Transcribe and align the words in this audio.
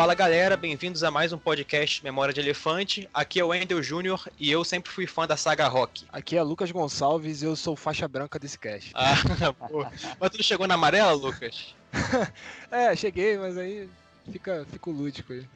Fala 0.00 0.14
galera, 0.14 0.56
bem-vindos 0.56 1.04
a 1.04 1.10
mais 1.10 1.30
um 1.30 1.36
podcast 1.36 2.02
Memória 2.02 2.32
de 2.32 2.40
Elefante. 2.40 3.06
Aqui 3.12 3.38
é 3.38 3.44
o 3.44 3.48
Wendel 3.48 3.82
Júnior 3.82 4.26
e 4.38 4.50
eu 4.50 4.64
sempre 4.64 4.90
fui 4.90 5.06
fã 5.06 5.26
da 5.26 5.36
saga 5.36 5.68
Rock. 5.68 6.06
Aqui 6.10 6.38
é 6.38 6.42
Lucas 6.42 6.70
Gonçalves 6.70 7.42
e 7.42 7.44
eu 7.44 7.54
sou 7.54 7.76
faixa 7.76 8.08
branca 8.08 8.38
desse 8.38 8.58
cast. 8.58 8.92
Ah, 8.94 9.12
pô. 9.68 9.84
Mas 10.18 10.30
tu 10.30 10.38
não 10.38 10.42
chegou 10.42 10.66
na 10.66 10.72
amarela, 10.72 11.12
Lucas? 11.12 11.76
é, 12.72 12.96
cheguei, 12.96 13.36
mas 13.36 13.58
aí 13.58 13.90
fica, 14.32 14.66
fica 14.72 14.88
o 14.88 14.92
lúdico 14.94 15.34
aí. 15.34 15.46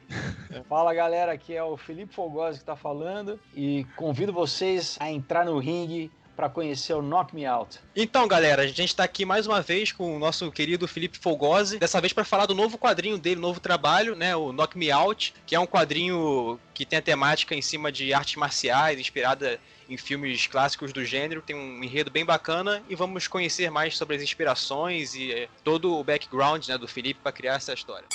Fala 0.69 0.93
galera, 0.93 1.31
aqui 1.31 1.55
é 1.55 1.63
o 1.63 1.75
Felipe 1.75 2.13
Fogosi 2.13 2.59
que 2.59 2.65
tá 2.65 2.75
falando 2.75 3.39
e 3.55 3.83
convido 3.95 4.31
vocês 4.31 4.95
a 4.99 5.09
entrar 5.09 5.43
no 5.43 5.57
ringue 5.57 6.11
para 6.35 6.49
conhecer 6.49 6.93
o 6.93 7.01
Knock 7.01 7.33
Me 7.33 7.45
Out. 7.45 7.79
Então, 7.95 8.27
galera, 8.27 8.63
a 8.63 8.67
gente 8.67 8.85
está 8.85 9.03
aqui 9.03 9.25
mais 9.25 9.47
uma 9.47 9.61
vez 9.61 9.91
com 9.91 10.15
o 10.15 10.19
nosso 10.19 10.51
querido 10.51 10.87
Felipe 10.87 11.17
Fogosi, 11.17 11.79
dessa 11.79 12.01
vez 12.01 12.11
para 12.11 12.25
falar 12.25 12.45
do 12.45 12.53
novo 12.53 12.77
quadrinho 12.77 13.17
dele, 13.17 13.39
novo 13.39 13.59
trabalho, 13.59 14.15
né, 14.15 14.35
o 14.35 14.51
Knock 14.51 14.77
Me 14.77 14.91
Out, 14.91 15.33
que 15.45 15.55
é 15.55 15.59
um 15.59 15.65
quadrinho 15.65 16.59
que 16.73 16.85
tem 16.85 16.99
a 16.99 17.01
temática 17.01 17.55
em 17.55 17.61
cima 17.61 17.91
de 17.91 18.13
artes 18.13 18.35
marciais, 18.35 18.99
inspirada 18.99 19.59
em 19.89 19.97
filmes 19.97 20.47
clássicos 20.47 20.91
do 20.91 21.05
gênero, 21.05 21.41
tem 21.41 21.55
um 21.55 21.83
enredo 21.83 22.09
bem 22.09 22.25
bacana 22.25 22.83
e 22.89 22.95
vamos 22.95 23.27
conhecer 23.27 23.69
mais 23.69 23.97
sobre 23.97 24.15
as 24.15 24.21
inspirações 24.21 25.13
e 25.13 25.31
eh, 25.31 25.47
todo 25.63 25.95
o 25.95 26.03
background 26.03 26.67
né, 26.67 26.77
do 26.77 26.87
Felipe 26.87 27.19
para 27.21 27.31
criar 27.31 27.55
essa 27.55 27.73
história. 27.73 28.07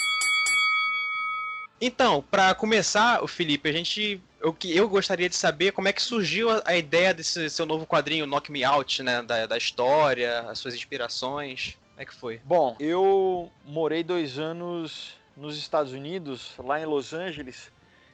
Então, 1.80 2.22
para 2.30 2.54
começar, 2.54 3.22
o 3.22 3.28
Felipe, 3.28 3.68
a 3.68 3.72
gente 3.72 4.20
eu, 4.40 4.56
eu 4.64 4.88
gostaria 4.88 5.28
de 5.28 5.36
saber 5.36 5.72
como 5.72 5.88
é 5.88 5.92
que 5.92 6.02
surgiu 6.02 6.50
a, 6.50 6.62
a, 6.64 6.76
ideia 6.76 7.12
desse 7.12 7.48
seu 7.50 7.66
novo 7.66 7.86
quadrinho, 7.86 8.26
Knock 8.26 8.50
Me 8.50 8.64
Out, 8.64 9.02
né? 9.02 9.22
Da, 9.22 9.46
da 9.46 9.56
história, 9.56 10.40
as 10.40 10.58
suas 10.58 10.74
inspirações. 10.74 11.78
Como 11.90 12.00
é 12.00 12.04
que 12.06 12.14
foi? 12.14 12.40
Bom, 12.44 12.74
eu 12.80 13.50
morei 13.64 14.02
dois 14.02 14.38
anos 14.38 15.14
nos 15.36 15.56
Estados 15.58 15.92
Unidos, 15.92 16.54
lá 16.58 16.80
em 16.80 16.86
Los 16.86 17.12
Angeles. 17.12 17.70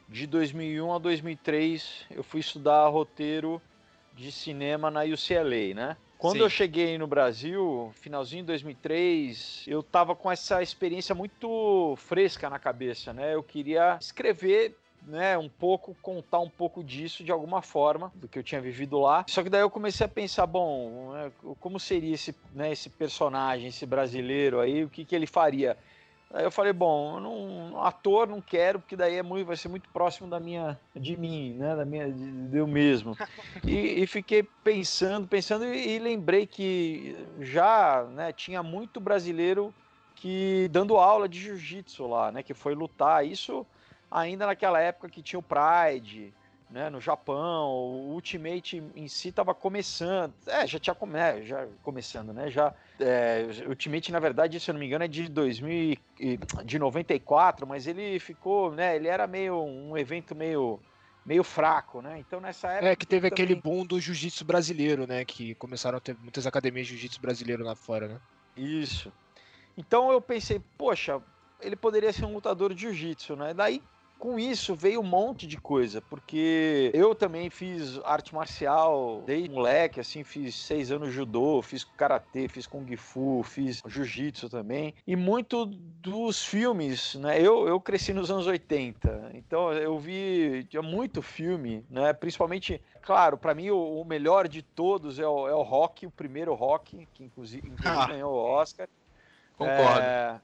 De 0.08 0.26
2001 0.26 0.92
a 0.92 0.98
2003, 0.98 2.06
eu 2.10 2.22
fui 2.22 2.40
estudar 2.40 2.88
roteiro 2.88 3.60
de 4.14 4.30
cinema 4.30 4.90
na 4.90 5.02
UCLA, 5.02 5.74
né? 5.74 5.96
Quando 6.18 6.38
Sim. 6.38 6.42
eu 6.42 6.50
cheguei 6.50 6.96
no 6.96 7.06
Brasil, 7.06 7.92
finalzinho 7.94 8.42
de 8.42 8.46
2003, 8.46 9.64
eu 9.66 9.82
tava 9.82 10.16
com 10.16 10.30
essa 10.30 10.62
experiência 10.62 11.14
muito 11.14 11.94
fresca 11.98 12.48
na 12.48 12.58
cabeça, 12.58 13.12
né? 13.12 13.34
Eu 13.34 13.42
queria 13.42 13.98
escrever 14.00 14.74
né, 15.06 15.36
um 15.38 15.48
pouco, 15.48 15.96
contar 16.02 16.40
um 16.40 16.50
pouco 16.50 16.82
disso 16.82 17.24
de 17.24 17.32
alguma 17.32 17.62
forma, 17.62 18.12
do 18.14 18.28
que 18.28 18.38
eu 18.38 18.42
tinha 18.42 18.60
vivido 18.60 18.98
lá. 18.98 19.24
Só 19.28 19.42
que 19.42 19.50
daí 19.50 19.60
eu 19.60 19.70
comecei 19.70 20.04
a 20.04 20.08
pensar, 20.08 20.46
bom, 20.46 21.12
né, 21.12 21.32
como 21.60 21.78
seria 21.78 22.14
esse, 22.14 22.34
né, 22.52 22.72
esse 22.72 22.90
personagem, 22.90 23.68
esse 23.68 23.86
brasileiro 23.86 24.60
aí, 24.60 24.84
o 24.84 24.88
que, 24.88 25.04
que 25.04 25.14
ele 25.14 25.26
faria? 25.26 25.76
Aí 26.32 26.44
eu 26.44 26.50
falei, 26.50 26.72
bom, 26.72 27.20
não, 27.20 27.82
ator 27.82 28.26
não 28.26 28.40
quero, 28.40 28.80
porque 28.80 28.96
daí 28.96 29.14
é 29.14 29.22
muito, 29.22 29.46
vai 29.46 29.56
ser 29.56 29.68
muito 29.68 29.88
próximo 29.90 30.28
da 30.28 30.40
minha, 30.40 30.78
de 30.94 31.16
mim, 31.16 31.54
né, 31.54 31.76
da 31.76 31.84
minha, 31.84 32.10
de, 32.10 32.48
de 32.48 32.56
eu 32.56 32.66
mesmo. 32.66 33.16
E, 33.64 34.02
e, 34.02 34.06
fiquei 34.06 34.42
pensando, 34.42 35.26
pensando 35.26 35.64
e, 35.64 35.96
e, 35.96 35.98
lembrei 35.98 36.46
que 36.46 37.16
já, 37.40 38.04
né, 38.04 38.32
tinha 38.32 38.62
muito 38.62 39.00
brasileiro 39.00 39.74
que 40.14 40.68
dando 40.70 40.96
aula 40.96 41.28
de 41.28 41.40
jiu-jitsu 41.40 42.06
lá, 42.06 42.30
né, 42.30 42.42
que 42.42 42.54
foi 42.54 42.74
lutar. 42.74 43.26
Isso 43.26 43.66
ainda 44.10 44.46
naquela 44.46 44.80
época 44.80 45.08
que 45.08 45.22
tinha 45.22 45.38
o 45.38 45.42
Pride, 45.42 46.32
né, 46.70 46.90
no 46.90 47.00
Japão, 47.00 47.68
o 47.68 48.12
Ultimate 48.12 48.82
em 48.94 49.06
si 49.06 49.28
estava 49.28 49.54
começando, 49.54 50.34
é, 50.46 50.66
já 50.66 50.78
tinha 50.78 50.94
come, 50.94 51.18
é, 51.18 51.42
já 51.42 51.66
começando, 51.82 52.32
né, 52.32 52.50
já, 52.50 52.74
é, 52.98 53.46
Ultimate 53.68 54.10
na 54.10 54.18
verdade, 54.18 54.58
se 54.58 54.70
eu 54.70 54.72
não 54.72 54.80
me 54.80 54.86
engano 54.86 55.04
é 55.04 55.08
de 55.08 55.28
2000, 55.28 55.96
de 56.64 56.78
94, 56.78 57.66
mas 57.66 57.86
ele 57.86 58.18
ficou, 58.18 58.72
né, 58.72 58.96
ele 58.96 59.06
era 59.06 59.26
meio, 59.26 59.62
um 59.62 59.96
evento 59.96 60.34
meio, 60.34 60.80
meio 61.24 61.44
fraco, 61.44 62.02
né, 62.02 62.18
então 62.18 62.40
nessa 62.40 62.68
época... 62.72 62.88
É, 62.88 62.96
que 62.96 63.06
teve 63.06 63.30
também... 63.30 63.44
aquele 63.44 63.60
boom 63.60 63.86
do 63.86 64.00
jiu-jitsu 64.00 64.44
brasileiro, 64.44 65.06
né, 65.06 65.24
que 65.24 65.54
começaram 65.54 65.98
a 65.98 66.00
ter 66.00 66.16
muitas 66.20 66.46
academias 66.48 66.86
de 66.86 66.94
jiu-jitsu 66.94 67.20
brasileiro 67.20 67.64
lá 67.64 67.76
fora, 67.76 68.08
né. 68.08 68.20
Isso. 68.56 69.12
Então 69.78 70.10
eu 70.10 70.20
pensei, 70.20 70.60
poxa, 70.76 71.22
ele 71.60 71.76
poderia 71.76 72.12
ser 72.12 72.24
um 72.24 72.34
lutador 72.34 72.74
de 72.74 72.82
jiu-jitsu, 72.82 73.36
né, 73.36 73.54
daí 73.54 73.80
com 74.18 74.38
isso 74.38 74.74
veio 74.74 75.00
um 75.00 75.04
monte 75.04 75.46
de 75.46 75.56
coisa, 75.56 76.00
porque 76.00 76.90
eu 76.94 77.14
também 77.14 77.50
fiz 77.50 77.98
arte 78.04 78.34
marcial 78.34 79.22
desde 79.26 79.50
moleque, 79.50 80.00
assim, 80.00 80.24
fiz 80.24 80.54
seis 80.54 80.90
anos 80.90 81.12
judô, 81.12 81.60
fiz 81.62 81.84
karatê, 81.84 82.48
fiz 82.48 82.66
kung 82.66 82.86
fu, 82.96 83.42
fiz 83.42 83.82
jiu-jitsu 83.86 84.48
também. 84.48 84.94
E 85.06 85.14
muito 85.14 85.66
dos 85.66 86.44
filmes, 86.44 87.14
né? 87.16 87.40
Eu, 87.40 87.68
eu 87.68 87.80
cresci 87.80 88.12
nos 88.12 88.30
anos 88.30 88.46
80, 88.46 89.32
então 89.34 89.72
eu 89.72 89.98
vi 89.98 90.64
tinha 90.68 90.82
muito 90.82 91.20
filme, 91.22 91.84
né? 91.90 92.12
Principalmente, 92.12 92.82
claro, 93.02 93.36
para 93.36 93.54
mim 93.54 93.70
o, 93.70 94.00
o, 94.00 94.04
melhor 94.04 94.48
de 94.48 94.62
todos 94.62 95.18
é 95.18 95.26
o, 95.26 95.48
é 95.48 95.54
o 95.54 95.62
Rock, 95.62 96.06
o 96.06 96.10
primeiro 96.10 96.54
Rock, 96.54 97.06
que 97.14 97.24
inclusive, 97.24 97.66
inclusive 97.68 98.06
ganhou 98.06 98.32
o 98.32 98.36
Oscar. 98.36 98.88
Concordo. 99.56 100.00
É, 100.00 100.40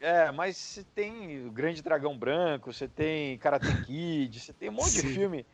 é, 0.00 0.30
mas 0.30 0.56
você 0.56 0.84
tem 0.94 1.46
o 1.46 1.50
Grande 1.50 1.82
Dragão 1.82 2.16
Branco, 2.16 2.72
você 2.72 2.86
tem 2.86 3.38
Karate 3.38 3.66
Kid, 3.84 4.40
você 4.40 4.52
tem 4.52 4.68
um 4.68 4.72
monte 4.72 4.90
Sim. 4.90 5.06
de 5.06 5.14
filme 5.14 5.46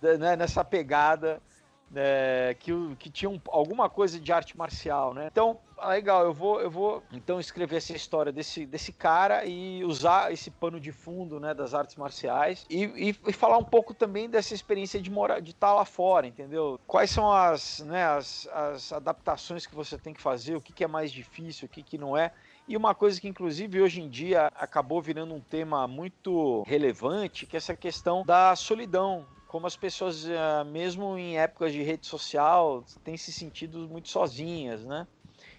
né, 0.00 0.36
nessa 0.36 0.64
pegada 0.64 1.42
né, 1.90 2.54
que, 2.54 2.72
que 2.96 3.10
tinha 3.10 3.30
um, 3.30 3.40
alguma 3.48 3.88
coisa 3.88 4.20
de 4.20 4.32
arte 4.32 4.56
marcial, 4.56 5.14
né? 5.14 5.28
Então, 5.30 5.58
ah, 5.78 5.88
legal, 5.88 6.24
eu 6.24 6.34
vou, 6.34 6.60
eu 6.60 6.70
vou 6.70 7.02
então 7.12 7.40
escrever 7.40 7.76
essa 7.76 7.94
história 7.94 8.30
desse, 8.30 8.66
desse 8.66 8.92
cara 8.92 9.44
e 9.46 9.82
usar 9.84 10.32
esse 10.32 10.50
pano 10.50 10.78
de 10.78 10.92
fundo 10.92 11.40
né, 11.40 11.54
das 11.54 11.72
artes 11.72 11.96
marciais 11.96 12.66
e, 12.68 12.84
e, 12.84 13.16
e 13.26 13.32
falar 13.32 13.58
um 13.58 13.64
pouco 13.64 13.94
também 13.94 14.28
dessa 14.28 14.54
experiência 14.54 15.00
de 15.00 15.10
morar, 15.10 15.40
de 15.40 15.52
estar 15.52 15.72
lá 15.72 15.84
fora, 15.84 16.26
entendeu? 16.26 16.78
Quais 16.86 17.10
são 17.10 17.32
as, 17.32 17.80
né, 17.80 18.04
as, 18.04 18.46
as 18.48 18.92
adaptações 18.92 19.66
que 19.66 19.74
você 19.74 19.96
tem 19.96 20.12
que 20.12 20.20
fazer, 20.20 20.56
o 20.56 20.60
que, 20.60 20.72
que 20.72 20.84
é 20.84 20.88
mais 20.88 21.10
difícil, 21.10 21.66
o 21.66 21.68
que, 21.68 21.82
que 21.82 21.96
não 21.96 22.16
é. 22.16 22.32
E 22.68 22.76
uma 22.76 22.94
coisa 22.94 23.18
que, 23.18 23.26
inclusive, 23.26 23.80
hoje 23.80 24.02
em 24.02 24.10
dia 24.10 24.52
acabou 24.54 25.00
virando 25.00 25.32
um 25.32 25.40
tema 25.40 25.88
muito 25.88 26.62
relevante, 26.66 27.46
que 27.46 27.56
é 27.56 27.58
essa 27.58 27.74
questão 27.74 28.22
da 28.26 28.54
solidão. 28.54 29.24
Como 29.46 29.66
as 29.66 29.74
pessoas, 29.74 30.28
eh, 30.28 30.64
mesmo 30.64 31.16
em 31.16 31.38
épocas 31.38 31.72
de 31.72 31.82
rede 31.82 32.06
social, 32.06 32.84
têm 33.02 33.16
se 33.16 33.32
sentido 33.32 33.88
muito 33.88 34.10
sozinhas, 34.10 34.84
né? 34.84 35.06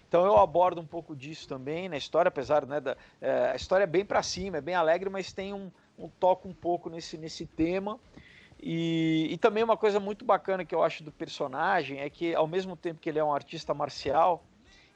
Então 0.06 0.24
eu 0.24 0.36
abordo 0.36 0.80
um 0.80 0.86
pouco 0.86 1.16
disso 1.16 1.48
também 1.48 1.88
na 1.88 1.96
história, 1.96 2.28
apesar 2.28 2.64
né, 2.64 2.80
da 2.80 2.96
é, 3.20 3.50
a 3.50 3.56
história 3.56 3.84
é 3.84 3.88
bem 3.88 4.04
para 4.04 4.22
cima, 4.22 4.58
é 4.58 4.60
bem 4.60 4.76
alegre, 4.76 5.10
mas 5.10 5.32
tem 5.32 5.52
um, 5.52 5.70
um 5.98 6.08
toque 6.08 6.46
um 6.46 6.54
pouco 6.54 6.88
nesse, 6.88 7.18
nesse 7.18 7.44
tema. 7.44 7.98
E, 8.62 9.28
e, 9.30 9.38
também 9.38 9.64
uma 9.64 9.76
coisa 9.76 9.98
muito 9.98 10.24
bacana 10.24 10.64
que 10.64 10.74
eu 10.74 10.82
acho 10.82 11.02
do 11.02 11.10
personagem 11.10 11.98
é 12.00 12.10
que 12.10 12.34
ao 12.34 12.46
mesmo 12.46 12.76
tempo 12.76 13.00
que 13.00 13.08
ele 13.08 13.18
é 13.18 13.24
um 13.24 13.32
artista 13.32 13.72
marcial, 13.72 14.44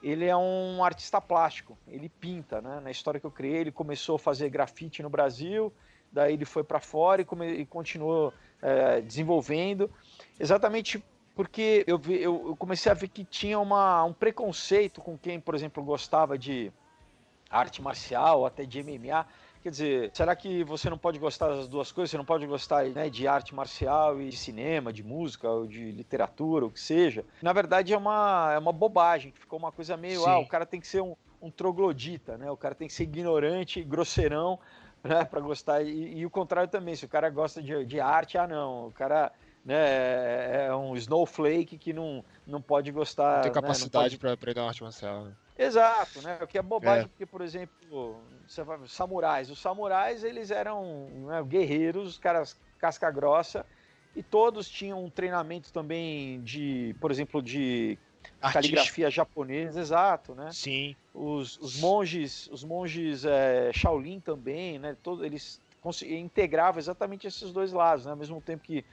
ele 0.05 0.27
é 0.27 0.37
um 0.37 0.85
artista 0.85 1.19
plástico, 1.19 1.79
ele 1.89 2.11
pinta, 2.11 2.61
né? 2.61 2.79
Na 2.81 2.91
história 2.91 3.19
que 3.19 3.25
eu 3.25 3.31
criei, 3.31 3.63
ele 3.63 3.73
começou 3.73 4.17
a 4.17 4.19
fazer 4.19 4.51
grafite 4.51 5.03
no 5.03 5.09
Brasil, 5.09 5.73
daí 6.13 6.35
ele 6.35 6.45
foi 6.45 6.63
para 6.63 6.79
fora 6.79 7.23
e, 7.23 7.25
come, 7.25 7.51
e 7.55 7.65
continuou 7.65 8.31
é, 8.61 9.01
desenvolvendo, 9.01 9.91
exatamente 10.39 11.03
porque 11.35 11.85
eu, 11.87 11.99
vi, 11.99 12.23
eu, 12.23 12.55
comecei 12.59 12.93
a 12.93 12.95
ver 12.95 13.09
que 13.09 13.25
tinha 13.25 13.59
uma, 13.59 14.05
um 14.05 14.13
preconceito 14.13 15.01
com 15.01 15.17
quem, 15.17 15.41
por 15.41 15.55
exemplo, 15.55 15.83
gostava 15.83 16.39
de 16.39 16.71
arte 17.51 17.81
marcial 17.81 18.45
até 18.45 18.65
de 18.65 18.83
MMA, 18.83 19.27
Quer 19.65 19.71
dizer, 19.71 20.11
será 20.13 20.37
que 20.37 20.63
você 20.63 20.91
não 20.91 20.99
pode 20.99 21.19
gostar 21.19 21.49
das 21.49 21.67
duas 21.67 21.91
coisas? 21.91 22.11
Você 22.11 22.19
não 22.19 22.25
pode 22.25 22.47
gostar 22.47 22.85
né, 22.85 23.09
de 23.09 23.27
arte 23.27 23.55
marcial 23.55 24.21
e 24.21 24.29
de 24.29 24.37
cinema, 24.37 24.93
de 24.93 25.03
música, 25.03 25.49
ou 25.49 25.67
de 25.67 25.91
literatura, 25.91 26.67
o 26.67 26.71
que 26.71 26.79
seja? 26.79 27.25
Na 27.41 27.51
verdade, 27.51 27.95
é 27.95 27.97
uma, 27.97 28.53
é 28.53 28.59
uma 28.59 28.75
bobagem, 28.75 29.33
ficou 29.33 29.59
uma 29.59 29.73
coisa 29.73 29.97
meio, 29.97 30.21
Sim. 30.21 30.29
ah, 30.29 30.39
o 30.39 30.47
cara 30.47 30.67
tem 30.67 30.79
que 30.79 30.87
ser 30.87 31.01
um, 31.01 31.17
um 31.41 31.51
troglodita, 31.51 32.37
né? 32.37 32.51
O 32.51 32.59
cara 32.59 32.75
tem 32.75 32.87
que 32.87 32.93
ser 32.93 33.05
ignorante, 33.05 33.83
grosseirão, 33.83 34.59
né, 35.03 35.25
para 35.25 35.41
gostar. 35.41 35.81
E, 35.81 36.19
e, 36.19 36.27
o 36.27 36.31
contrário 36.31 36.69
também, 36.69 36.95
se 36.95 37.07
o 37.07 37.09
cara 37.09 37.31
gosta 37.31 37.63
de, 37.63 37.87
de 37.87 37.99
arte, 37.99 38.37
ah, 38.37 38.47
não, 38.47 38.89
o 38.89 38.93
cara 38.93 39.33
né, 39.65 39.77
é, 39.77 40.67
é 40.69 40.77
um 40.77 40.95
snowflake 40.95 41.79
que 41.79 41.95
não, 41.95 42.23
não 42.47 42.61
pode 42.61 42.93
gostar. 42.93 43.37
Não 43.37 43.43
tem 43.45 43.53
capacidade 43.53 44.17
né, 44.17 44.21
para 44.21 44.37
pegar 44.37 44.67
arte 44.67 44.83
marcial. 44.83 45.25
Né? 45.25 45.33
Exato, 45.57 46.21
né? 46.21 46.39
O 46.43 46.47
que 46.47 46.59
é 46.59 46.63
bobagem, 46.63 47.05
é. 47.07 47.09
porque, 47.09 47.25
por 47.25 47.41
exemplo, 47.41 48.21
samurais. 48.87 49.51
Os 49.51 49.61
samurais, 49.61 50.25
eles 50.25 50.51
eram 50.51 51.09
né, 51.27 51.43
guerreiros, 51.43 52.19
caras 52.19 52.57
casca 52.79 53.11
grossa, 53.11 53.65
e 54.15 54.23
todos 54.23 54.69
tinham 54.69 55.05
um 55.05 55.11
treinamento 55.11 55.73
também 55.73 56.41
de, 56.43 56.95
por 57.01 57.11
exemplo, 57.11 57.43
de 57.43 57.99
caligrafia 58.53 59.11
japonesa, 59.11 59.81
exato, 59.81 60.35
né? 60.35 60.51
Sim. 60.53 60.95
Os, 61.13 61.57
os 61.59 61.81
monges, 61.81 62.49
os 62.53 62.63
monges 62.63 63.25
é, 63.25 63.73
Shaolin 63.73 64.21
também, 64.21 64.79
né? 64.79 64.97
Todos, 65.03 65.25
eles 65.25 65.61
integravam 66.03 66.79
exatamente 66.79 67.27
esses 67.27 67.53
dois 67.53 67.73
lados, 67.73 68.05
né? 68.05 68.13
Ao 68.13 68.17
mesmo 68.17 68.41
tempo 68.41 68.63
que 68.63 68.85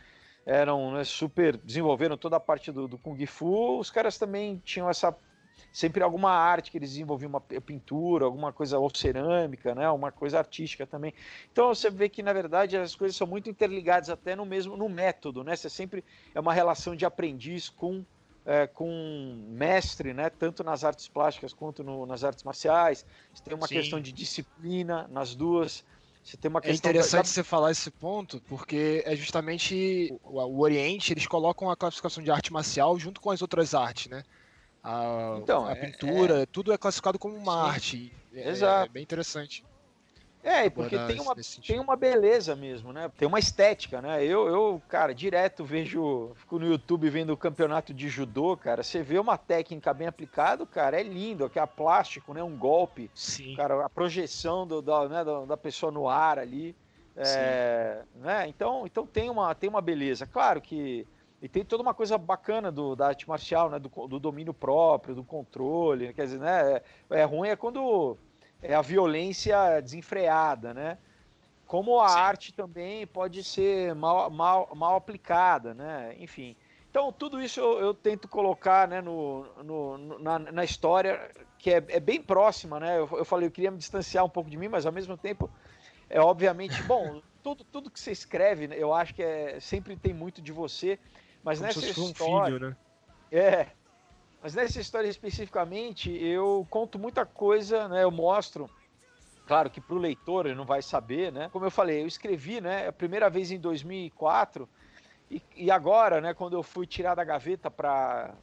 eram 0.45 0.93
né, 0.93 1.03
super 1.03 1.55
desenvolveram 1.57 2.17
toda 2.17 2.37
a 2.37 2.39
parte 2.39 2.71
do, 2.71 2.87
do 2.87 2.97
kung 2.97 3.23
fu, 3.25 3.79
os 3.79 3.91
caras 3.91 4.17
também 4.17 4.61
tinham 4.65 4.89
essa 4.89 5.15
sempre 5.71 6.03
alguma 6.03 6.31
arte 6.31 6.71
que 6.71 6.77
eles 6.77 6.91
desenvolviam, 6.91 7.29
uma 7.29 7.41
pintura, 7.41 8.25
alguma 8.25 8.51
coisa 8.51 8.77
ou 8.77 8.89
cerâmica, 8.93 9.73
né? 9.73 9.89
Uma 9.89 10.11
coisa 10.11 10.37
artística 10.37 10.85
também. 10.85 11.13
Então 11.51 11.73
você 11.73 11.89
vê 11.89 12.09
que 12.09 12.21
na 12.21 12.33
verdade 12.33 12.77
as 12.77 12.95
coisas 12.95 13.15
são 13.15 13.27
muito 13.27 13.49
interligadas 13.49 14.09
até 14.09 14.35
no 14.35 14.45
mesmo 14.45 14.75
no 14.75 14.89
método, 14.89 15.43
né? 15.43 15.55
Você 15.55 15.69
sempre 15.69 16.03
é 16.33 16.39
uma 16.39 16.53
relação 16.53 16.95
de 16.95 17.05
aprendiz 17.05 17.69
com 17.69 18.05
é, 18.45 18.65
com 18.67 19.45
mestre, 19.49 20.13
né? 20.13 20.29
Tanto 20.29 20.63
nas 20.63 20.83
artes 20.83 21.07
plásticas 21.07 21.53
quanto 21.53 21.83
no, 21.83 22.05
nas 22.05 22.23
artes 22.23 22.43
marciais. 22.43 23.05
Você 23.33 23.43
tem 23.43 23.55
uma 23.55 23.67
Sim. 23.67 23.75
questão 23.75 24.01
de 24.01 24.11
disciplina 24.11 25.07
nas 25.09 25.35
duas. 25.35 25.83
Você 26.23 26.37
tem 26.37 26.49
uma 26.49 26.61
é 26.63 26.71
interessante 26.71 27.25
da... 27.25 27.31
você 27.31 27.43
falar 27.43 27.71
esse 27.71 27.89
ponto, 27.89 28.41
porque 28.47 29.03
é 29.05 29.15
justamente 29.15 30.15
o, 30.23 30.39
o, 30.39 30.59
Oriente, 30.59 31.13
eles 31.13 31.25
colocam 31.25 31.69
a 31.69 31.75
classificação 31.75 32.23
de 32.23 32.29
arte 32.29 32.53
marcial 32.53 32.97
junto 32.99 33.19
com 33.19 33.31
as 33.31 33.41
outras 33.41 33.73
artes, 33.73 34.07
né? 34.07 34.23
A, 34.83 35.37
então, 35.37 35.65
a 35.65 35.71
é, 35.71 35.75
pintura, 35.75 36.41
é... 36.41 36.45
tudo 36.45 36.73
é 36.73 36.77
classificado 36.77 37.19
como 37.19 37.35
uma 37.35 37.67
arte. 37.67 38.11
É, 38.33 38.49
Exato. 38.49 38.89
É 38.89 38.93
bem 38.93 39.03
interessante. 39.03 39.63
É, 40.43 40.67
porque 40.71 40.97
tem 40.97 41.19
uma, 41.19 41.35
tem 41.67 41.79
uma 41.79 41.95
beleza 41.95 42.55
mesmo, 42.55 42.91
né? 42.91 43.11
Tem 43.15 43.27
uma 43.27 43.37
estética, 43.37 44.01
né? 44.01 44.23
Eu, 44.25 44.47
eu, 44.47 44.81
cara, 44.89 45.13
direto 45.13 45.63
vejo, 45.63 46.31
fico 46.35 46.57
no 46.57 46.65
YouTube 46.65 47.09
vendo 47.11 47.31
o 47.31 47.37
campeonato 47.37 47.93
de 47.93 48.09
judô, 48.09 48.57
cara. 48.57 48.81
Você 48.81 49.03
vê 49.03 49.19
uma 49.19 49.37
técnica 49.37 49.93
bem 49.93 50.07
aplicada, 50.07 50.65
cara, 50.65 50.99
é 50.99 51.03
lindo, 51.03 51.47
que 51.47 51.59
é 51.59 51.65
plástico, 51.67 52.33
né? 52.33 52.41
Um 52.41 52.57
golpe. 52.57 53.11
Sim. 53.13 53.55
Cara, 53.55 53.85
a 53.85 53.89
projeção 53.89 54.65
do, 54.65 54.81
da, 54.81 55.07
né, 55.07 55.23
da 55.47 55.57
pessoa 55.57 55.91
no 55.91 56.09
ar 56.09 56.39
ali. 56.39 56.75
É, 57.15 58.01
né? 58.15 58.47
Então, 58.47 58.87
então 58.87 59.05
tem, 59.05 59.29
uma, 59.29 59.53
tem 59.53 59.69
uma 59.69 59.81
beleza. 59.81 60.25
Claro 60.25 60.59
que. 60.59 61.07
E 61.41 61.49
tem 61.49 61.65
toda 61.65 61.81
uma 61.81 61.93
coisa 61.93 62.17
bacana 62.17 62.71
do, 62.71 62.95
da 62.95 63.07
arte 63.07 63.27
marcial, 63.27 63.69
né? 63.69 63.79
Do, 63.79 63.89
do 64.07 64.19
domínio 64.19 64.53
próprio, 64.53 65.15
do 65.15 65.23
controle. 65.23 66.13
Quer 66.13 66.25
dizer, 66.25 66.39
né? 66.39 66.81
É, 67.09 67.21
é 67.21 67.23
ruim 67.23 67.49
é 67.49 67.55
quando 67.55 68.17
é 68.61 68.75
a 68.75 68.81
violência 68.81 69.81
desenfreada, 69.81 70.73
né? 70.73 70.97
Como 71.65 71.99
a 71.99 72.09
Sim. 72.09 72.19
arte 72.19 72.53
também 72.53 73.07
pode 73.07 73.43
ser 73.43 73.95
mal, 73.95 74.29
mal, 74.29 74.69
mal 74.75 74.95
aplicada, 74.95 75.73
né? 75.73 76.15
Enfim. 76.19 76.55
Então, 76.91 77.11
tudo 77.11 77.41
isso 77.41 77.59
eu, 77.59 77.79
eu 77.79 77.93
tento 77.93 78.27
colocar 78.27 78.85
né, 78.85 78.99
no, 78.99 79.45
no 79.63 80.19
na, 80.19 80.37
na, 80.37 80.63
história, 80.63 81.31
que 81.57 81.71
é, 81.71 81.77
é, 81.87 81.99
bem 82.01 82.21
próxima, 82.21 82.81
né? 82.81 82.99
Eu, 82.99 83.09
eu 83.13 83.23
falei, 83.23 83.47
eu 83.47 83.51
queria 83.51 83.71
me 83.71 83.77
distanciar 83.77 84.25
um 84.25 84.29
pouco 84.29 84.49
de 84.49 84.57
mim, 84.57 84.67
mas 84.67 84.85
ao 84.85 84.91
mesmo 84.91 85.15
tempo, 85.15 85.49
é 86.09 86.19
obviamente, 86.19 86.83
bom, 86.83 87.21
tudo, 87.41 87.63
tudo 87.63 87.89
que 87.89 87.97
você 87.97 88.11
escreve, 88.11 88.67
né, 88.67 88.75
eu 88.77 88.93
acho 88.93 89.15
que 89.15 89.23
é, 89.23 89.57
sempre 89.61 89.95
tem 89.95 90.13
muito 90.13 90.41
de 90.41 90.51
você, 90.51 90.99
mas 91.43 91.59
Como 91.59 91.67
nessa 91.67 91.85
história... 91.85 92.43
Um 92.43 92.45
filho, 92.45 92.69
né? 92.69 92.77
É, 93.31 93.67
mas 94.41 94.55
nessa 94.55 94.81
história 94.81 95.07
especificamente, 95.07 96.11
eu 96.11 96.65
conto 96.69 96.97
muita 96.97 97.25
coisa, 97.25 97.87
né? 97.87 98.03
Eu 98.03 98.11
mostro, 98.11 98.69
claro 99.45 99.69
que 99.69 99.79
para 99.79 99.95
o 99.95 99.99
leitor 99.99 100.45
ele 100.45 100.55
não 100.55 100.65
vai 100.65 100.81
saber, 100.81 101.31
né? 101.31 101.49
Como 101.51 101.65
eu 101.65 101.71
falei, 101.71 102.01
eu 102.01 102.07
escrevi, 102.07 102.59
né? 102.59 102.87
A 102.87 102.91
primeira 102.91 103.29
vez 103.29 103.51
em 103.51 103.59
2004 103.59 104.67
e, 105.29 105.41
e 105.55 105.71
agora, 105.71 106.19
né? 106.19 106.33
Quando 106.33 106.53
eu 106.53 106.63
fui 106.63 106.87
tirar 106.87 107.13
da 107.13 107.23
gaveta 107.23 107.69
para 107.69 108.33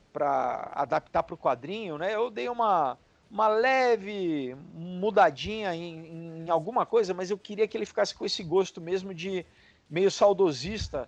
adaptar 0.73 1.25
para 1.25 1.35
o 1.35 1.39
quadrinho, 1.39 1.99
né? 1.99 2.15
Eu 2.15 2.31
dei 2.31 2.49
uma 2.49 2.97
uma 3.31 3.47
leve 3.47 4.56
mudadinha 4.73 5.75
em, 5.75 6.47
em 6.47 6.50
alguma 6.50 6.87
coisa, 6.87 7.12
mas 7.12 7.31
eu 7.31 7.37
queria 7.37 7.69
que 7.69 7.77
ele 7.77 7.85
ficasse 7.85 8.15
com 8.15 8.25
esse 8.25 8.43
gosto 8.43 8.81
mesmo 8.81 9.12
de 9.12 9.45
meio 9.91 10.11
saudosista 10.11 11.06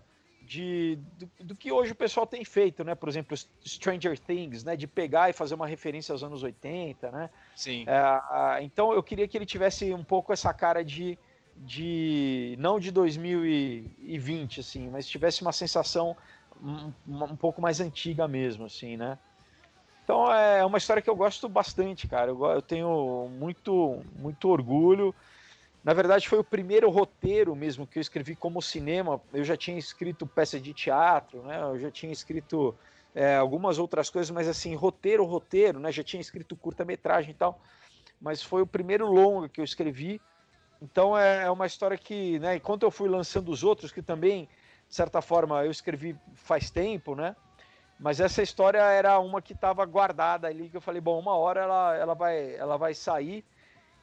de, 0.51 0.99
do, 1.17 1.31
do, 1.45 1.55
que 1.55 1.71
hoje 1.71 1.93
o 1.93 1.95
pessoal 1.95 2.27
tem 2.27 2.45
feito, 2.45 2.83
né? 2.83 2.97
Por 2.97 3.09
exemplo, 3.09 3.37
Stranger 3.65 4.19
Things, 4.19 4.65
né? 4.65 4.75
De 4.75 4.89
pegar 4.89 5.31
e 5.31 5.33
fazer 5.33 5.55
uma 5.55 5.67
referência 5.67 6.13
aos 6.13 6.25
anos 6.25 6.43
80, 6.43 7.09
né? 7.13 7.31
Sim. 7.55 7.85
É, 7.87 8.61
então 8.61 8.93
eu 8.93 9.01
queria 9.01 9.29
que 9.29 9.39
ele 9.39 9.47
tivesse 9.47 9.95
um 9.95 10.03
pouco 10.03 10.33
essa 10.33 10.53
cara 10.53 10.85
de, 10.85 11.17
de 11.57 12.57
não 12.59 12.81
de 12.81 12.91
2020, 12.91 14.59
assim, 14.59 14.91
mas 14.91 15.07
tivesse 15.07 15.41
uma 15.41 15.53
sensação 15.53 16.17
um, 16.61 16.93
um 17.07 17.37
pouco 17.37 17.63
mais 17.63 17.81
antiga 17.81 18.27
mesmo, 18.27 18.65
assim, 18.65 18.97
né? 18.97 19.17
Então 20.03 20.33
é 20.33 20.67
uma 20.67 20.79
história 20.79 21.01
que 21.01 21.09
eu 21.09 21.15
gosto 21.15 21.49
bastante, 21.49 22.09
cara. 22.09 22.33
Eu, 22.33 22.45
eu 22.45 22.61
tenho 22.61 23.29
muito, 23.39 24.03
muito 24.19 24.49
orgulho. 24.49 25.15
Na 25.83 25.95
verdade, 25.95 26.29
foi 26.29 26.39
o 26.39 26.45
primeiro 26.45 26.91
roteiro 26.91 27.57
mesmo 27.57 27.87
que 27.87 27.99
eu 27.99 28.01
escrevi 28.01 28.37
como 28.37 28.61
cinema. 28.61 29.21
Eu 29.33 29.43
já 29.45 29.57
tinha 29.57 29.79
escrito 29.79 30.27
peça 30.27 30.61
de 30.61 30.75
teatro, 30.75 31.43
né? 31.43 31.61
Eu 31.63 31.79
já 31.79 31.91
tinha 31.91 32.13
escrito 32.13 32.75
é, 33.15 33.37
algumas 33.37 33.79
outras 33.79 34.11
coisas, 34.11 34.31
mas 34.31 34.47
assim, 34.47 34.75
roteiro, 34.75 35.25
roteiro, 35.25 35.81
né? 35.81 35.91
Já 35.91 36.05
tinha 36.05 36.21
escrito 36.21 36.55
curta-metragem 36.55 37.31
e 37.31 37.35
tal. 37.35 37.59
Mas 38.21 38.43
foi 38.43 38.61
o 38.61 38.67
primeiro 38.67 39.07
longa 39.07 39.49
que 39.49 39.61
eu 39.61 39.65
escrevi. 39.65 40.21
Então 40.83 41.17
é, 41.17 41.45
é 41.45 41.51
uma 41.51 41.67
história 41.67 41.97
que, 41.97 42.39
né? 42.39 42.57
Enquanto 42.57 42.83
eu 42.83 42.91
fui 42.91 43.09
lançando 43.09 43.51
os 43.51 43.65
outros, 43.65 43.91
que 43.91 44.03
também, 44.03 44.49
de 44.87 44.95
certa 44.95 45.23
forma, 45.23 45.65
eu 45.65 45.71
escrevi 45.71 46.15
faz 46.35 46.71
tempo, 46.71 47.15
né? 47.15 47.35
Mas 47.99 48.21
essa 48.21 48.43
história 48.43 48.79
era 48.79 49.19
uma 49.19 49.43
que 49.43 49.53
estava 49.53 49.85
guardada 49.85 50.47
ali, 50.47 50.71
que 50.71 50.77
eu 50.77 50.81
falei, 50.81 51.01
bom, 51.01 51.19
uma 51.19 51.37
hora 51.37 51.61
ela, 51.61 51.97
ela, 51.97 52.15
vai, 52.15 52.55
ela 52.55 52.77
vai 52.79 52.95
sair. 52.95 53.45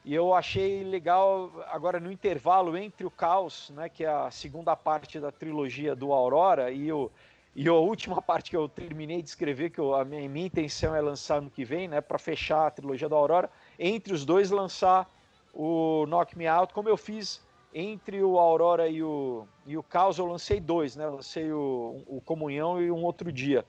E 0.04 0.14
eu 0.14 0.32
achei 0.32 0.84
legal 0.84 1.50
agora 1.70 2.00
no 2.00 2.10
intervalo 2.10 2.76
entre 2.76 3.04
o 3.04 3.10
Caos, 3.10 3.70
né, 3.70 3.88
que 3.88 4.04
é 4.04 4.08
a 4.08 4.30
segunda 4.30 4.74
parte 4.74 5.20
da 5.20 5.30
trilogia 5.30 5.94
do 5.94 6.12
Aurora, 6.12 6.70
e, 6.70 6.90
o, 6.92 7.10
e 7.54 7.68
a 7.68 7.74
última 7.74 8.22
parte 8.22 8.50
que 8.50 8.56
eu 8.56 8.68
terminei 8.68 9.20
de 9.20 9.28
escrever, 9.28 9.70
que 9.70 9.78
eu, 9.78 9.94
a 9.94 10.04
minha, 10.04 10.28
minha 10.28 10.46
intenção 10.46 10.94
é 10.94 11.00
lançar 11.00 11.42
no 11.42 11.50
que 11.50 11.64
vem, 11.64 11.88
né, 11.88 12.00
para 12.00 12.18
fechar 12.18 12.66
a 12.66 12.70
trilogia 12.70 13.08
do 13.08 13.16
Aurora, 13.16 13.50
entre 13.78 14.14
os 14.14 14.24
dois 14.24 14.50
lançar 14.50 15.10
o 15.52 16.06
Knock 16.06 16.38
Me 16.38 16.46
Out, 16.46 16.72
como 16.72 16.88
eu 16.88 16.96
fiz 16.96 17.46
entre 17.74 18.22
o 18.22 18.38
Aurora 18.38 18.88
e 18.88 19.02
o, 19.02 19.46
e 19.66 19.76
o 19.76 19.82
Caos, 19.82 20.18
eu 20.18 20.26
lancei 20.26 20.58
dois, 20.58 20.96
né, 20.96 21.06
lancei 21.06 21.52
o, 21.52 22.02
o 22.06 22.20
Comunhão 22.24 22.80
e 22.80 22.90
um 22.90 23.04
outro 23.04 23.30
dia. 23.30 23.64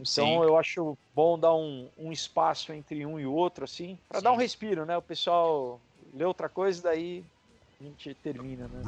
Então 0.00 0.26
Sim. 0.26 0.42
eu 0.42 0.56
acho 0.56 0.96
bom 1.14 1.38
dar 1.38 1.54
um, 1.54 1.88
um 1.98 2.10
espaço 2.10 2.72
entre 2.72 3.04
um 3.04 3.20
e 3.20 3.26
outro, 3.26 3.64
assim, 3.64 3.98
para 4.08 4.20
dar 4.20 4.32
um 4.32 4.36
respiro, 4.36 4.86
né? 4.86 4.96
O 4.96 5.02
pessoal 5.02 5.78
lê 6.14 6.24
outra 6.24 6.48
coisa, 6.48 6.82
daí 6.82 7.22
a 7.78 7.84
gente 7.84 8.14
termina, 8.14 8.66
né? 8.68 8.82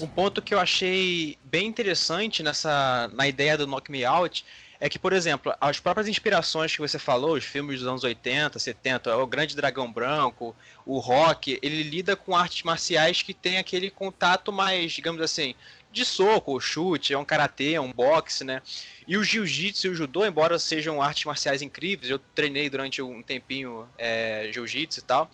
Um 0.00 0.06
ponto 0.06 0.40
que 0.40 0.54
eu 0.54 0.60
achei 0.60 1.36
bem 1.42 1.66
interessante 1.66 2.42
nessa 2.42 3.10
na 3.12 3.26
ideia 3.26 3.58
do 3.58 3.66
Knock 3.66 3.90
Me 3.90 4.04
Out 4.04 4.44
é 4.78 4.88
que, 4.88 4.98
por 4.98 5.12
exemplo, 5.12 5.52
as 5.60 5.78
próprias 5.78 6.08
inspirações 6.08 6.74
que 6.74 6.80
você 6.80 6.98
falou, 6.98 7.34
os 7.34 7.44
filmes 7.44 7.80
dos 7.80 7.88
anos 7.88 8.02
80, 8.02 8.58
70, 8.58 9.14
o 9.18 9.26
Grande 9.26 9.54
Dragão 9.54 9.92
Branco, 9.92 10.56
o 10.86 10.98
rock, 10.98 11.58
ele 11.60 11.82
lida 11.82 12.16
com 12.16 12.34
artes 12.34 12.62
marciais 12.62 13.20
que 13.20 13.34
tem 13.34 13.58
aquele 13.58 13.90
contato 13.90 14.50
mais, 14.50 14.92
digamos 14.92 15.20
assim, 15.20 15.54
de 15.92 16.04
soco, 16.04 16.60
chute, 16.60 17.12
é 17.12 17.18
um 17.18 17.24
karatê, 17.24 17.74
é 17.74 17.80
um 17.80 17.92
boxe, 17.92 18.44
né? 18.44 18.62
E 19.06 19.16
o 19.16 19.24
jiu-jitsu 19.24 19.88
e 19.88 19.90
o 19.90 19.94
judô, 19.94 20.24
embora 20.24 20.58
sejam 20.58 21.02
artes 21.02 21.24
marciais 21.24 21.62
incríveis, 21.62 22.10
eu 22.10 22.18
treinei 22.34 22.70
durante 22.70 23.02
um 23.02 23.22
tempinho 23.22 23.88
é, 23.98 24.50
jiu-jitsu 24.52 25.00
e 25.00 25.02
tal, 25.02 25.30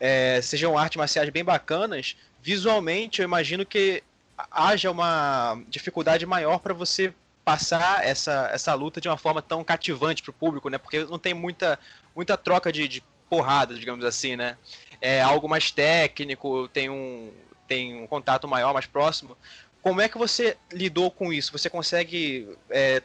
é, 0.00 0.40
sejam 0.42 0.76
artes 0.76 0.96
marciais 0.96 1.30
bem 1.30 1.44
bacanas, 1.44 2.16
visualmente 2.42 3.20
eu 3.20 3.24
imagino 3.24 3.64
que 3.64 4.02
haja 4.50 4.90
uma 4.90 5.60
dificuldade 5.68 6.24
maior 6.26 6.58
para 6.58 6.74
você 6.74 7.12
passar 7.44 8.04
essa, 8.06 8.50
essa 8.52 8.74
luta 8.74 9.00
de 9.00 9.08
uma 9.08 9.16
forma 9.16 9.42
tão 9.42 9.62
cativante 9.62 10.22
para 10.22 10.30
o 10.30 10.34
público, 10.34 10.68
né? 10.68 10.78
Porque 10.78 11.04
não 11.04 11.18
tem 11.18 11.34
muita, 11.34 11.78
muita 12.14 12.36
troca 12.36 12.72
de, 12.72 12.86
de 12.88 13.02
porrada, 13.28 13.74
digamos 13.74 14.04
assim, 14.04 14.36
né? 14.36 14.56
É 15.00 15.20
algo 15.20 15.48
mais 15.48 15.70
técnico, 15.70 16.68
tem 16.68 16.90
um, 16.90 17.32
tem 17.66 18.02
um 18.02 18.06
contato 18.06 18.48
maior, 18.48 18.72
mais 18.74 18.86
próximo. 18.86 19.36
Como 19.82 20.00
é 20.00 20.08
que 20.08 20.18
você 20.18 20.56
lidou 20.72 21.10
com 21.10 21.32
isso? 21.32 21.52
Você 21.52 21.70
consegue 21.70 22.48
é, 22.68 23.02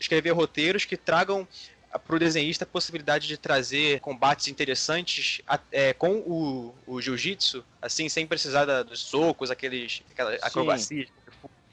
escrever 0.00 0.30
roteiros 0.30 0.84
que 0.84 0.96
tragam 0.96 1.46
para 1.98 2.16
o 2.16 2.18
desenhista 2.18 2.64
a 2.64 2.66
possibilidade 2.66 3.28
de 3.28 3.36
trazer 3.36 4.00
combates 4.00 4.48
interessantes 4.48 5.40
é, 5.70 5.92
com 5.92 6.18
o, 6.18 6.74
o 6.86 7.00
jiu-jitsu, 7.00 7.64
assim, 7.80 8.08
sem 8.08 8.26
precisar 8.26 8.64
da, 8.64 8.82
dos 8.82 9.00
socos, 9.00 9.50
aqueles, 9.50 10.02
aquela 10.10 10.34
acrobacia? 10.36 11.06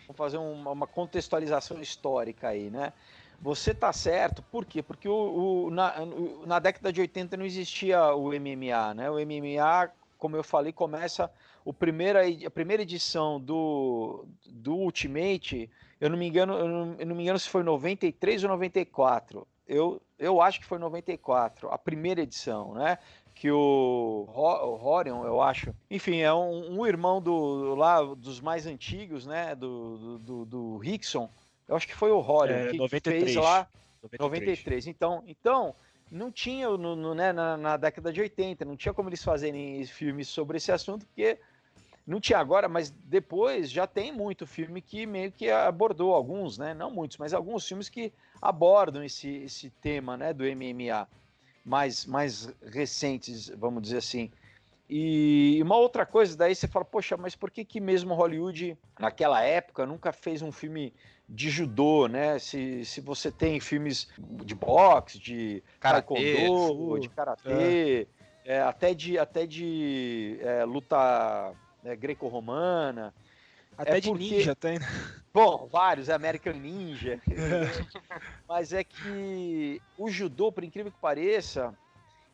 Vamos 0.07 0.17
fazer 0.17 0.38
uma, 0.38 0.71
uma, 0.71 0.88
contextualização 0.88 1.81
histórica 1.81 2.50
aí, 2.50 2.69
né? 2.69 2.93
Você 3.41 3.74
tá 3.74 3.91
certo, 3.91 4.43
por 4.43 4.65
quê? 4.65 4.83
Porque 4.83 5.07
o, 5.07 5.65
o 5.65 5.71
na, 5.71 5.95
na 6.45 6.60
década 6.60 6.93
de 6.93 7.01
80 7.01 7.38
não 7.38 7.45
existia 7.45 8.13
o 8.13 8.27
MMA, 8.29 8.93
né? 8.93 9.10
O 9.10 9.15
MMA, 9.15 9.91
como 10.19 10.36
eu 10.36 10.43
falei, 10.43 10.71
começa 10.71 11.31
o 11.63 11.74
primeira, 11.74 12.22
a 12.46 12.50
primeira 12.50 12.84
edição 12.84 13.39
do, 13.39 14.25
do 14.46 14.75
Ultimate, 14.75 15.70
eu 16.00 16.10
não 16.10 16.18
me 16.18 16.27
engano, 16.27 16.53
eu 16.53 16.68
não, 16.68 16.96
eu 16.98 17.06
não 17.06 17.15
me 17.15 17.24
engano 17.24 17.39
se 17.39 17.50
foi 17.50 17.63
93 17.63 18.44
ou 18.44 18.50
94. 18.50 19.48
Eu, 19.68 20.01
eu 20.18 20.41
acho 20.41 20.60
que 20.60 20.65
foi 20.65 20.80
94, 20.80 21.70
a 21.70 21.77
primeira 21.77 22.22
edição, 22.22 22.74
né? 22.74 22.98
Que 23.34 23.50
o, 23.50 24.27
o 24.27 24.86
Horion, 24.86 25.24
eu 25.24 25.41
acho. 25.41 25.74
Enfim, 25.89 26.20
é 26.20 26.34
um, 26.34 26.80
um 26.80 26.86
irmão 26.86 27.22
do 27.22 27.75
lá 27.75 28.03
dos 28.03 28.41
mais 28.41 28.68
antigos, 28.68 29.25
né? 29.25 29.56
Do, 29.56 30.20
do, 30.20 30.46
do 30.46 30.77
Rickson. 30.77 31.30
Eu 31.68 31.75
acho 31.75 31.88
que 31.88 31.96
foi 31.96 32.12
o 32.12 32.20
Horion 32.20 32.56
é, 32.56 32.68
que 32.72 32.77
93. 32.77 33.24
fez 33.24 33.36
lá 33.38 33.68
93. 34.03 34.20
93. 34.20 34.88
Então, 34.88 35.24
então 35.25 35.75
não 36.12 36.30
tinha 36.32 36.70
no, 36.70 36.96
no 36.96 37.15
né, 37.15 37.32
na, 37.32 37.56
na, 37.56 37.77
década 37.77 38.12
de 38.12 38.20
80, 38.20 38.65
não 38.65 38.75
tinha 38.75 38.94
como 38.94 39.08
eles 39.08 39.24
fazerem 39.24 39.84
filmes 39.86 40.27
sobre 40.27 40.58
esse 40.58 40.72
assunto, 40.72 41.06
porque 41.06 41.39
não 42.05 42.20
tinha 42.20 42.39
agora, 42.39 42.67
mas 42.67 42.89
depois 42.89 43.70
já 43.72 43.86
tem 43.86 44.12
muito 44.12 44.48
filme 44.48 44.81
que 44.81 45.05
meio 45.05 45.31
que 45.31 45.50
abordou 45.50 46.13
alguns, 46.13 46.58
né? 46.58 46.74
Não 46.74 46.91
muitos, 46.91 47.17
mas 47.17 47.34
alguns 47.34 47.67
filmes 47.67 47.89
que 47.89 48.12
abordam 48.41 49.03
esse, 49.03 49.29
esse 49.29 49.70
tema, 49.70 50.17
né, 50.17 50.34
do 50.34 50.43
MMA 50.43 51.08
mais 51.63 52.05
mais 52.05 52.51
recentes, 52.63 53.50
vamos 53.50 53.84
dizer 53.84 53.98
assim. 53.98 54.31
E 54.89 55.58
uma 55.62 55.77
outra 55.77 56.05
coisa, 56.05 56.36
daí 56.36 56.53
você 56.53 56.67
fala, 56.67 56.84
poxa, 56.84 57.15
mas 57.15 57.34
por 57.34 57.50
que 57.50 57.63
que 57.63 57.79
mesmo 57.79 58.13
Hollywood, 58.13 58.77
naquela 59.00 59.41
época, 59.41 59.86
nunca 59.86 60.12
fez 60.12 60.41
um 60.41 60.51
filme 60.51 60.93
de 61.29 61.50
judô, 61.50 62.08
né? 62.08 62.38
Se, 62.39 62.84
se 62.84 63.00
você 63.00 63.31
tem 63.31 63.62
filmes 63.62 64.10
de 64.20 64.53
boxe, 64.53 65.17
de 65.17 65.63
karatê, 65.79 66.34
taekwondo, 66.34 67.00
de 67.00 67.10
karatê, 67.10 68.08
é. 68.46 68.55
É, 68.58 68.62
até 68.62 68.93
de, 68.93 69.17
até 69.17 69.46
de 69.46 70.38
é, 70.41 70.65
luta 70.65 71.53
né, 71.83 71.95
greco-romana. 71.95 73.13
Até 73.77 73.97
é 73.97 74.00
de 74.00 74.09
porque... 74.09 74.23
ninja 74.23 74.55
tem, 74.55 74.79
né? 74.79 74.88
Bom, 75.33 75.67
vários, 75.71 76.09
American 76.09 76.53
Ninja. 76.53 77.21
Mas 78.47 78.73
é 78.73 78.83
que 78.83 79.81
o 79.97 80.09
judô, 80.09 80.51
por 80.51 80.63
incrível 80.63 80.91
que 80.91 81.00
pareça, 81.00 81.73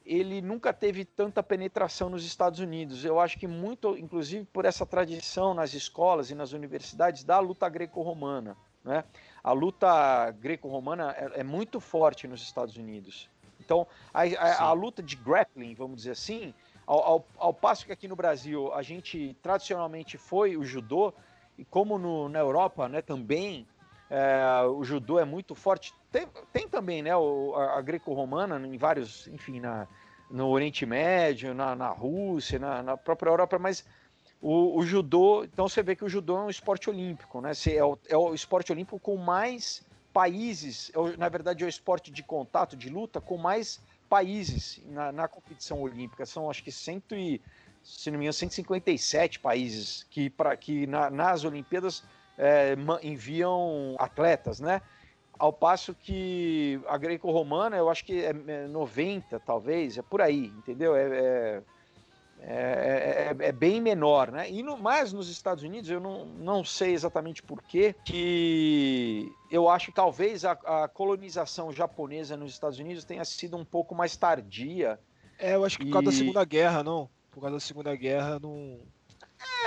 ele 0.05 0.41
nunca 0.41 0.73
teve 0.73 1.05
tanta 1.05 1.43
penetração 1.43 2.09
nos 2.09 2.25
Estados 2.25 2.59
Unidos. 2.59 3.05
Eu 3.05 3.19
acho 3.19 3.37
que 3.37 3.45
muito, 3.45 3.95
inclusive, 3.97 4.45
por 4.45 4.65
essa 4.65 4.85
tradição 4.85 5.53
nas 5.53 5.73
escolas 5.73 6.31
e 6.31 6.35
nas 6.35 6.53
universidades 6.53 7.23
da 7.23 7.39
luta 7.39 7.69
greco-romana. 7.69 8.57
Né? 8.83 9.03
A 9.43 9.51
luta 9.51 10.31
greco-romana 10.31 11.13
é, 11.17 11.41
é, 11.41 11.43
muito 11.43 11.79
forte 11.79 12.27
nos 12.27 12.41
Estados 12.41 12.77
Unidos. 12.77 13.29
Então, 13.59 13.85
a, 14.13 14.23
a, 14.23 14.63
a 14.63 14.71
luta 14.71 15.03
de 15.03 15.15
grappling, 15.15 15.75
vamos 15.75 15.97
dizer 15.97 16.11
assim, 16.11 16.53
ao, 16.87 17.03
ao, 17.03 17.25
ao, 17.37 17.53
passo 17.53 17.85
que 17.85 17.91
aqui 17.91 18.07
no 18.07 18.15
Brasil 18.15 18.73
a 18.73 18.81
gente 18.81 19.35
tradicionalmente 19.43 20.17
foi 20.17 20.55
o 20.55 20.63
judô, 20.63 21.13
e 21.57 21.65
como 21.65 21.97
no, 21.97 22.29
na 22.29 22.39
Europa 22.39 22.87
né, 22.87 23.01
também 23.01 23.67
é, 24.09 24.65
o 24.65 24.83
judô 24.83 25.19
é 25.19 25.25
muito 25.25 25.53
forte, 25.53 25.93
tem, 26.09 26.27
tem 26.53 26.67
também 26.67 27.01
né, 27.01 27.15
o, 27.15 27.53
a, 27.55 27.77
a 27.77 27.81
greco-romana 27.81 28.57
em 28.65 28.77
vários, 28.77 29.27
enfim, 29.27 29.59
na, 29.59 29.85
no 30.31 30.47
Oriente 30.47 30.85
Médio, 30.85 31.53
na, 31.53 31.75
na 31.75 31.89
Rússia, 31.89 32.57
na, 32.57 32.81
na 32.81 32.97
própria 32.97 33.29
Europa, 33.29 33.59
mas 33.59 33.85
o, 34.41 34.77
o, 34.77 34.85
judô, 34.85 35.43
então 35.43 35.67
você 35.67 35.83
vê 35.83 35.95
que 35.95 36.05
o 36.05 36.09
judô 36.09 36.37
é 36.37 36.41
um 36.43 36.49
esporte 36.49 36.89
olímpico, 36.89 37.41
né? 37.41 37.51
É 37.67 37.83
o, 37.83 37.97
é 38.07 38.15
o 38.15 38.33
esporte 38.33 38.71
olímpico 38.71 38.99
com 38.99 39.17
mais 39.17 39.85
países, 40.13 40.91
é, 40.95 41.17
na 41.17 41.27
verdade 41.27 41.63
é 41.63 41.67
o 41.67 41.69
esporte 41.69 42.11
de 42.11 42.23
contato, 42.23 42.77
de 42.77 42.89
luta, 42.89 43.19
com 43.19 43.35
mais 43.35 43.81
países 44.09 44.81
na, 44.85 45.11
na 45.11 45.27
competição 45.27 45.81
olímpica. 45.81 46.25
São 46.25 46.49
acho 46.49 46.63
que 46.63 46.71
cento 46.71 47.15
e, 47.15 47.41
se 47.83 48.09
não 48.09 48.17
me 48.17 48.25
engano, 48.25 48.33
157 48.33 49.39
países 49.39 50.05
que, 50.09 50.29
pra, 50.29 50.55
que 50.55 50.87
na, 50.87 51.09
nas 51.09 51.43
Olimpíadas 51.43 52.03
é, 52.37 52.75
enviam 53.03 53.95
atletas, 53.99 54.59
né? 54.59 54.81
Ao 55.37 55.53
passo 55.53 55.93
que 55.93 56.81
a 56.87 56.97
greco-romana, 56.97 57.77
eu 57.77 57.89
acho 57.89 58.03
que 58.03 58.23
é 58.23 58.33
90, 58.67 59.35
é 59.35 59.39
talvez, 59.39 59.97
é 59.97 60.01
por 60.01 60.21
aí, 60.21 60.47
entendeu? 60.47 60.95
É, 60.95 61.03
é 61.03 61.61
é, 62.39 63.35
é, 63.39 63.47
é, 63.47 63.51
bem 63.51 63.81
menor, 63.81 64.31
né? 64.31 64.49
E 64.49 64.61
no, 64.61 64.77
mas 64.77 65.11
nos 65.11 65.29
Estados 65.29 65.63
Unidos, 65.63 65.89
eu 65.89 65.99
não, 65.99 66.25
não 66.25 66.63
sei 66.63 66.93
exatamente 66.93 67.41
porquê, 67.41 67.95
que 68.05 69.31
eu 69.51 69.67
acho 69.67 69.87
que 69.87 69.91
talvez 69.95 70.45
a, 70.45 70.51
a, 70.51 70.87
colonização 70.87 71.71
japonesa 71.71 72.37
nos 72.37 72.51
Estados 72.51 72.79
Unidos 72.79 73.03
tenha 73.03 73.25
sido 73.25 73.57
um 73.57 73.65
pouco 73.65 73.95
mais 73.95 74.15
tardia. 74.15 74.99
É, 75.39 75.55
eu 75.55 75.65
acho 75.65 75.77
que 75.77 75.85
por 75.85 75.93
causa 75.93 76.05
da 76.05 76.11
Segunda 76.11 76.45
Guerra, 76.45 76.83
não? 76.83 77.09
Por 77.31 77.41
causa 77.41 77.55
da 77.55 77.59
Segunda 77.59 77.95
Guerra, 77.95 78.39
não. 78.39 78.79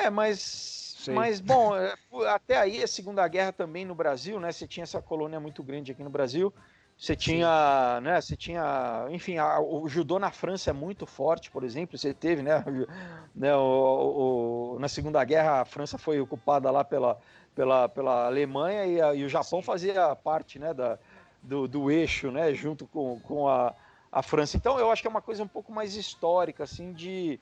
É, 0.03 0.09
mas. 0.09 0.79
Sei. 1.01 1.15
Mas, 1.15 1.41
bom, 1.41 1.75
é, 1.77 1.95
até 2.29 2.59
aí 2.59 2.83
a 2.83 2.87
Segunda 2.87 3.27
Guerra 3.27 3.53
também 3.53 3.85
no 3.85 3.95
Brasil, 3.95 4.39
né? 4.39 4.53
Você 4.53 4.67
tinha 4.67 4.85
essa 4.85 5.01
colônia 5.01 5.41
muito 5.41 5.63
grande 5.63 5.93
aqui 5.93 6.05
no 6.05 6.11
Brasil. 6.11 6.53
Você 7.01 7.17
tinha, 7.17 7.97
Sim. 7.97 8.05
né? 8.05 8.21
Você 8.21 8.37
tinha, 8.37 9.07
enfim, 9.09 9.39
a, 9.39 9.59
o 9.59 9.89
judô 9.89 10.19
na 10.19 10.31
França 10.31 10.69
é 10.69 10.73
muito 10.75 11.07
forte, 11.07 11.51
por 11.51 11.65
exemplo. 11.65 11.97
Você 11.97 12.13
teve, 12.13 12.43
né? 12.43 12.63
né 13.35 13.57
o, 13.57 14.75
o, 14.75 14.79
na 14.79 14.87
Segunda 14.87 15.25
Guerra 15.25 15.63
a 15.63 15.65
França 15.65 15.97
foi 15.97 16.21
ocupada 16.21 16.71
lá 16.71 16.85
pela, 16.85 17.19
pela, 17.55 17.89
pela 17.89 18.27
Alemanha 18.27 18.85
e, 18.85 19.01
a, 19.01 19.15
e 19.15 19.25
o 19.25 19.31
Japão 19.31 19.61
Sim. 19.61 19.63
fazia 19.63 20.15
parte, 20.15 20.59
né? 20.59 20.75
Da, 20.75 20.99
do, 21.43 21.67
do 21.67 21.91
eixo, 21.91 22.31
né? 22.31 22.53
Junto 22.53 22.87
com, 22.87 23.19
com 23.21 23.49
a, 23.49 23.75
a 24.13 24.23
França. 24.23 24.59
Então 24.59 24.79
eu 24.79 24.91
acho 24.91 25.01
que 25.01 25.09
é 25.09 25.11
uma 25.11 25.23
coisa 25.23 25.43
um 25.43 25.49
pouco 25.49 25.73
mais 25.73 25.97
histórica, 25.97 26.65
assim, 26.65 26.93
de, 26.93 27.41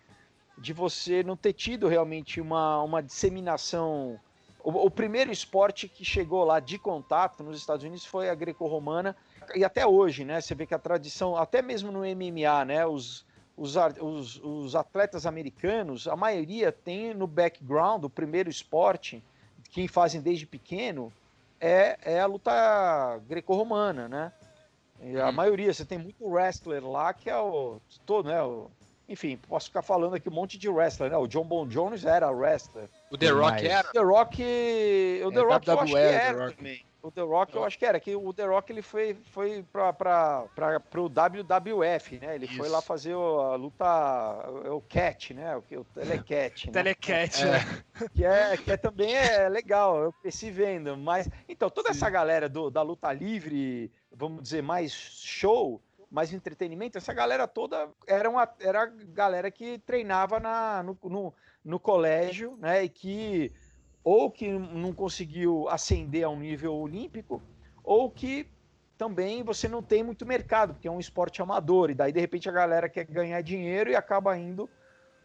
de 0.57 0.73
você 0.73 1.25
não 1.25 1.37
ter 1.37 1.53
tido 1.53 1.89
realmente 1.89 2.41
uma, 2.41 2.81
uma 2.81 3.03
disseminação. 3.03 4.21
O, 4.69 4.85
o 4.85 4.91
primeiro 4.91 5.33
esporte 5.33 5.89
que 5.89 6.05
chegou 6.05 6.45
lá 6.45 6.61
de 6.61 6.79
contato 6.79 7.43
nos 7.43 7.57
Estados 7.57 7.85
Unidos 7.85 8.05
foi 8.05 8.29
a 8.29 8.35
greco-romana 8.35 9.17
e 9.55 9.65
até 9.65 9.87
hoje, 9.87 10.27
né? 10.27 10.43
Você 10.43 10.55
vê 10.55 10.67
que 10.67 10.75
a 10.75 10.79
tradição, 10.79 11.39
até 11.39 11.63
mesmo 11.63 11.91
no 11.91 12.01
MMA, 12.01 12.67
né? 12.67 12.87
Os, 12.87 13.25
os, 13.57 13.77
os, 13.99 14.37
os 14.45 14.77
atletas 14.77 15.25
americanos, 15.25 16.07
a 16.07 16.15
maioria 16.15 16.71
tem 16.71 17.15
no 17.15 17.27
background, 17.27 18.05
o 18.05 18.11
primeiro 18.11 18.51
esporte, 18.51 19.25
que 19.71 19.89
fazem 19.89 20.21
desde 20.21 20.47
pequeno, 20.47 21.11
é, 21.59 21.99
é 22.03 22.21
a 22.21 22.27
luta 22.27 23.19
greco-romana, 23.27 24.07
né? 24.07 24.33
E 25.01 25.19
a 25.19 25.31
hum. 25.31 25.33
maioria, 25.33 25.73
você 25.73 25.87
tem 25.87 25.97
muito 25.97 26.23
wrestler 26.27 26.87
lá 26.87 27.15
que 27.15 27.31
é 27.31 27.39
o 27.39 27.81
todo, 28.05 28.29
né? 28.29 28.43
O, 28.43 28.71
enfim, 29.09 29.39
posso 29.49 29.69
ficar 29.69 29.83
falando 29.83 30.15
aqui 30.15 30.29
um 30.29 30.33
monte 30.33 30.59
de 30.59 30.69
wrestler, 30.69 31.11
né? 31.11 31.17
O 31.17 31.27
John 31.27 31.45
Bon 31.45 31.67
Jones 31.67 32.05
era 32.05 32.31
wrestler. 32.31 32.89
O 33.11 33.17
The 33.17 33.31
Rock 33.31 33.67
era? 33.67 33.89
O 33.89 33.93
The 33.93 34.01
Rock, 34.01 34.43
o 35.25 35.33
The 35.33 35.39
é, 35.39 35.43
Rock 35.43 35.71
WWE, 35.71 35.73
eu 35.73 35.81
acho 35.81 35.93
que 35.93 35.99
era 35.99 36.53
também. 36.53 36.89
O 37.01 37.13
The 37.13 37.23
Rock, 37.23 37.55
eu 37.55 37.65
acho 37.65 37.79
que 37.79 37.87
era, 37.87 38.01
que 38.01 38.17
o 38.17 38.35
The 38.35 38.45
Rock 38.45 38.73
ele 38.73 38.83
foi, 38.83 39.17
foi 39.31 39.65
pra, 39.73 39.93
pra, 39.93 40.45
pra, 40.55 40.81
pro 40.81 41.05
WWF, 41.05 42.19
né? 42.19 42.35
Ele 42.35 42.47
Isso. 42.47 42.57
foi 42.57 42.69
lá 42.69 42.83
fazer 42.83 43.13
a 43.13 43.55
luta, 43.55 44.51
o, 44.69 44.77
o 44.77 44.81
Cat, 44.83 45.33
né? 45.33 45.57
O, 45.57 45.61
o 45.61 45.85
Telecat. 45.85 46.67
né? 46.67 46.73
Telecat, 46.73 47.43
é, 47.43 47.51
né? 47.51 47.85
Que, 48.15 48.25
é, 48.25 48.57
que 48.57 48.73
é, 48.73 48.77
também 48.77 49.15
é 49.15 49.49
legal, 49.49 49.97
eu 49.97 50.13
cresci 50.13 50.51
vendo. 50.51 50.97
Mas, 50.97 51.29
então, 51.49 51.71
toda 51.71 51.93
Sim. 51.93 51.99
essa 51.99 52.11
galera 52.11 52.49
do, 52.49 52.69
da 52.69 52.83
luta 52.83 53.13
livre, 53.13 53.93
vamos 54.13 54.43
dizer, 54.43 54.63
mais 54.63 54.93
show, 54.93 55.81
mais 56.11 56.33
entretenimento, 56.33 56.97
essa 56.97 57.13
galera 57.13 57.47
toda 57.47 57.89
era, 58.07 58.29
uma, 58.29 58.49
era 58.61 58.85
a 58.85 58.87
galera 58.87 59.51
que 59.51 59.79
treinava 59.81 60.41
na, 60.41 60.83
no, 60.83 60.99
no, 61.05 61.35
no 61.65 61.79
colégio, 61.79 62.57
né? 62.57 62.85
E 62.85 62.89
que 62.89 63.53
ou 64.03 64.31
que 64.31 64.49
não 64.49 64.93
conseguiu 64.93 65.69
ascender 65.69 66.25
a 66.25 66.31
um 66.31 66.39
nível 66.39 66.75
olímpico, 66.75 67.43
ou 67.85 68.11
que 68.11 68.49
também 68.97 69.43
você 69.43 69.69
não 69.69 69.83
tem 69.83 70.03
muito 70.03 70.25
mercado, 70.25 70.73
porque 70.73 70.89
é 70.89 70.91
um 70.91 70.99
esporte 70.99 71.43
amador, 71.43 71.91
e 71.91 71.95
daí 71.95 72.11
de 72.11 72.19
repente 72.19 72.49
a 72.49 72.53
galera 72.53 72.89
quer 72.89 73.05
ganhar 73.05 73.41
dinheiro 73.43 73.91
e 73.91 73.97
acaba 73.97 74.37
indo 74.39 74.69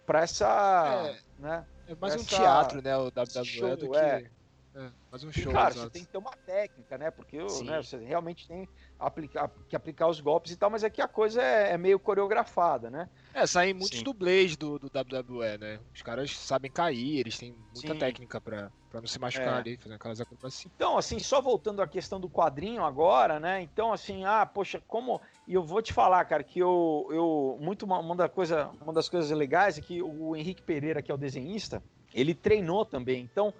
para 0.05 0.21
essa. 0.21 1.15
É, 1.15 1.41
né, 1.41 1.65
é 1.87 1.95
mais 1.95 2.15
um 2.15 2.25
teatro, 2.25 2.81
né? 2.81 2.97
O 2.97 3.05
WWE 3.07 3.45
show, 3.45 3.77
do 3.77 3.89
que. 3.89 3.97
É. 3.97 4.29
É, 4.75 4.91
um 5.25 5.31
show. 5.31 5.51
E, 5.51 5.53
claro, 5.53 5.75
você 5.75 5.89
tem 5.89 6.03
que 6.03 6.11
ter 6.11 6.17
uma 6.17 6.31
técnica, 6.45 6.97
né? 6.97 7.11
Porque 7.11 7.37
né, 7.63 7.81
você 7.81 7.97
realmente 7.97 8.47
tem 8.47 8.67
aplicar, 8.97 9.51
que 9.69 9.75
aplicar 9.75 10.07
os 10.07 10.19
golpes 10.19 10.51
e 10.51 10.57
tal, 10.57 10.71
mas 10.71 10.83
aqui 10.83 10.99
a 10.99 11.07
coisa 11.07 11.41
é, 11.41 11.73
é 11.73 11.77
meio 11.77 11.99
coreografada, 11.99 12.89
né? 12.89 13.07
É, 13.33 13.45
saem 13.45 13.73
muitos 13.73 13.99
Sim. 13.99 14.03
dublês 14.03 14.57
do, 14.57 14.79
do 14.79 14.87
WWE, 14.87 15.57
né? 15.59 15.79
Os 15.93 16.01
caras 16.01 16.31
sabem 16.35 16.71
cair, 16.71 17.19
eles 17.19 17.37
têm 17.37 17.55
muita 17.71 17.93
Sim. 17.93 17.99
técnica 17.99 18.41
pra, 18.41 18.71
pra 18.89 18.99
não 18.99 19.07
se 19.07 19.19
machucar 19.19 19.57
é. 19.57 19.59
ali, 19.59 19.77
fazendo 19.77 19.95
aquelas 19.95 20.19
acrobacias. 20.19 20.71
Então, 20.75 20.97
assim, 20.97 21.19
só 21.19 21.39
voltando 21.39 21.81
à 21.81 21.87
questão 21.87 22.19
do 22.19 22.29
quadrinho 22.29 22.83
agora, 22.83 23.39
né? 23.39 23.61
Então, 23.61 23.93
assim, 23.93 24.25
ah, 24.25 24.43
poxa, 24.45 24.81
como. 24.87 25.21
E 25.47 25.53
eu 25.53 25.63
vou 25.63 25.83
te 25.83 25.93
falar, 25.93 26.25
cara, 26.25 26.43
que 26.43 26.57
eu. 26.57 27.07
eu 27.11 27.59
muito 27.61 27.85
uma, 27.85 27.99
uma, 27.99 28.15
da 28.15 28.27
coisa, 28.27 28.71
uma 28.81 28.93
das 28.93 29.07
coisas 29.07 29.29
legais 29.29 29.77
é 29.77 29.81
que 29.81 30.01
o 30.01 30.35
Henrique 30.35 30.63
Pereira, 30.63 31.01
que 31.01 31.11
é 31.11 31.13
o 31.13 31.17
desenhista, 31.17 31.83
ele 32.13 32.33
treinou 32.33 32.85
também. 32.85 33.23
Então, 33.23 33.53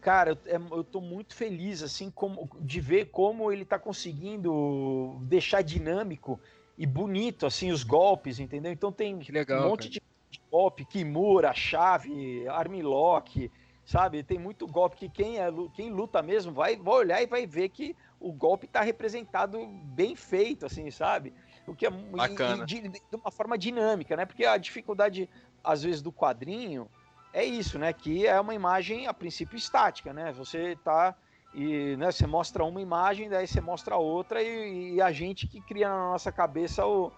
cara, 0.00 0.30
eu, 0.30 0.38
é, 0.46 0.78
eu 0.78 0.84
tô 0.84 1.00
muito 1.00 1.34
feliz, 1.34 1.82
assim, 1.82 2.10
como, 2.10 2.48
de 2.60 2.80
ver 2.80 3.06
como 3.06 3.52
ele 3.52 3.64
tá 3.64 3.78
conseguindo 3.78 5.18
deixar 5.22 5.62
dinâmico 5.62 6.40
e 6.76 6.86
bonito, 6.86 7.46
assim, 7.46 7.70
os 7.70 7.84
golpes, 7.84 8.38
entendeu? 8.38 8.72
Então 8.72 8.90
tem 8.90 9.18
legal, 9.28 9.66
um 9.66 9.70
monte 9.70 9.88
de, 9.88 10.00
de, 10.30 10.40
golpe, 10.50 10.84
Kimura, 10.84 11.52
chave, 11.52 12.48
armlock, 12.48 13.50
sabe? 13.84 14.22
Tem 14.22 14.38
muito 14.38 14.66
golpe 14.66 14.96
que 14.96 15.08
quem, 15.08 15.38
é, 15.38 15.48
quem 15.74 15.90
luta 15.90 16.22
mesmo 16.22 16.52
vai, 16.52 16.76
vai 16.76 16.94
olhar 16.94 17.22
e 17.22 17.26
vai 17.26 17.46
ver 17.46 17.68
que 17.68 17.94
o 18.18 18.32
golpe 18.32 18.66
tá 18.66 18.80
representado 18.80 19.66
bem 19.66 20.16
feito, 20.16 20.64
assim, 20.66 20.90
sabe? 20.90 21.34
O 21.66 21.74
que 21.74 21.86
é 21.86 21.90
Bacana. 21.90 22.64
De, 22.64 22.80
de, 22.80 23.00
uma 23.12 23.30
forma 23.30 23.58
dinâmica, 23.58 24.16
né? 24.16 24.24
Porque 24.24 24.44
a 24.44 24.56
dificuldade, 24.56 25.28
às 25.62 25.82
vezes, 25.82 26.00
do 26.00 26.10
quadrinho 26.12 26.88
é 27.32 27.44
isso, 27.44 27.78
né? 27.78 27.92
Que 27.92 28.26
é 28.26 28.40
uma 28.40 28.54
imagem, 28.54 29.06
a 29.06 29.14
princípio, 29.14 29.56
estática, 29.56 30.12
né? 30.12 30.32
Você 30.32 30.76
tá 30.84 31.14
e 31.52 31.96
né, 31.96 32.12
você 32.12 32.26
mostra 32.26 32.64
uma 32.64 32.80
imagem, 32.80 33.28
daí 33.28 33.46
você 33.46 33.60
mostra 33.60 33.96
outra, 33.96 34.40
e, 34.40 34.94
e, 34.94 35.02
a 35.02 35.10
gente 35.10 35.48
que 35.48 35.60
cria 35.60 35.88
na 35.88 36.10
nossa 36.10 36.30
cabeça 36.30 36.86
o, 36.86 37.10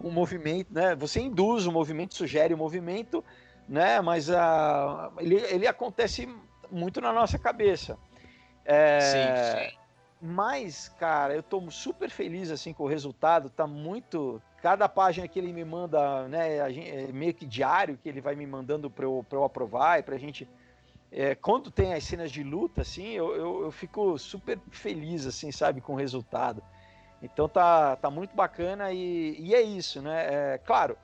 um 0.00 0.10
movimento, 0.10 0.72
né? 0.72 0.94
Você 0.94 1.20
induz 1.20 1.66
o 1.66 1.72
movimento, 1.72 2.14
sugere 2.14 2.54
o 2.54 2.58
movimento, 2.58 3.24
né? 3.68 4.00
Mas 4.00 4.28
uh, 4.28 5.12
ele, 5.18 5.36
ele 5.36 5.66
acontece 5.66 6.28
muito 6.70 7.00
na 7.00 7.12
nossa 7.12 7.38
cabeça. 7.38 7.98
É, 8.64 9.00
sim, 9.00 9.70
sim. 9.70 9.76
Mas, 10.22 10.88
cara, 10.88 11.34
eu 11.34 11.42
tô 11.42 11.68
super 11.70 12.10
feliz 12.10 12.50
assim 12.50 12.72
com 12.72 12.84
o 12.84 12.88
resultado. 12.88 13.50
Tá 13.50 13.66
muito. 13.66 14.40
Cada 14.62 14.88
página 14.88 15.26
que 15.26 15.38
ele 15.38 15.52
me 15.52 15.64
manda, 15.64 16.28
né? 16.28 16.70
Gente, 16.70 16.90
é 16.90 17.12
meio 17.12 17.32
que 17.32 17.46
diário 17.46 17.96
que 17.96 18.08
ele 18.08 18.20
vai 18.20 18.34
me 18.34 18.46
mandando 18.46 18.90
para 18.90 19.04
eu, 19.04 19.24
eu 19.30 19.44
aprovar 19.44 19.98
e 19.98 20.02
pra 20.02 20.18
gente. 20.18 20.48
É, 21.12 21.34
quando 21.34 21.70
tem 21.70 21.94
as 21.94 22.04
cenas 22.04 22.30
de 22.30 22.42
luta, 22.42 22.82
assim, 22.82 23.08
eu, 23.08 23.34
eu, 23.34 23.62
eu, 23.64 23.72
fico 23.72 24.16
super 24.16 24.58
feliz, 24.70 25.26
assim, 25.26 25.50
sabe, 25.50 25.80
com 25.80 25.94
o 25.94 25.96
resultado. 25.96 26.62
Então 27.20 27.48
tá, 27.48 27.96
tá 27.96 28.10
muito 28.10 28.36
bacana 28.36 28.92
e, 28.92 29.34
e 29.38 29.54
é 29.54 29.60
isso, 29.60 30.00
né? 30.00 30.54
É, 30.54 30.58
claro, 30.58 30.96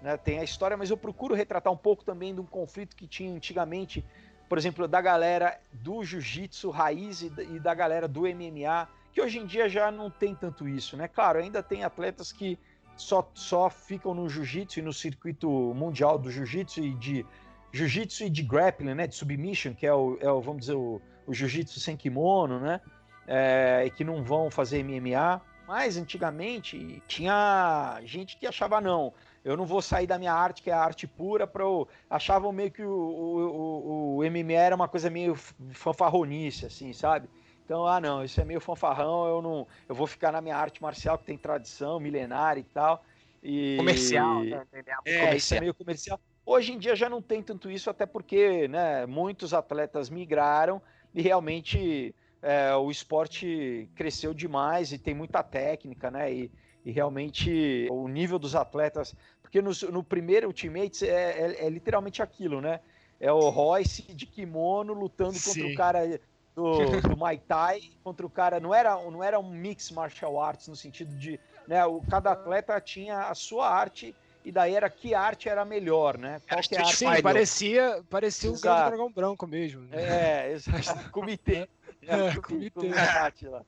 né, 0.00 0.16
tem 0.16 0.38
a 0.38 0.44
história, 0.44 0.76
mas 0.76 0.88
eu 0.88 0.96
procuro 0.96 1.34
retratar 1.34 1.70
um 1.70 1.76
pouco 1.76 2.02
também 2.02 2.34
de 2.34 2.40
um 2.40 2.46
conflito 2.46 2.96
que 2.96 3.06
tinha 3.06 3.30
antigamente 3.30 4.04
por 4.50 4.58
exemplo, 4.58 4.88
da 4.88 5.00
galera 5.00 5.60
do 5.72 6.02
jiu-jitsu 6.02 6.70
raiz 6.70 7.22
e 7.22 7.60
da 7.60 7.72
galera 7.72 8.08
do 8.08 8.22
MMA, 8.22 8.88
que 9.12 9.22
hoje 9.22 9.38
em 9.38 9.46
dia 9.46 9.68
já 9.68 9.92
não 9.92 10.10
tem 10.10 10.34
tanto 10.34 10.68
isso, 10.68 10.96
né? 10.96 11.06
Claro, 11.06 11.38
ainda 11.38 11.62
tem 11.62 11.84
atletas 11.84 12.32
que 12.32 12.58
só, 13.00 13.30
só 13.34 13.70
ficam 13.70 14.14
no 14.14 14.28
jiu-jitsu 14.28 14.78
e 14.78 14.82
no 14.82 14.92
circuito 14.92 15.48
mundial 15.74 16.18
do 16.18 16.30
jiu-jitsu 16.30 16.80
e 16.80 16.94
de 16.94 17.26
jiu-jitsu 17.72 18.24
e 18.24 18.30
de 18.30 18.42
grappling, 18.42 18.94
né? 18.94 19.06
De 19.06 19.14
submission, 19.14 19.74
que 19.74 19.86
é 19.86 19.94
o, 19.94 20.18
é 20.20 20.30
o 20.30 20.40
vamos 20.40 20.62
dizer, 20.62 20.74
o, 20.74 21.00
o 21.26 21.34
jiu-jitsu 21.34 21.80
sem 21.80 21.96
kimono, 21.96 22.60
né? 22.60 22.80
É, 23.26 23.84
e 23.86 23.90
que 23.90 24.04
não 24.04 24.22
vão 24.22 24.50
fazer 24.50 24.82
MMA. 24.82 25.40
Mas 25.66 25.96
antigamente 25.96 27.00
tinha 27.06 28.00
gente 28.04 28.36
que 28.36 28.46
achava 28.46 28.80
não 28.80 29.12
eu 29.44 29.56
não 29.56 29.64
vou 29.64 29.80
sair 29.80 30.06
da 30.06 30.18
minha 30.18 30.32
arte, 30.32 30.62
que 30.62 30.70
é 30.70 30.72
a 30.72 30.80
arte 30.80 31.06
pura, 31.06 31.46
para 31.46 31.62
eu... 31.62 31.88
achavam 32.08 32.52
meio 32.52 32.70
que 32.70 32.82
o, 32.82 32.90
o, 32.90 34.16
o, 34.16 34.16
o 34.18 34.30
MMA 34.30 34.52
era 34.52 34.76
uma 34.76 34.88
coisa 34.88 35.08
meio 35.08 35.34
fanfarronice, 35.72 36.66
assim, 36.66 36.92
sabe? 36.92 37.28
Então, 37.64 37.86
ah, 37.86 38.00
não, 38.00 38.24
isso 38.24 38.40
é 38.40 38.44
meio 38.44 38.60
fanfarrão, 38.60 39.28
eu 39.28 39.42
não, 39.42 39.66
eu 39.88 39.94
vou 39.94 40.06
ficar 40.06 40.32
na 40.32 40.40
minha 40.40 40.56
arte 40.56 40.82
marcial 40.82 41.16
que 41.16 41.24
tem 41.24 41.38
tradição 41.38 42.00
milenária 42.00 42.60
e 42.60 42.64
tal. 42.64 43.04
E... 43.42 43.76
Comercial, 43.78 44.42
né? 44.42 44.66
É, 44.72 44.82
comercial. 44.82 45.36
isso 45.36 45.54
é 45.54 45.60
meio 45.60 45.74
comercial. 45.74 46.20
Hoje 46.44 46.72
em 46.72 46.78
dia 46.78 46.96
já 46.96 47.08
não 47.08 47.22
tem 47.22 47.42
tanto 47.42 47.70
isso, 47.70 47.88
até 47.88 48.06
porque, 48.06 48.66
né, 48.66 49.06
muitos 49.06 49.54
atletas 49.54 50.10
migraram 50.10 50.82
e 51.14 51.22
realmente 51.22 52.14
é, 52.42 52.74
o 52.74 52.90
esporte 52.90 53.88
cresceu 53.94 54.32
demais 54.32 54.92
e 54.92 54.98
tem 54.98 55.14
muita 55.14 55.42
técnica, 55.42 56.10
né? 56.10 56.32
E, 56.32 56.50
e 56.84 56.90
realmente 56.90 57.86
o 57.90 58.08
nível 58.08 58.38
dos 58.38 58.54
atletas. 58.54 59.14
Porque 59.42 59.60
no, 59.60 59.70
no 59.92 60.02
primeiro 60.02 60.46
Ultimate 60.46 61.06
é, 61.06 61.10
é, 61.10 61.66
é, 61.66 61.68
literalmente 61.68 62.22
aquilo, 62.22 62.60
né? 62.60 62.80
É 63.18 63.30
o 63.30 63.50
Royce 63.50 64.02
de 64.14 64.24
kimono 64.24 64.94
lutando 64.94 65.38
contra 65.38 65.66
o 65.66 65.74
cara 65.74 66.20
do, 66.54 66.78
do 67.08 67.16
Muay 67.16 67.38
Thai, 67.38 67.80
contra 68.02 68.26
o 68.26 68.30
cara. 68.30 68.60
Não 68.60 68.74
era, 68.74 68.94
não 69.10 69.22
era 69.22 69.38
um 69.38 69.48
mix 69.48 69.90
martial 69.90 70.40
arts 70.40 70.68
no 70.68 70.76
sentido 70.76 71.14
de. 71.16 71.38
Né, 71.66 71.84
o, 71.84 72.00
cada 72.10 72.32
atleta 72.32 72.80
tinha 72.80 73.28
a 73.28 73.34
sua 73.34 73.68
arte 73.68 74.14
e 74.44 74.50
daí 74.50 74.74
era 74.74 74.88
que 74.88 75.14
arte 75.14 75.48
era 75.48 75.64
melhor, 75.64 76.16
né? 76.16 76.40
Qual 76.48 76.60
que 76.60 76.74
é 76.74 76.80
arte 76.80 76.96
Sim, 76.96 77.22
parecia, 77.22 78.02
parecia 78.08 78.50
o 78.50 78.58
grande 78.58 78.88
dragão 78.88 79.12
branco 79.12 79.46
mesmo. 79.46 79.82
Né? 79.82 80.02
É, 80.02 80.52
exato. 80.52 81.10
Comitê. 81.10 81.68
É, 82.02 82.28
é, 82.28 82.34
comitê. 82.36 82.70
comitê 82.70 83.48
lá. 83.48 83.62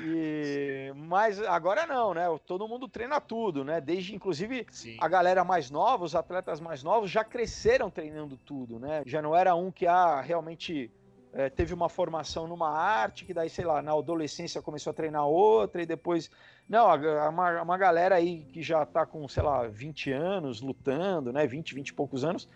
E, 0.00 0.90
mas 0.96 1.40
agora 1.42 1.86
não, 1.86 2.14
né? 2.14 2.24
Todo 2.46 2.66
mundo 2.66 2.88
treina 2.88 3.20
tudo, 3.20 3.62
né? 3.62 3.78
Desde 3.78 4.14
inclusive 4.14 4.66
Sim. 4.70 4.96
a 4.98 5.06
galera 5.06 5.44
mais 5.44 5.70
nova, 5.70 6.02
os 6.02 6.14
atletas 6.14 6.60
mais 6.60 6.82
novos 6.82 7.10
já 7.10 7.22
cresceram 7.22 7.90
treinando 7.90 8.38
tudo, 8.38 8.78
né? 8.78 9.02
Já 9.04 9.20
não 9.20 9.36
era 9.36 9.54
um 9.54 9.70
que 9.70 9.86
ah, 9.86 10.20
realmente 10.20 10.90
é, 11.34 11.50
teve 11.50 11.74
uma 11.74 11.88
formação 11.88 12.46
numa 12.46 12.70
arte, 12.70 13.24
que 13.24 13.34
daí, 13.34 13.50
sei 13.50 13.64
lá, 13.64 13.82
na 13.82 13.92
adolescência 13.92 14.62
começou 14.62 14.92
a 14.92 14.94
treinar 14.94 15.26
outra 15.26 15.82
e 15.82 15.86
depois. 15.86 16.30
Não, 16.68 16.86
uma, 17.28 17.62
uma 17.62 17.76
galera 17.76 18.14
aí 18.14 18.46
que 18.52 18.62
já 18.62 18.86
tá 18.86 19.04
com, 19.04 19.26
sei 19.28 19.42
lá, 19.42 19.66
20 19.66 20.12
anos 20.12 20.60
lutando, 20.60 21.32
né? 21.32 21.46
20, 21.46 21.74
20 21.74 21.88
e 21.88 21.92
poucos 21.92 22.24
anos 22.24 22.48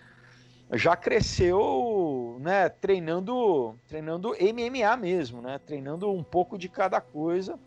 já 0.75 0.95
cresceu, 0.95 2.37
né, 2.41 2.69
treinando, 2.69 3.75
treinando 3.89 4.35
MMA 4.35 4.97
mesmo, 4.97 5.41
né, 5.41 5.59
treinando 5.59 6.13
um 6.13 6.23
pouco 6.23 6.59
de 6.59 6.69
cada 6.69 7.01
coisa. 7.01 7.59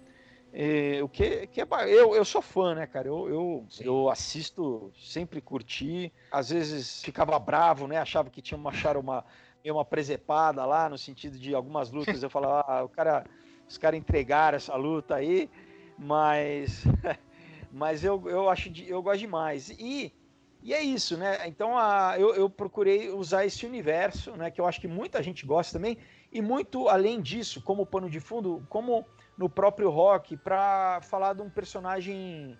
o 1.03 1.09
que, 1.09 1.47
que 1.47 1.61
é 1.61 1.67
eu, 1.87 2.13
eu 2.13 2.23
sou 2.23 2.41
fã, 2.41 2.75
né, 2.75 2.85
cara? 2.85 3.07
Eu, 3.07 3.27
eu, 3.27 3.65
eu 3.79 4.09
assisto, 4.09 4.91
sempre 4.95 5.41
curti. 5.41 6.13
Às 6.31 6.49
vezes 6.51 7.01
ficava 7.01 7.39
bravo, 7.39 7.87
né? 7.87 7.97
Achava 7.97 8.29
que 8.29 8.41
tinha 8.41 8.57
uma 8.57 8.69
achar 8.69 8.97
uma 8.97 9.25
uma 9.69 9.85
presepada 9.85 10.65
lá 10.65 10.89
no 10.89 10.97
sentido 10.97 11.37
de 11.37 11.53
algumas 11.53 11.91
lutas. 11.91 12.23
Eu 12.23 12.29
falava, 12.29 12.63
ah, 12.67 12.83
o 12.83 12.89
cara, 12.89 13.25
os 13.67 13.77
caras 13.77 13.99
entregaram 13.99 14.55
essa 14.55 14.75
luta 14.75 15.15
aí, 15.15 15.49
mas 15.97 16.83
mas 17.71 18.03
eu, 18.03 18.27
eu 18.27 18.49
acho 18.49 18.71
eu 18.87 19.01
gosto 19.03 19.19
demais. 19.19 19.69
E 19.69 20.13
e 20.63 20.73
é 20.73 20.81
isso, 20.81 21.17
né? 21.17 21.47
Então 21.47 21.75
a, 21.75 22.15
eu, 22.19 22.35
eu, 22.35 22.47
procurei 22.47 23.09
usar 23.09 23.45
esse 23.45 23.65
universo, 23.65 24.31
né? 24.37 24.51
Que 24.51 24.61
eu 24.61 24.67
acho 24.67 24.79
que 24.79 24.87
muita 24.87 25.21
gente 25.23 25.43
gosta 25.43 25.73
também. 25.73 25.97
E 26.31 26.39
muito 26.39 26.87
além 26.87 27.19
disso, 27.19 27.61
como 27.61 27.85
pano 27.85 28.09
de 28.09 28.19
fundo, 28.19 28.65
como 28.69 29.03
no 29.35 29.49
próprio 29.49 29.89
rock, 29.89 30.37
para 30.37 31.01
falar 31.01 31.33
de 31.33 31.41
um 31.41 31.49
personagem 31.49 32.55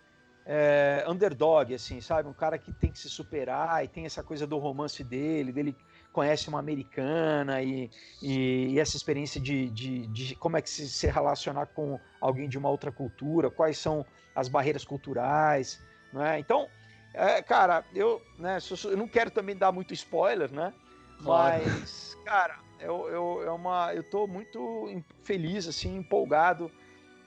é, 0.46 1.06
underdog, 1.08 1.74
assim, 1.76 2.02
sabe? 2.02 2.28
Um 2.28 2.34
cara 2.34 2.58
que 2.58 2.74
tem 2.74 2.92
que 2.92 2.98
se 2.98 3.10
superar 3.10 3.84
e 3.84 3.88
tem 3.88 4.06
essa 4.06 4.24
coisa 4.24 4.48
do 4.48 4.58
romance 4.58 5.04
dele, 5.04 5.52
dele 5.52 5.76
conhece 6.12 6.50
uma 6.50 6.60
americana 6.60 7.62
e, 7.62 7.90
e, 8.22 8.74
e 8.74 8.80
essa 8.80 8.98
experiência 8.98 9.40
de, 9.40 9.70
de, 9.70 10.08
de, 10.08 10.36
como 10.36 10.58
é 10.58 10.62
que 10.62 10.70
se, 10.70 10.90
se 10.90 11.08
relacionar 11.08 11.68
com 11.68 12.00
alguém 12.20 12.50
de 12.50 12.58
uma 12.58 12.70
outra 12.70 12.92
cultura, 12.92 13.50
quais 13.50 13.78
são 13.78 14.06
as 14.36 14.48
barreiras 14.48 14.84
culturais, 14.84 15.80
né? 16.14 16.40
Então 16.40 16.68
é, 17.14 17.42
cara, 17.42 17.84
eu, 17.94 18.22
né, 18.38 18.58
eu 18.86 18.98
não 18.98 19.08
quero 19.08 19.30
também 19.30 19.56
dar 19.56 19.72
muito 19.72 19.94
spoiler, 19.94 20.52
né? 20.52 20.74
Claro. 21.22 21.64
Mas, 21.64 22.18
cara, 22.26 22.58
eu, 22.80 23.08
eu, 23.10 23.44
é 23.44 23.52
uma, 23.52 23.94
eu 23.94 24.04
tô 24.04 24.26
muito 24.28 25.04
feliz, 25.24 25.68
assim, 25.68 25.98
empolgado 25.98 26.72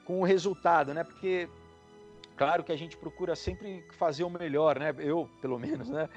com 0.04 0.20
o 0.20 0.24
resultado, 0.24 0.94
né? 0.94 1.04
Porque, 1.04 1.48
claro 2.36 2.64
que 2.64 2.72
a 2.72 2.76
gente 2.76 2.96
procura 2.96 3.34
sempre 3.36 3.84
fazer 3.98 4.24
o 4.24 4.30
melhor, 4.30 4.78
né? 4.78 4.94
Eu, 4.98 5.28
pelo 5.40 5.58
menos, 5.58 5.88
né? 5.88 6.08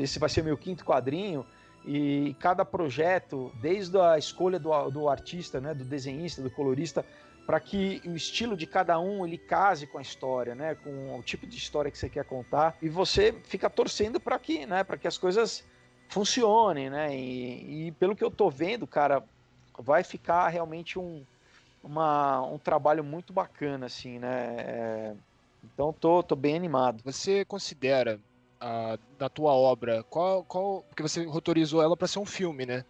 Esse 0.00 0.18
vai 0.18 0.28
ser 0.28 0.42
meu 0.42 0.56
quinto 0.56 0.84
quadrinho 0.84 1.46
e 1.84 2.36
cada 2.38 2.64
projeto, 2.64 3.52
desde 3.60 3.98
a 3.98 4.16
escolha 4.16 4.58
do, 4.58 4.90
do 4.90 5.08
artista, 5.08 5.60
né? 5.60 5.74
Do 5.74 5.84
desenhista, 5.84 6.40
do 6.40 6.50
colorista, 6.50 7.04
para 7.46 7.58
que 7.60 8.00
o 8.04 8.14
estilo 8.14 8.56
de 8.56 8.66
cada 8.66 8.98
um 8.98 9.26
ele 9.26 9.38
case 9.38 9.86
com 9.86 9.98
a 9.98 10.02
história, 10.02 10.54
né, 10.54 10.74
com 10.76 11.18
o 11.18 11.22
tipo 11.22 11.46
de 11.46 11.56
história 11.56 11.90
que 11.90 11.98
você 11.98 12.08
quer 12.08 12.24
contar 12.24 12.76
e 12.80 12.88
você 12.88 13.32
fica 13.44 13.68
torcendo 13.68 14.20
para 14.20 14.38
que, 14.38 14.64
né, 14.64 14.84
para 14.84 14.96
que 14.96 15.08
as 15.08 15.18
coisas 15.18 15.64
funcionem, 16.08 16.88
né, 16.88 17.16
e, 17.16 17.88
e, 17.88 17.92
pelo 17.92 18.14
que 18.14 18.22
eu 18.22 18.30
tô 18.30 18.48
vendo, 18.48 18.86
cara, 18.86 19.24
vai 19.78 20.04
ficar 20.04 20.48
realmente 20.48 20.98
um, 20.98 21.24
uma, 21.82 22.42
um 22.42 22.58
trabalho 22.58 23.02
muito 23.02 23.32
bacana, 23.32 23.86
assim, 23.86 24.18
né, 24.18 24.56
é, 24.58 25.14
então 25.64 25.92
tô, 25.92 26.22
tô 26.22 26.34
bem 26.34 26.56
animado. 26.56 27.02
Você 27.04 27.44
considera 27.44 28.20
a, 28.60 28.98
da 29.18 29.28
tua 29.28 29.52
obra 29.52 30.02
qual, 30.04 30.44
qual, 30.44 30.82
porque 30.88 31.02
você 31.02 31.24
rotorizou 31.24 31.82
ela 31.82 31.96
para 31.96 32.08
ser 32.08 32.18
um 32.18 32.26
filme, 32.26 32.66
né? 32.66 32.84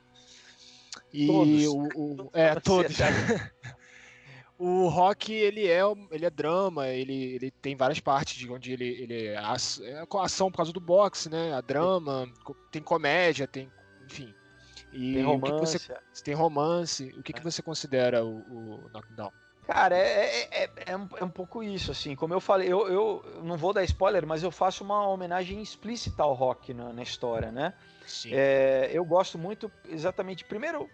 E 1.12 1.26
todos. 1.26 1.66
o, 1.66 1.82
o 1.94 2.30
é 2.34 2.54
todos. 2.60 2.96
O 4.58 4.86
rock, 4.86 5.32
ele 5.32 5.66
é, 5.66 5.80
ele 6.12 6.24
é 6.24 6.30
drama, 6.30 6.86
ele, 6.86 7.34
ele 7.34 7.50
tem 7.50 7.74
várias 7.74 7.98
partes 7.98 8.36
de 8.36 8.48
onde 8.48 8.72
ele, 8.72 8.84
ele 8.86 9.26
é, 9.26 9.34
é 9.34 10.04
ação 10.20 10.52
por 10.52 10.58
causa 10.58 10.72
do 10.72 10.78
boxe, 10.78 11.28
né? 11.28 11.52
A 11.52 11.60
drama, 11.60 12.30
tem 12.70 12.80
comédia, 12.80 13.48
tem, 13.48 13.68
enfim. 14.06 14.32
E 14.92 15.14
tem 15.14 15.22
romance. 15.22 15.78
você, 16.12 16.22
tem 16.22 16.34
romance. 16.34 17.14
O 17.16 17.22
que, 17.22 17.32
é. 17.32 17.34
que 17.34 17.42
você 17.42 17.62
considera 17.62 18.24
o, 18.24 18.38
o 18.38 18.90
Knockdown? 18.92 19.32
Cara, 19.66 19.96
é, 19.96 20.48
é, 20.50 20.70
é, 20.86 20.96
um, 20.96 21.08
é 21.16 21.24
um 21.24 21.28
pouco 21.28 21.62
isso, 21.62 21.90
assim. 21.90 22.16
Como 22.16 22.34
eu 22.34 22.40
falei, 22.40 22.70
eu, 22.70 22.88
eu 22.88 23.42
não 23.42 23.56
vou 23.56 23.72
dar 23.72 23.84
spoiler, 23.84 24.26
mas 24.26 24.42
eu 24.42 24.50
faço 24.50 24.82
uma 24.82 25.06
homenagem 25.06 25.62
explícita 25.62 26.22
ao 26.22 26.34
rock 26.34 26.74
na, 26.74 26.92
na 26.92 27.02
história, 27.02 27.52
né? 27.52 27.72
Sim. 28.06 28.30
É, 28.32 28.90
eu 28.92 29.04
gosto 29.04 29.38
muito, 29.38 29.70
exatamente, 29.88 30.44
primeiro, 30.44 30.90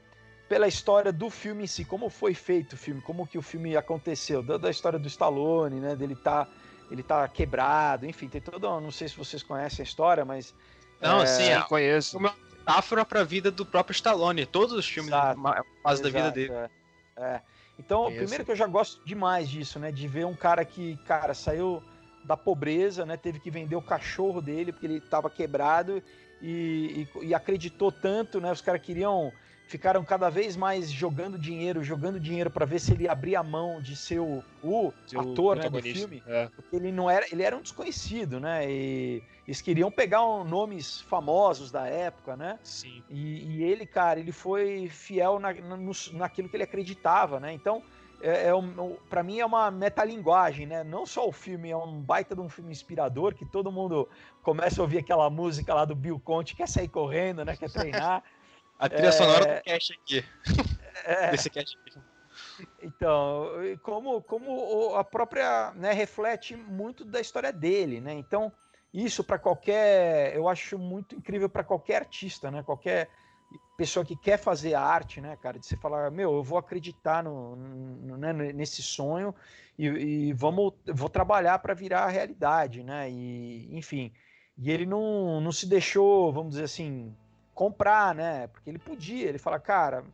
pela 0.48 0.68
história 0.68 1.11
do 1.12 1.30
filme 1.30 1.64
em 1.64 1.66
si, 1.66 1.84
como 1.84 2.11
foi 2.11 2.34
feito 2.34 2.74
o 2.74 2.76
filme, 2.76 3.00
como 3.00 3.26
que 3.26 3.38
o 3.38 3.42
filme 3.42 3.76
aconteceu, 3.76 4.42
da, 4.42 4.58
da 4.58 4.70
história 4.70 4.98
do 4.98 5.08
Stallone, 5.08 5.80
né, 5.80 5.96
dele 5.96 6.14
tá 6.14 6.46
ele 6.90 7.02
tá 7.02 7.28
quebrado, 7.28 8.06
enfim, 8.06 8.28
tem 8.28 8.40
todo, 8.40 8.80
não 8.80 8.90
sei 8.90 9.08
se 9.08 9.16
vocês 9.16 9.42
conhecem 9.42 9.82
a 9.82 9.87
história, 9.87 10.24
mas 10.24 10.54
não, 11.00 11.22
é... 11.22 11.26
sim, 11.26 11.44
eu 11.44 11.64
conheço. 11.64 12.16
Uma 12.16 12.34
metáfora 12.68 13.04
para 13.04 13.20
a 13.20 13.24
vida 13.24 13.50
do 13.50 13.64
próprio 13.64 13.94
Stallone, 13.94 14.44
todos 14.44 14.74
os 14.74 14.87
filmes 14.87 15.11
fazem 15.83 16.02
da 16.02 16.11
vida 16.11 16.31
dele. 16.31 16.52
É. 16.52 16.70
é. 17.16 17.40
Então, 17.78 18.09
Isso. 18.09 18.18
primeiro 18.18 18.44
que 18.44 18.50
eu 18.50 18.57
já 18.57 18.66
gosto 18.66 19.02
demais 19.04 19.48
disso, 19.48 19.78
né, 19.78 19.90
de 19.90 20.07
ver 20.07 20.26
um 20.26 20.35
cara 20.35 20.64
que, 20.64 20.96
cara, 21.07 21.33
saiu 21.33 21.83
da 22.24 22.37
pobreza, 22.37 23.07
né? 23.07 23.16
Teve 23.16 23.38
que 23.38 23.50
vender 23.50 23.76
o 23.76 23.81
cachorro 23.81 24.42
dele 24.42 24.72
porque 24.72 24.87
ele 24.87 24.98
estava 24.98 25.31
quebrado 25.31 26.02
e, 26.42 27.07
e, 27.16 27.26
e, 27.28 27.35
acreditou 27.35 27.90
tanto, 27.90 28.40
né? 28.40 28.52
Os 28.52 28.61
caras 28.61 28.83
queriam 28.83 29.33
ficaram 29.68 30.02
cada 30.02 30.31
vez 30.31 30.57
mais 30.57 30.90
jogando 30.90 31.38
dinheiro, 31.38 31.85
jogando 31.85 32.18
dinheiro 32.18 32.50
para 32.50 32.64
ver 32.64 32.81
se 32.81 32.92
ele 32.92 33.07
abria 33.07 33.40
a 33.40 33.42
mão 33.42 33.83
de 33.83 33.94
ser 33.94 34.18
o, 34.18 34.42
o 34.62 34.92
ator 35.14 35.59
né, 35.59 35.68
do 35.68 35.83
filme, 35.83 36.22
é. 36.26 36.48
porque 36.57 36.74
ele 36.74 36.90
não 36.90 37.09
era, 37.09 37.26
ele 37.31 37.42
era 37.42 37.54
um 37.54 37.61
desconhecido, 37.61 38.40
né? 38.40 38.68
E 38.68 39.22
eles 39.46 39.61
queriam 39.61 39.90
pegar 39.90 40.26
um, 40.26 40.42
nomes 40.42 41.02
famosos 41.02 41.70
da 41.70 41.87
época, 41.87 42.35
né? 42.35 42.59
Sim. 42.62 43.02
E, 43.11 43.44
e 43.44 43.62
ele, 43.62 43.85
cara, 43.85 44.18
ele 44.18 44.33
foi 44.33 44.88
fiel 44.88 45.38
na, 45.38 45.52
no, 45.52 45.92
naquilo 46.14 46.48
que 46.48 46.57
ele 46.57 46.64
acreditava, 46.64 47.38
né? 47.38 47.52
Então 47.52 47.83
é, 48.22 48.48
é 48.48 48.54
um, 48.54 48.96
para 49.11 49.22
mim 49.22 49.38
é 49.38 49.44
uma 49.44 49.70
metalinguagem, 49.70 50.66
né? 50.66 50.83
Não 50.83 51.04
só 51.04 51.28
o 51.28 51.33
filme 51.33 51.70
é 51.70 51.76
um 51.76 52.00
baita 52.00 52.35
de 52.35 52.40
um 52.40 52.48
filme 52.48 52.72
inspirador 52.72 53.35
que 53.35 53.44
todo 53.44 53.70
mundo 53.70 54.09
começa 54.42 54.81
a 54.81 54.83
ouvir 54.83 54.98
aquela 54.98 55.28
música 55.28 55.74
lá 55.74 55.85
do 55.85 55.94
Bill 55.94 56.18
Conte, 56.18 56.57
quer 56.57 56.66
sair 56.68 56.88
correndo, 56.88 57.44
né? 57.44 57.54
Quer 57.54 57.70
treinar. 57.70 58.22
A 58.78 58.88
trilha 58.88 59.08
é... 59.08 59.12
sonora 59.12 59.56
do 59.56 59.62
cast 59.62 59.92
aqui. 59.92 60.24
É... 61.04 61.30
Desse 61.32 61.50
cast 61.50 61.76
aqui. 61.86 61.98
Então, 62.82 63.50
como, 63.82 64.22
como 64.22 64.94
a 64.94 65.04
própria, 65.04 65.72
né, 65.74 65.92
reflete 65.92 66.56
muito 66.56 67.04
da 67.04 67.20
história 67.20 67.52
dele, 67.52 68.00
né? 68.00 68.14
Então, 68.14 68.52
isso 68.92 69.22
para 69.22 69.38
qualquer, 69.38 70.34
eu 70.34 70.48
acho 70.48 70.78
muito 70.78 71.14
incrível 71.14 71.48
para 71.48 71.64
qualquer 71.64 71.96
artista, 72.02 72.50
né? 72.50 72.62
Qualquer 72.62 73.08
pessoa 73.76 74.04
que 74.04 74.16
quer 74.16 74.38
fazer 74.38 74.74
arte, 74.74 75.20
né, 75.20 75.36
cara, 75.36 75.58
de 75.58 75.66
você 75.66 75.76
falar, 75.76 76.10
meu, 76.10 76.34
eu 76.34 76.42
vou 76.42 76.58
acreditar 76.58 77.22
no, 77.22 77.54
no 77.54 78.16
né, 78.16 78.32
nesse 78.32 78.82
sonho 78.82 79.34
e, 79.78 79.86
e 79.86 80.32
vamos, 80.32 80.74
vou 80.86 81.08
trabalhar 81.08 81.58
para 81.60 81.74
virar 81.74 82.04
a 82.04 82.08
realidade, 82.08 82.82
né? 82.82 83.08
E, 83.10 83.68
enfim, 83.76 84.12
e 84.56 84.70
ele 84.70 84.84
não, 84.84 85.40
não 85.40 85.52
se 85.52 85.66
deixou, 85.68 86.32
vamos 86.32 86.50
dizer 86.50 86.64
assim, 86.64 87.14
comprar, 87.59 88.14
né? 88.14 88.47
Porque 88.47 88.71
ele 88.71 88.79
podia, 88.79 89.29
ele 89.29 89.37
fala, 89.37 89.59
cara, 89.59 90.05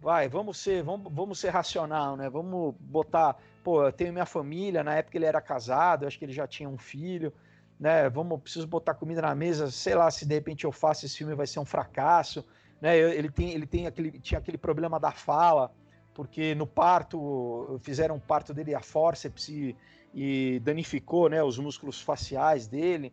vai, 0.00 0.28
vamos 0.28 0.58
ser, 0.58 0.80
vamos, 0.84 1.12
vamos 1.12 1.40
ser 1.40 1.48
racional, 1.48 2.16
né? 2.16 2.30
Vamos 2.30 2.72
botar, 2.78 3.36
pô, 3.64 3.84
eu 3.84 3.92
tenho 3.92 4.12
minha 4.12 4.24
família, 4.24 4.84
na 4.84 4.94
época 4.94 5.18
ele 5.18 5.24
era 5.24 5.40
casado, 5.40 6.06
acho 6.06 6.16
que 6.16 6.24
ele 6.24 6.32
já 6.32 6.46
tinha 6.46 6.68
um 6.68 6.78
filho, 6.78 7.32
né? 7.80 8.08
Vamos, 8.08 8.40
preciso 8.40 8.68
botar 8.68 8.94
comida 8.94 9.20
na 9.22 9.34
mesa, 9.34 9.72
sei 9.72 9.96
lá, 9.96 10.08
se 10.08 10.24
de 10.24 10.36
repente 10.36 10.62
eu 10.62 10.70
faço 10.70 11.04
esse 11.04 11.18
filme 11.18 11.34
vai 11.34 11.48
ser 11.48 11.58
um 11.58 11.64
fracasso, 11.64 12.46
né? 12.80 12.96
Ele 12.96 13.28
tem, 13.28 13.50
ele 13.50 13.66
tem 13.66 13.88
aquele, 13.88 14.12
tinha 14.20 14.38
aquele 14.38 14.56
problema 14.56 15.00
da 15.00 15.10
fala, 15.10 15.72
porque 16.14 16.54
no 16.54 16.64
parto 16.64 17.76
fizeram 17.82 18.14
o 18.14 18.20
parto 18.20 18.54
dele 18.54 18.72
a 18.72 18.80
forceps 18.80 19.48
e, 19.48 19.76
e 20.14 20.60
danificou, 20.62 21.28
né, 21.28 21.42
os 21.42 21.58
músculos 21.58 22.00
faciais 22.00 22.68
dele. 22.68 23.12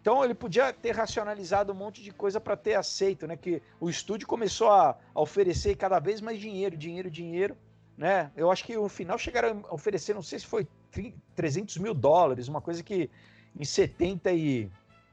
Então 0.00 0.24
ele 0.24 0.34
podia 0.34 0.72
ter 0.72 0.92
racionalizado 0.92 1.72
um 1.72 1.76
monte 1.76 2.02
de 2.02 2.10
coisa 2.10 2.40
para 2.40 2.56
ter 2.56 2.74
aceito, 2.74 3.26
né? 3.26 3.36
Que 3.36 3.62
o 3.78 3.90
estúdio 3.90 4.26
começou 4.26 4.70
a, 4.70 4.96
a, 5.14 5.20
oferecer 5.20 5.76
cada 5.76 5.98
vez 5.98 6.20
mais 6.20 6.38
dinheiro, 6.38 6.76
dinheiro, 6.76 7.10
dinheiro, 7.10 7.56
né? 7.96 8.30
Eu 8.34 8.50
acho 8.50 8.64
que 8.64 8.74
no 8.74 8.88
final 8.88 9.18
chegaram 9.18 9.62
a 9.68 9.74
oferecer, 9.74 10.14
não 10.14 10.22
sei 10.22 10.38
se 10.38 10.46
foi 10.46 10.66
300 11.36 11.76
mil 11.76 11.92
dólares, 11.92 12.48
uma 12.48 12.60
coisa 12.60 12.82
que 12.82 13.10
em 13.58 13.64
70 13.64 14.32
e... 14.32 14.70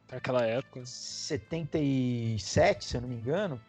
Naquela 0.09 0.45
época. 0.45 0.81
77, 0.85 2.85
se 2.85 2.95
eu 2.95 3.01
não 3.01 3.09
me 3.09 3.15
engano, 3.15 3.59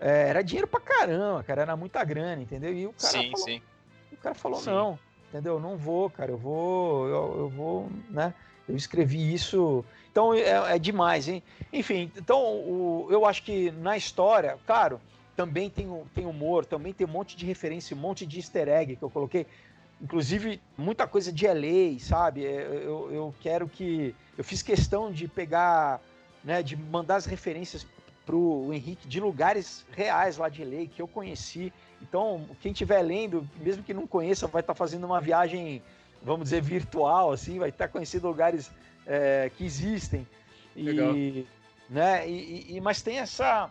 é, 0.00 0.28
era 0.28 0.42
dinheiro 0.42 0.66
pra 0.66 0.80
caramba, 0.80 1.44
cara, 1.44 1.62
era 1.62 1.76
muita 1.76 2.02
grana, 2.02 2.42
entendeu? 2.42 2.74
E 2.74 2.86
o 2.86 2.92
cara 2.92 3.12
sim, 3.12 3.30
falou, 3.30 3.46
sim. 3.46 3.62
O 4.10 4.16
cara 4.16 4.34
falou, 4.34 4.60
sim. 4.60 4.70
não, 4.70 4.98
entendeu? 5.28 5.60
Não 5.60 5.76
vou, 5.76 6.10
cara, 6.10 6.32
eu 6.32 6.36
vou, 6.36 7.06
eu, 7.06 7.38
eu 7.38 7.48
vou, 7.48 7.88
né? 8.10 8.34
Eu 8.68 8.76
escrevi 8.76 9.32
isso 9.32 9.84
então 10.14 10.32
é, 10.32 10.76
é 10.76 10.78
demais, 10.78 11.26
hein? 11.26 11.42
Enfim, 11.72 12.08
então 12.16 12.40
o, 12.40 13.08
eu 13.10 13.26
acho 13.26 13.42
que 13.42 13.72
na 13.72 13.96
história, 13.96 14.56
claro, 14.64 15.00
também 15.34 15.68
tem, 15.68 15.88
tem 16.14 16.24
humor, 16.24 16.64
também 16.64 16.92
tem 16.92 17.04
um 17.04 17.10
monte 17.10 17.36
de 17.36 17.44
referência, 17.44 17.96
um 17.96 17.98
monte 17.98 18.24
de 18.24 18.38
easter 18.38 18.68
egg 18.68 18.94
que 18.94 19.02
eu 19.02 19.10
coloquei. 19.10 19.44
Inclusive, 20.00 20.60
muita 20.78 21.04
coisa 21.08 21.32
de 21.32 21.48
LA, 21.48 21.98
sabe? 21.98 22.46
É, 22.46 22.62
eu, 22.62 23.10
eu 23.10 23.34
quero 23.40 23.68
que. 23.68 24.14
Eu 24.38 24.44
fiz 24.44 24.62
questão 24.62 25.10
de 25.10 25.26
pegar, 25.26 26.00
né, 26.44 26.62
de 26.62 26.76
mandar 26.76 27.16
as 27.16 27.26
referências 27.26 27.84
pro 28.24 28.72
Henrique 28.72 29.08
de 29.08 29.18
lugares 29.18 29.84
reais 29.90 30.36
lá 30.36 30.48
de 30.48 30.64
LA 30.64 30.86
que 30.86 31.02
eu 31.02 31.08
conheci. 31.08 31.72
Então, 32.00 32.46
quem 32.60 32.70
estiver 32.70 33.02
lendo, 33.02 33.48
mesmo 33.56 33.82
que 33.82 33.92
não 33.92 34.06
conheça, 34.06 34.46
vai 34.46 34.60
estar 34.60 34.74
tá 34.74 34.78
fazendo 34.78 35.06
uma 35.06 35.20
viagem, 35.20 35.82
vamos 36.22 36.44
dizer, 36.44 36.62
virtual, 36.62 37.32
assim, 37.32 37.58
vai 37.58 37.70
estar 37.70 37.88
tá 37.88 37.92
conhecendo 37.92 38.28
lugares 38.28 38.70
é, 39.06 39.50
que 39.56 39.64
existem. 39.64 40.26
Legal. 40.76 41.14
E, 41.16 41.46
né, 41.88 42.28
e, 42.28 42.76
e, 42.76 42.80
mas 42.80 43.02
tem 43.02 43.18
essa. 43.18 43.70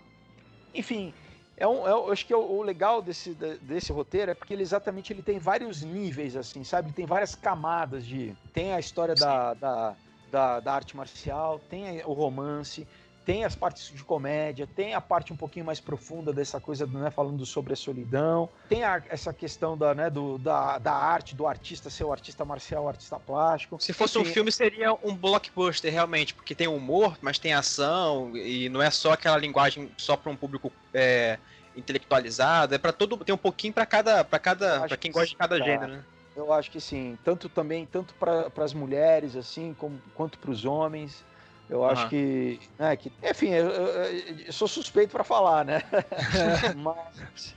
Enfim, 0.74 1.14
é 1.58 1.68
um, 1.68 1.88
é, 1.88 1.92
eu 1.92 2.12
acho 2.12 2.26
que 2.26 2.34
é 2.34 2.38
o, 2.38 2.42
o, 2.42 2.62
legal 2.62 3.02
desse, 3.02 3.34
desse 3.62 3.92
roteiro 3.92 4.32
é 4.32 4.34
porque 4.34 4.54
ele 4.54 4.64
exatamente 4.64 5.14
ele 5.14 5.22
tem 5.22 5.40
vários 5.40 5.82
níveis, 5.82 6.36
assim, 6.36 6.64
sabe? 6.64 6.92
Tem 6.92 7.06
várias 7.06 7.36
camadas 7.36 8.06
de. 8.06 8.36
Tem 8.54 8.74
a 8.74 8.80
história 8.80 9.16
da, 9.16 9.54
da, 9.54 9.96
da, 10.32 10.60
da, 10.60 10.74
arte 10.74 10.96
marcial, 10.96 11.60
tem 11.70 12.04
o 12.06 12.14
romance, 12.14 12.88
tem 13.26 13.44
as 13.44 13.56
partes 13.56 13.90
de 13.90 14.04
comédia, 14.04 14.68
tem 14.68 14.94
a 14.94 15.02
parte 15.02 15.32
um 15.32 15.36
pouquinho 15.36 15.66
mais 15.66 15.80
profunda 15.80 16.34
dessa 16.34 16.60
coisa, 16.60 16.86
né, 16.86 17.10
falando 17.12 17.46
sobre 17.46 17.74
a 17.74 17.76
solidão, 17.76 18.50
tem 18.68 18.84
a, 18.84 19.02
essa 19.10 19.34
questão 19.34 19.78
da, 19.78 19.94
né, 19.94 20.10
do, 20.10 20.38
da, 20.38 20.78
da 20.78 20.94
arte, 20.94 21.36
do 21.36 21.48
artista 21.48 21.90
ser 21.90 22.04
o 22.04 22.12
artista 22.12 22.44
marcial, 22.44 22.86
o 22.86 22.88
artista 22.88 23.20
plástico. 23.20 23.78
Se 23.80 23.94
fosse 23.94 24.20
Enfim, 24.20 24.30
um 24.30 24.34
filme, 24.34 24.52
seria 24.52 24.94
um 25.04 25.16
blockbuster, 25.16 25.92
realmente, 25.92 26.34
porque 26.34 26.54
tem 26.54 26.68
humor, 26.68 27.18
mas 27.22 27.40
tem 27.40 27.54
ação, 27.54 28.36
e 28.36 28.70
não 28.70 28.82
é 28.82 28.90
só 28.90 29.14
aquela 29.14 29.38
linguagem 29.38 29.92
só 29.98 30.18
para 30.18 30.32
um 30.32 30.36
público 30.36 30.72
é, 30.94 31.40
intelectualizado, 31.76 32.76
é 32.76 32.78
para 32.78 32.92
todo, 32.92 33.18
tem 33.18 33.34
um 33.34 33.38
pouquinho 33.38 33.74
para 33.74 33.86
cada, 33.86 34.24
para 34.24 34.40
cada, 34.40 34.88
para 34.88 34.98
quem 34.98 35.12
que 35.12 35.18
gosta 35.18 35.30
de 35.30 35.36
cada 35.36 35.58
tá. 35.58 35.66
gênero, 35.66 35.94
né? 35.94 36.04
Eu 36.36 36.52
acho 36.52 36.72
que 36.72 36.82
sim, 36.82 37.18
tanto 37.24 37.48
também, 37.48 37.86
tanto 37.86 38.16
para 38.16 38.50
as 38.58 38.74
mulheres, 38.74 39.36
assim, 39.36 39.76
como, 39.78 40.02
quanto 40.16 40.40
para 40.40 40.50
os 40.50 40.66
homens. 40.66 41.24
Eu 41.70 41.86
acho 41.86 42.10
que, 42.10 42.60
né, 42.78 42.96
que. 42.96 43.12
Enfim, 43.24 43.50
eu, 43.50 43.70
eu, 43.70 44.20
eu 44.46 44.54
sou 44.54 44.68
suspeito 44.68 45.12
para 45.12 45.24
falar, 45.24 45.66
né? 45.66 45.82
mas, 46.76 47.56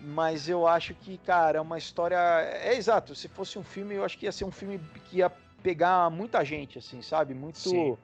mas 0.00 0.48
eu 0.48 0.66
acho 0.66 0.94
que, 0.94 1.18
cara, 1.18 1.58
é 1.58 1.60
uma 1.60 1.78
história. 1.78 2.16
É 2.16 2.76
exato. 2.76 3.14
Se 3.14 3.28
fosse 3.28 3.58
um 3.58 3.64
filme, 3.64 3.94
eu 3.94 4.04
acho 4.04 4.18
que 4.18 4.26
ia 4.26 4.32
ser 4.32 4.44
um 4.44 4.50
filme 4.50 4.80
que 5.06 5.18
ia 5.18 5.30
pegar 5.62 6.10
muita 6.10 6.44
gente, 6.44 6.78
assim, 6.78 7.02
sabe? 7.02 7.34
Muito. 7.34 7.98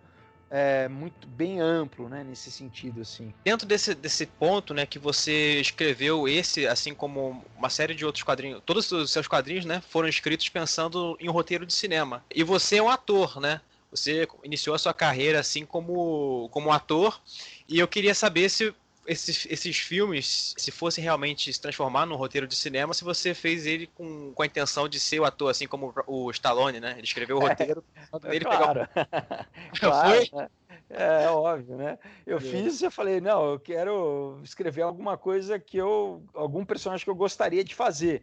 É, 0.51 0.87
muito 0.89 1.27
bem 1.27 1.59
amplo, 1.59 2.09
né, 2.09 2.23
nesse 2.23 2.49
sentido, 2.49 3.01
assim. 3.01 3.35
Dentro 3.43 3.67
desse, 3.67 3.93
desse 3.93 4.25
ponto, 4.25 4.73
né, 4.73 4.87
que 4.87 5.01
você 5.01 5.59
escreveu 5.59 6.29
esse, 6.29 6.65
assim 6.65 6.95
como 6.95 7.43
uma 7.57 7.69
série 7.69 7.93
de 7.93 8.05
outros 8.05 8.23
quadrinhos, 8.23 8.63
todos 8.65 8.93
os 8.93 9.11
seus 9.11 9.27
quadrinhos, 9.27 9.65
né, 9.65 9.83
foram 9.89 10.07
escritos 10.07 10.49
pensando 10.49 11.17
em 11.19 11.29
um 11.29 11.33
roteiro 11.33 11.67
de 11.67 11.73
cinema. 11.73 12.23
E 12.33 12.45
você 12.45 12.77
é 12.77 12.83
um 12.83 12.89
ator, 12.89 13.41
né? 13.41 13.61
Você 13.95 14.27
iniciou 14.43 14.75
a 14.75 14.79
sua 14.79 14.93
carreira 14.93 15.41
assim 15.41 15.65
como, 15.65 16.49
como 16.51 16.73
ator, 16.73 17.21
e 17.69 17.79
eu 17.79 17.87
queria 17.87 18.15
saber 18.15 18.49
se 18.49 18.75
esses, 19.07 19.47
esses 19.51 19.79
filmes, 19.79 20.55
se 20.57 20.71
fosse 20.71 21.01
realmente 21.01 21.53
se 21.53 21.61
transformar 21.61 22.07
num 22.07 22.17
roteiro 22.17 22.47
de 22.47 22.57
cinema, 22.57 22.95
se 22.95 23.05
você 23.05 23.35
fez 23.35 23.67
ele 23.67 23.87
com, 23.87 24.33
com 24.33 24.43
a 24.43 24.47
intenção 24.47 24.89
de 24.89 24.99
ser 24.99 25.21
o 25.21 25.25
ator, 25.25 25.51
assim 25.51 25.67
como 25.67 25.95
o 26.07 26.31
Stallone, 26.31 26.81
né? 26.81 26.93
Ele 26.93 27.05
escreveu 27.05 27.37
o 27.37 27.41
roteiro. 27.41 27.85
É, 28.25 28.37
ele 28.37 28.45
claro. 28.45 28.89
Pegar... 28.95 29.47
claro 29.79 30.09
Foi? 30.09 30.31
Né? 30.33 30.49
É, 30.91 31.25
é, 31.25 31.31
óbvio, 31.31 31.77
né? 31.77 31.99
Eu 32.27 32.39
é. 32.39 32.41
fiz 32.41 32.81
e 32.81 32.91
falei, 32.91 33.21
não, 33.21 33.53
eu 33.53 33.61
quero 33.61 34.41
escrever 34.43 34.83
alguma 34.83 35.17
coisa 35.17 35.59
que 35.59 35.77
eu. 35.77 36.23
algum 36.33 36.65
personagem 36.65 37.05
que 37.05 37.11
eu 37.11 37.15
gostaria 37.15 37.65
de 37.65 37.75
fazer. 37.75 38.23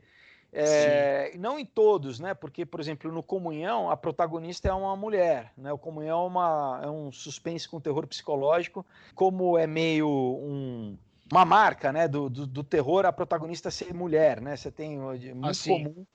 É, 0.53 1.33
não 1.37 1.57
em 1.57 1.65
todos, 1.65 2.19
né? 2.19 2.33
Porque, 2.33 2.65
por 2.65 2.79
exemplo, 2.81 3.11
no 3.11 3.23
Comunhão, 3.23 3.89
a 3.89 3.95
protagonista 3.95 4.67
é 4.67 4.73
uma 4.73 4.95
mulher, 4.97 5.53
né? 5.57 5.71
O 5.71 5.77
Comunhão 5.77 6.23
é, 6.23 6.27
uma, 6.27 6.81
é 6.83 6.89
um 6.89 7.11
suspense 7.11 7.69
com 7.69 7.79
terror 7.79 8.05
psicológico, 8.05 8.85
como 9.15 9.57
é 9.57 9.65
meio 9.65 10.09
um, 10.09 10.97
uma 11.31 11.45
marca, 11.45 11.93
né? 11.93 12.05
Do, 12.05 12.29
do, 12.29 12.45
do, 12.45 12.63
terror, 12.65 13.05
a 13.05 13.13
protagonista 13.13 13.71
ser 13.71 13.93
mulher, 13.93 14.41
né? 14.41 14.57
Você 14.57 14.69
tem 14.69 14.99
muito 14.99 15.47
assim, 15.47 15.85
comum. 15.85 16.05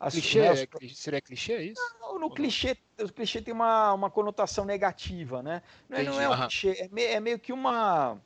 Assim, 0.00 0.20
clichê, 0.20 0.40
né? 0.40 0.62
É 0.62 0.88
seria 0.88 1.20
clichê 1.20 1.62
isso? 1.62 1.80
No, 2.00 2.18
no 2.18 2.30
clichê, 2.30 2.76
o 3.00 3.12
clichê 3.12 3.40
tem 3.40 3.54
uma, 3.54 3.92
uma 3.92 4.10
conotação 4.10 4.64
negativa, 4.64 5.40
né? 5.40 5.62
Não 5.88 5.98
é, 5.98 6.02
não 6.02 6.20
é 6.20 6.28
um 6.28 6.40
clichê, 6.40 6.70
é 6.80 6.88
meio, 6.88 7.08
é 7.10 7.20
meio 7.20 7.38
que 7.38 7.52
uma 7.52 8.20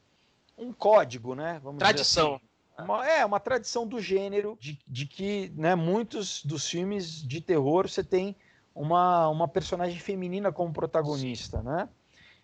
um 0.57 0.73
código, 0.73 1.35
né? 1.35 1.61
Vamos 1.63 1.79
Tradição. 1.79 2.37
Assim. 2.37 2.48
Uma, 2.79 3.09
é, 3.09 3.25
uma 3.25 3.41
tradição 3.41 3.87
do 3.87 4.01
gênero, 4.01 4.57
de, 4.61 4.79
de 4.87 5.07
que 5.07 5.53
né, 5.57 5.75
muitos 5.75 6.45
dos 6.45 6.69
filmes 6.69 7.23
de 7.27 7.41
terror 7.41 7.89
você 7.89 8.05
tem 8.05 8.37
uma, 8.75 9.29
uma 9.29 9.49
personagem 9.49 9.99
feminina 9.99 10.53
como 10.53 10.73
protagonista, 10.73 11.63
né? 11.63 11.89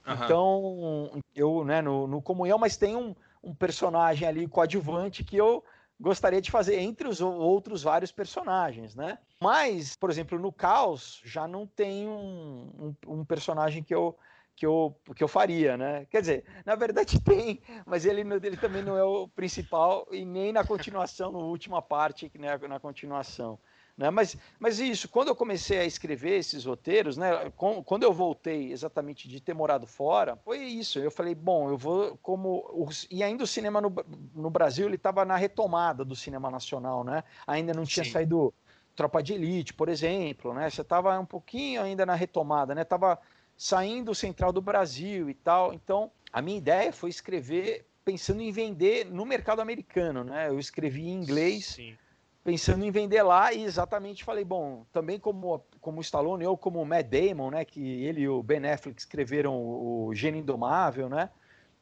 Uhum. 0.06 0.14
Então, 0.14 1.22
eu, 1.34 1.64
né, 1.64 1.80
no, 1.80 2.06
no 2.06 2.20
Comunhão, 2.20 2.58
mas 2.58 2.76
tem 2.76 2.96
um, 2.96 3.14
um 3.42 3.54
personagem 3.54 4.26
ali 4.26 4.46
coadjuvante 4.46 5.24
que 5.24 5.36
eu 5.36 5.64
gostaria 5.98 6.40
de 6.40 6.50
fazer 6.50 6.78
entre 6.78 7.08
os 7.08 7.20
outros 7.20 7.82
vários 7.82 8.10
personagens, 8.10 8.94
né? 8.94 9.18
Mas, 9.40 9.96
por 9.96 10.10
exemplo, 10.10 10.38
no 10.38 10.52
Caos 10.52 11.20
já 11.24 11.46
não 11.46 11.66
tem 11.66 12.08
um, 12.08 12.94
um, 13.06 13.20
um 13.20 13.24
personagem 13.24 13.82
que 13.82 13.94
eu 13.94 14.16
que 14.56 14.64
eu, 14.64 14.94
que 15.14 15.22
eu 15.22 15.28
faria, 15.28 15.76
né? 15.76 16.06
Quer 16.06 16.20
dizer, 16.20 16.44
na 16.64 16.74
verdade 16.74 17.20
tem, 17.22 17.60
mas 17.84 18.04
ele, 18.04 18.20
ele 18.20 18.56
também 18.56 18.82
não 18.82 18.96
é 18.96 19.04
o 19.04 19.28
principal 19.28 20.06
e 20.10 20.24
nem 20.24 20.52
na 20.52 20.64
continuação, 20.64 21.32
na 21.32 21.38
última 21.38 21.82
parte, 21.82 22.30
né, 22.38 22.56
na 22.68 22.78
continuação. 22.78 23.58
Né? 23.96 24.10
Mas, 24.10 24.36
mas 24.58 24.80
isso, 24.80 25.08
quando 25.08 25.28
eu 25.28 25.36
comecei 25.36 25.78
a 25.78 25.84
escrever 25.84 26.38
esses 26.38 26.64
roteiros, 26.64 27.16
né, 27.16 27.50
quando 27.84 28.02
eu 28.02 28.12
voltei 28.12 28.72
exatamente 28.72 29.28
de 29.28 29.40
ter 29.40 29.54
morado 29.54 29.86
fora, 29.86 30.36
foi 30.36 30.58
isso. 30.58 30.98
Eu 30.98 31.10
falei, 31.10 31.34
bom, 31.34 31.68
eu 31.70 31.78
vou 31.78 32.18
como. 32.20 32.88
E 33.10 33.22
ainda 33.22 33.44
o 33.44 33.46
cinema 33.46 33.80
no, 33.80 33.94
no 34.34 34.50
Brasil 34.50 34.86
ele 34.86 34.96
estava 34.96 35.24
na 35.24 35.36
retomada 35.36 36.04
do 36.04 36.16
cinema 36.16 36.50
nacional, 36.50 37.04
né? 37.04 37.22
Ainda 37.46 37.72
não 37.72 37.84
tinha 37.84 38.04
Sim. 38.04 38.10
saído 38.10 38.52
Tropa 38.96 39.22
de 39.22 39.34
Elite, 39.34 39.74
por 39.74 39.88
exemplo, 39.88 40.54
né? 40.54 40.70
Você 40.70 40.80
estava 40.82 41.18
um 41.18 41.26
pouquinho 41.26 41.82
ainda 41.82 42.04
na 42.04 42.14
retomada, 42.14 42.74
né? 42.74 42.84
Tava 42.84 43.18
saindo 43.56 44.14
Central 44.14 44.52
do 44.52 44.60
Brasil 44.60 45.28
e 45.30 45.34
tal. 45.34 45.72
Então, 45.72 46.10
a 46.32 46.42
minha 46.42 46.58
ideia 46.58 46.92
foi 46.92 47.10
escrever 47.10 47.86
pensando 48.04 48.42
em 48.42 48.52
vender 48.52 49.06
no 49.06 49.24
mercado 49.24 49.60
americano, 49.60 50.24
né? 50.24 50.48
Eu 50.48 50.58
escrevi 50.58 51.08
em 51.08 51.14
inglês. 51.14 51.66
Sim 51.66 51.96
pensando 52.44 52.84
em 52.84 52.90
vender 52.90 53.22
lá 53.22 53.54
e 53.54 53.64
exatamente 53.64 54.22
falei, 54.22 54.44
bom, 54.44 54.84
também 54.92 55.18
como, 55.18 55.64
como 55.80 55.98
o 55.98 56.02
Stallone 56.02 56.46
ou 56.46 56.58
como 56.58 56.80
o 56.80 56.84
Matt 56.84 57.06
Damon, 57.06 57.50
né, 57.50 57.64
que 57.64 58.04
ele 58.04 58.20
e 58.20 58.28
o 58.28 58.42
Ben 58.42 58.64
Affleck 58.66 59.00
escreveram 59.00 59.56
o, 59.56 60.14
Gênio 60.14 60.40
Indomável, 60.40 61.08
né, 61.08 61.30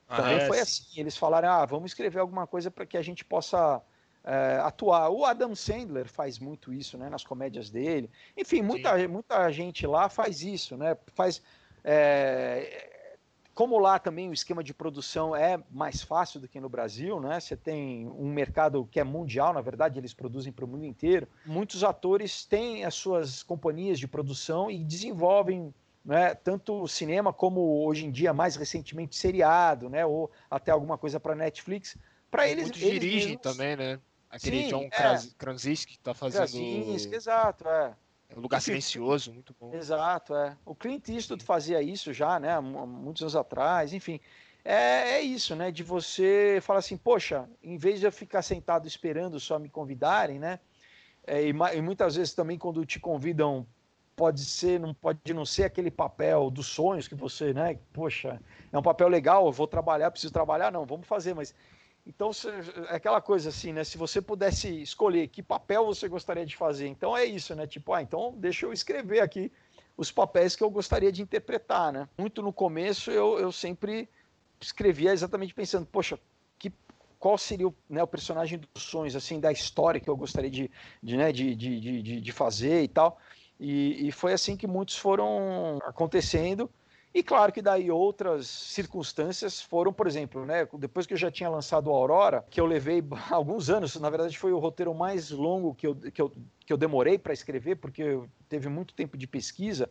ah, 0.08 0.16
também 0.16 0.36
é, 0.36 0.46
foi 0.46 0.56
sim. 0.58 0.62
assim, 0.62 1.00
eles 1.00 1.16
falaram, 1.16 1.50
ah, 1.50 1.66
vamos 1.66 1.90
escrever 1.90 2.20
alguma 2.20 2.46
coisa 2.46 2.70
para 2.70 2.86
que 2.86 2.96
a 2.96 3.02
gente 3.02 3.24
possa 3.24 3.82
é, 4.22 4.60
atuar. 4.62 5.10
O 5.10 5.24
Adam 5.24 5.52
Sandler 5.52 6.06
faz 6.06 6.38
muito 6.38 6.72
isso, 6.72 6.96
né, 6.96 7.10
nas 7.10 7.24
comédias 7.24 7.68
dele, 7.68 8.08
enfim, 8.36 8.62
muita, 8.62 8.96
muita 9.08 9.50
gente 9.50 9.84
lá 9.84 10.08
faz 10.08 10.42
isso, 10.42 10.76
né, 10.76 10.96
faz... 11.12 11.42
É, 11.84 12.90
como 13.54 13.78
lá 13.78 13.98
também 13.98 14.28
o 14.28 14.32
esquema 14.32 14.64
de 14.64 14.72
produção 14.72 15.36
é 15.36 15.62
mais 15.70 16.02
fácil 16.02 16.40
do 16.40 16.48
que 16.48 16.58
no 16.58 16.68
Brasil, 16.68 17.20
né? 17.20 17.38
Você 17.38 17.54
tem 17.56 18.08
um 18.08 18.32
mercado 18.32 18.88
que 18.90 18.98
é 18.98 19.04
mundial, 19.04 19.52
na 19.52 19.60
verdade, 19.60 19.98
eles 19.98 20.14
produzem 20.14 20.52
para 20.52 20.64
o 20.64 20.68
mundo 20.68 20.86
inteiro. 20.86 21.28
Muitos 21.44 21.84
atores 21.84 22.46
têm 22.46 22.84
as 22.84 22.94
suas 22.94 23.42
companhias 23.42 23.98
de 23.98 24.08
produção 24.08 24.70
e 24.70 24.82
desenvolvem 24.82 25.72
né, 26.04 26.34
tanto 26.34 26.88
cinema 26.88 27.32
como 27.32 27.84
hoje 27.84 28.06
em 28.06 28.10
dia, 28.10 28.32
mais 28.32 28.56
recentemente, 28.56 29.16
seriado, 29.16 29.88
né? 29.90 30.04
Ou 30.06 30.30
até 30.50 30.70
alguma 30.70 30.96
coisa 30.96 31.20
para 31.20 31.34
Netflix. 31.34 31.96
Para 32.30 32.48
eles. 32.48 32.64
Muitos 32.64 32.82
eles 32.82 33.00
dirigem 33.00 33.36
mesmos... 33.36 33.42
também, 33.42 33.76
né? 33.76 34.00
Aquele 34.30 34.62
Sim, 34.62 34.68
John 34.70 34.88
é. 34.90 35.18
Krasinski 35.36 35.92
que 35.92 35.98
está 35.98 36.14
fazendo. 36.14 36.38
Krasinski, 36.38 37.14
exato, 37.14 37.68
é. 37.68 37.94
É 38.34 38.38
um 38.38 38.42
lugar 38.42 38.60
silencioso, 38.60 39.32
muito 39.32 39.54
bom. 39.60 39.74
Exato, 39.74 40.34
é. 40.34 40.56
O 40.64 40.74
Clint 40.74 41.08
Eastwood 41.08 41.44
fazia 41.44 41.82
isso 41.82 42.12
já, 42.12 42.40
né, 42.40 42.58
muitos 42.60 43.22
anos 43.22 43.36
atrás, 43.36 43.92
enfim. 43.92 44.18
É, 44.64 45.16
é 45.16 45.20
isso, 45.20 45.54
né, 45.54 45.70
de 45.70 45.82
você 45.82 46.58
falar 46.62 46.78
assim, 46.78 46.96
poxa, 46.96 47.48
em 47.62 47.76
vez 47.76 48.00
de 48.00 48.06
eu 48.06 48.12
ficar 48.12 48.42
sentado 48.42 48.86
esperando 48.86 49.38
só 49.38 49.58
me 49.58 49.68
convidarem, 49.68 50.38
né, 50.38 50.60
é, 51.26 51.42
e, 51.42 51.50
e 51.50 51.82
muitas 51.82 52.16
vezes 52.16 52.32
também 52.32 52.56
quando 52.56 52.84
te 52.86 52.98
convidam 52.98 53.66
pode 54.14 54.44
ser, 54.44 54.78
não 54.78 54.94
pode 54.94 55.34
não 55.34 55.44
ser 55.44 55.64
aquele 55.64 55.90
papel 55.90 56.50
dos 56.50 56.66
sonhos 56.66 57.08
que 57.08 57.14
você, 57.14 57.52
né, 57.52 57.78
poxa, 57.92 58.40
é 58.72 58.78
um 58.78 58.82
papel 58.82 59.08
legal, 59.08 59.46
eu 59.46 59.52
vou 59.52 59.66
trabalhar, 59.66 60.10
preciso 60.10 60.32
trabalhar, 60.32 60.70
não, 60.70 60.86
vamos 60.86 61.06
fazer, 61.06 61.34
mas 61.34 61.54
então, 62.04 62.30
é 62.88 62.96
aquela 62.96 63.20
coisa 63.20 63.48
assim, 63.50 63.72
né? 63.72 63.84
Se 63.84 63.96
você 63.96 64.20
pudesse 64.20 64.82
escolher 64.82 65.28
que 65.28 65.42
papel 65.42 65.86
você 65.86 66.08
gostaria 66.08 66.44
de 66.44 66.56
fazer, 66.56 66.88
então 66.88 67.16
é 67.16 67.24
isso, 67.24 67.54
né? 67.54 67.66
Tipo, 67.66 67.92
ah, 67.92 68.02
então 68.02 68.34
deixa 68.36 68.66
eu 68.66 68.72
escrever 68.72 69.20
aqui 69.20 69.52
os 69.96 70.10
papéis 70.10 70.56
que 70.56 70.64
eu 70.64 70.70
gostaria 70.70 71.12
de 71.12 71.22
interpretar, 71.22 71.92
né? 71.92 72.08
Muito 72.18 72.42
no 72.42 72.52
começo 72.52 73.10
eu, 73.10 73.38
eu 73.38 73.52
sempre 73.52 74.08
escrevia 74.60 75.12
exatamente 75.12 75.54
pensando, 75.54 75.86
poxa, 75.86 76.18
que, 76.58 76.72
qual 77.18 77.38
seria 77.38 77.68
o, 77.68 77.74
né, 77.88 78.02
o 78.02 78.06
personagem 78.06 78.58
dos 78.58 78.82
sonhos, 78.82 79.14
assim, 79.14 79.38
da 79.38 79.52
história 79.52 80.00
que 80.00 80.10
eu 80.10 80.16
gostaria 80.16 80.50
de, 80.50 80.70
de, 81.00 81.16
né, 81.16 81.30
de, 81.30 81.54
de, 81.54 82.02
de, 82.02 82.20
de 82.20 82.32
fazer 82.32 82.82
e 82.82 82.88
tal. 82.88 83.18
E, 83.60 84.08
e 84.08 84.12
foi 84.12 84.32
assim 84.32 84.56
que 84.56 84.66
muitos 84.66 84.96
foram 84.96 85.78
acontecendo. 85.84 86.68
E 87.14 87.22
claro 87.22 87.52
que 87.52 87.60
daí 87.60 87.90
outras 87.90 88.46
circunstâncias 88.46 89.60
foram, 89.60 89.92
por 89.92 90.06
exemplo, 90.06 90.46
né, 90.46 90.66
depois 90.78 91.06
que 91.06 91.12
eu 91.12 91.18
já 91.18 91.30
tinha 91.30 91.50
lançado 91.50 91.88
o 91.88 91.94
Aurora, 91.94 92.44
que 92.48 92.58
eu 92.58 92.64
levei 92.64 93.04
alguns 93.30 93.68
anos, 93.68 93.96
na 93.96 94.08
verdade 94.08 94.38
foi 94.38 94.52
o 94.52 94.58
roteiro 94.58 94.94
mais 94.94 95.30
longo 95.30 95.74
que 95.74 95.86
eu, 95.86 95.94
que 95.94 96.22
eu, 96.22 96.32
que 96.64 96.72
eu 96.72 96.76
demorei 96.76 97.18
para 97.18 97.34
escrever, 97.34 97.76
porque 97.76 98.18
teve 98.48 98.68
muito 98.68 98.94
tempo 98.94 99.18
de 99.18 99.26
pesquisa. 99.26 99.90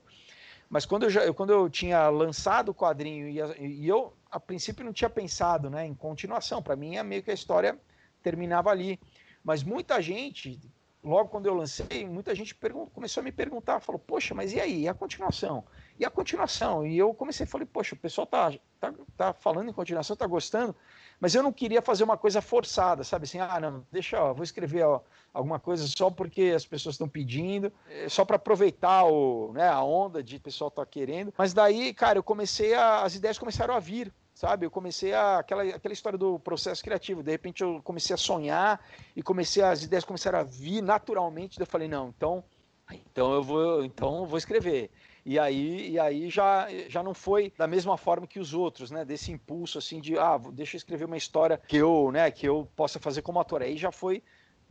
Mas 0.68 0.86
quando 0.86 1.04
eu, 1.04 1.10
já, 1.10 1.32
quando 1.34 1.52
eu 1.52 1.70
tinha 1.70 2.10
lançado 2.10 2.70
o 2.70 2.74
quadrinho 2.74 3.28
e, 3.28 3.40
e 3.60 3.88
eu, 3.88 4.14
a 4.32 4.40
princípio, 4.40 4.86
não 4.86 4.94
tinha 4.94 5.10
pensado 5.10 5.70
né, 5.70 5.86
em 5.86 5.94
continuação, 5.94 6.64
para 6.64 6.76
mim 6.76 6.96
é 6.96 7.04
meio 7.04 7.22
que 7.22 7.30
a 7.30 7.34
história 7.34 7.78
terminava 8.24 8.72
ali. 8.72 8.98
Mas 9.44 9.64
muita 9.64 10.02
gente, 10.02 10.60
logo 11.04 11.30
quando 11.30 11.48
eu 11.48 11.54
lancei, 11.54 12.08
muita 12.08 12.34
gente 12.34 12.56
começou 12.94 13.20
a 13.22 13.24
me 13.24 13.32
perguntar, 13.32 13.82
falou, 13.82 14.00
poxa, 14.00 14.34
mas 14.34 14.54
e 14.54 14.62
aí, 14.62 14.84
e 14.84 14.88
a 14.88 14.94
continuação? 14.94 15.66
E 16.00 16.06
a 16.06 16.10
continuação? 16.10 16.86
E 16.86 16.98
eu 16.98 17.14
comecei, 17.14 17.46
falei, 17.46 17.66
poxa, 17.66 17.96
o 17.96 17.98
pessoal 17.98 18.26
tá, 18.26 18.54
tá, 18.80 18.94
tá 19.16 19.34
falando 19.34 19.70
em 19.70 19.74
continuação, 19.74 20.16
tá 20.16 20.26
gostando, 20.26 20.76
mas 21.20 21.36
eu 21.36 21.44
não 21.44 21.54
queria 21.54 21.82
fazer 21.82 22.04
uma 22.04 22.18
coisa 22.18 22.42
forçada, 22.42 23.04
sabe 23.04 23.26
assim, 23.26 23.40
ah, 23.40 23.60
não, 23.60 23.86
deixa, 23.92 24.20
ó, 24.20 24.34
vou 24.34 24.44
escrever 24.44 24.84
ó, 24.84 25.02
alguma 25.32 25.60
coisa 25.60 25.86
só 25.88 26.10
porque 26.10 26.54
as 26.56 26.66
pessoas 26.66 26.96
estão 26.96 27.08
pedindo, 27.08 27.72
é, 27.90 28.10
só 28.10 28.26
para 28.26 28.38
aproveitar 28.38 29.04
o, 29.06 29.52
né, 29.54 29.68
a 29.68 29.84
onda 29.84 30.24
de 30.24 30.40
pessoal 30.40 30.72
tá 30.72 30.86
querendo. 30.86 31.34
Mas 31.38 31.54
daí, 31.54 31.94
cara, 31.94 32.18
eu 32.18 32.24
comecei 32.24 32.74
a, 32.74 33.04
as 33.04 33.16
ideias 33.16 33.38
começaram 33.38 33.76
a 33.76 33.80
vir, 33.80 34.12
sabe? 34.34 34.66
Eu 34.66 34.72
comecei 34.72 35.14
a 35.14 35.38
aquela, 35.38 35.64
aquela 35.64 35.94
história 35.94 36.18
do 36.18 36.40
processo 36.40 36.84
criativo. 36.84 37.22
De 37.22 37.30
repente 37.30 37.62
eu 37.62 37.80
comecei 37.84 38.14
a 38.14 38.18
sonhar 38.18 38.84
e 39.16 39.22
comecei 39.22 39.62
as 39.62 39.84
ideias 39.84 40.04
começaram 40.04 40.40
a 40.40 40.44
vir 40.44 40.82
naturalmente. 40.82 41.60
Eu 41.60 41.68
falei 41.68 41.88
não, 41.88 42.10
então, 42.10 42.44
então 42.90 43.34
eu 43.34 43.44
vou, 43.44 43.86
então 43.86 44.20
eu 44.20 44.26
vou 44.26 44.38
escrever. 44.38 44.90
E 45.24 45.38
aí, 45.38 45.92
e 45.92 46.00
aí 46.00 46.30
já, 46.30 46.68
já 46.88 47.04
não 47.04 47.14
foi 47.14 47.54
da 47.58 47.68
mesma 47.68 47.96
forma 47.98 48.26
que 48.26 48.40
os 48.40 48.54
outros, 48.54 48.90
né? 48.90 49.06
Desse 49.06 49.32
impulso 49.32 49.78
assim 49.78 50.00
de, 50.02 50.18
ah, 50.18 50.40
deixa 50.52 50.76
eu 50.76 50.78
escrever 50.78 51.06
uma 51.06 51.18
história 51.18 51.62
que 51.68 51.78
eu, 51.78 52.12
né, 52.12 52.30
que 52.32 52.48
eu 52.48 52.68
possa 52.76 53.00
fazer 53.00 53.22
como 53.22 53.40
ator. 53.40 53.62
Aí 53.62 53.78
já 53.78 53.92
foi 53.92 54.24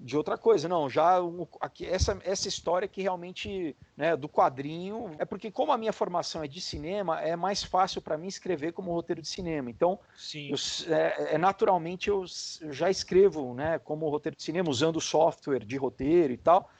de 0.03 0.17
outra 0.17 0.39
coisa, 0.39 0.67
não, 0.67 0.89
já 0.89 1.19
aqui, 1.61 1.85
essa, 1.85 2.19
essa 2.25 2.49
história 2.49 2.89
que 2.89 3.03
realmente, 3.03 3.77
né, 3.95 4.17
do 4.17 4.29
quadrinho, 4.29 5.15
é 5.19 5.27
porque 5.27 5.51
como 5.51 5.73
a 5.73 5.79
minha 5.79 5.93
formação 5.93 6.43
é 6.43 6.49
de 6.49 6.59
cinema, 6.59 7.21
é 7.21 7.37
mais 7.37 7.63
fácil 7.63 8.01
para 8.01 8.17
mim 8.17 8.27
escrever 8.27 8.73
como 8.73 8.93
roteiro 8.93 9.21
de 9.21 9.29
cinema, 9.29 9.71
então 9.71 10.01
eu, 10.35 10.95
é, 10.95 11.35
é, 11.35 11.39
naturalmente 11.39 12.09
eu, 12.09 12.25
eu, 12.63 12.73
já 12.73 12.89
escrevo, 12.89 13.53
né, 13.53 13.79
como 13.79 14.09
roteiro 14.09 14.37
de 14.37 14.43
cinema, 14.43 14.71
usando 14.71 15.01
software 15.03 15.67
de 15.67 15.77
roteiro 15.77 16.33
e 16.33 16.39
tal, 16.39 16.71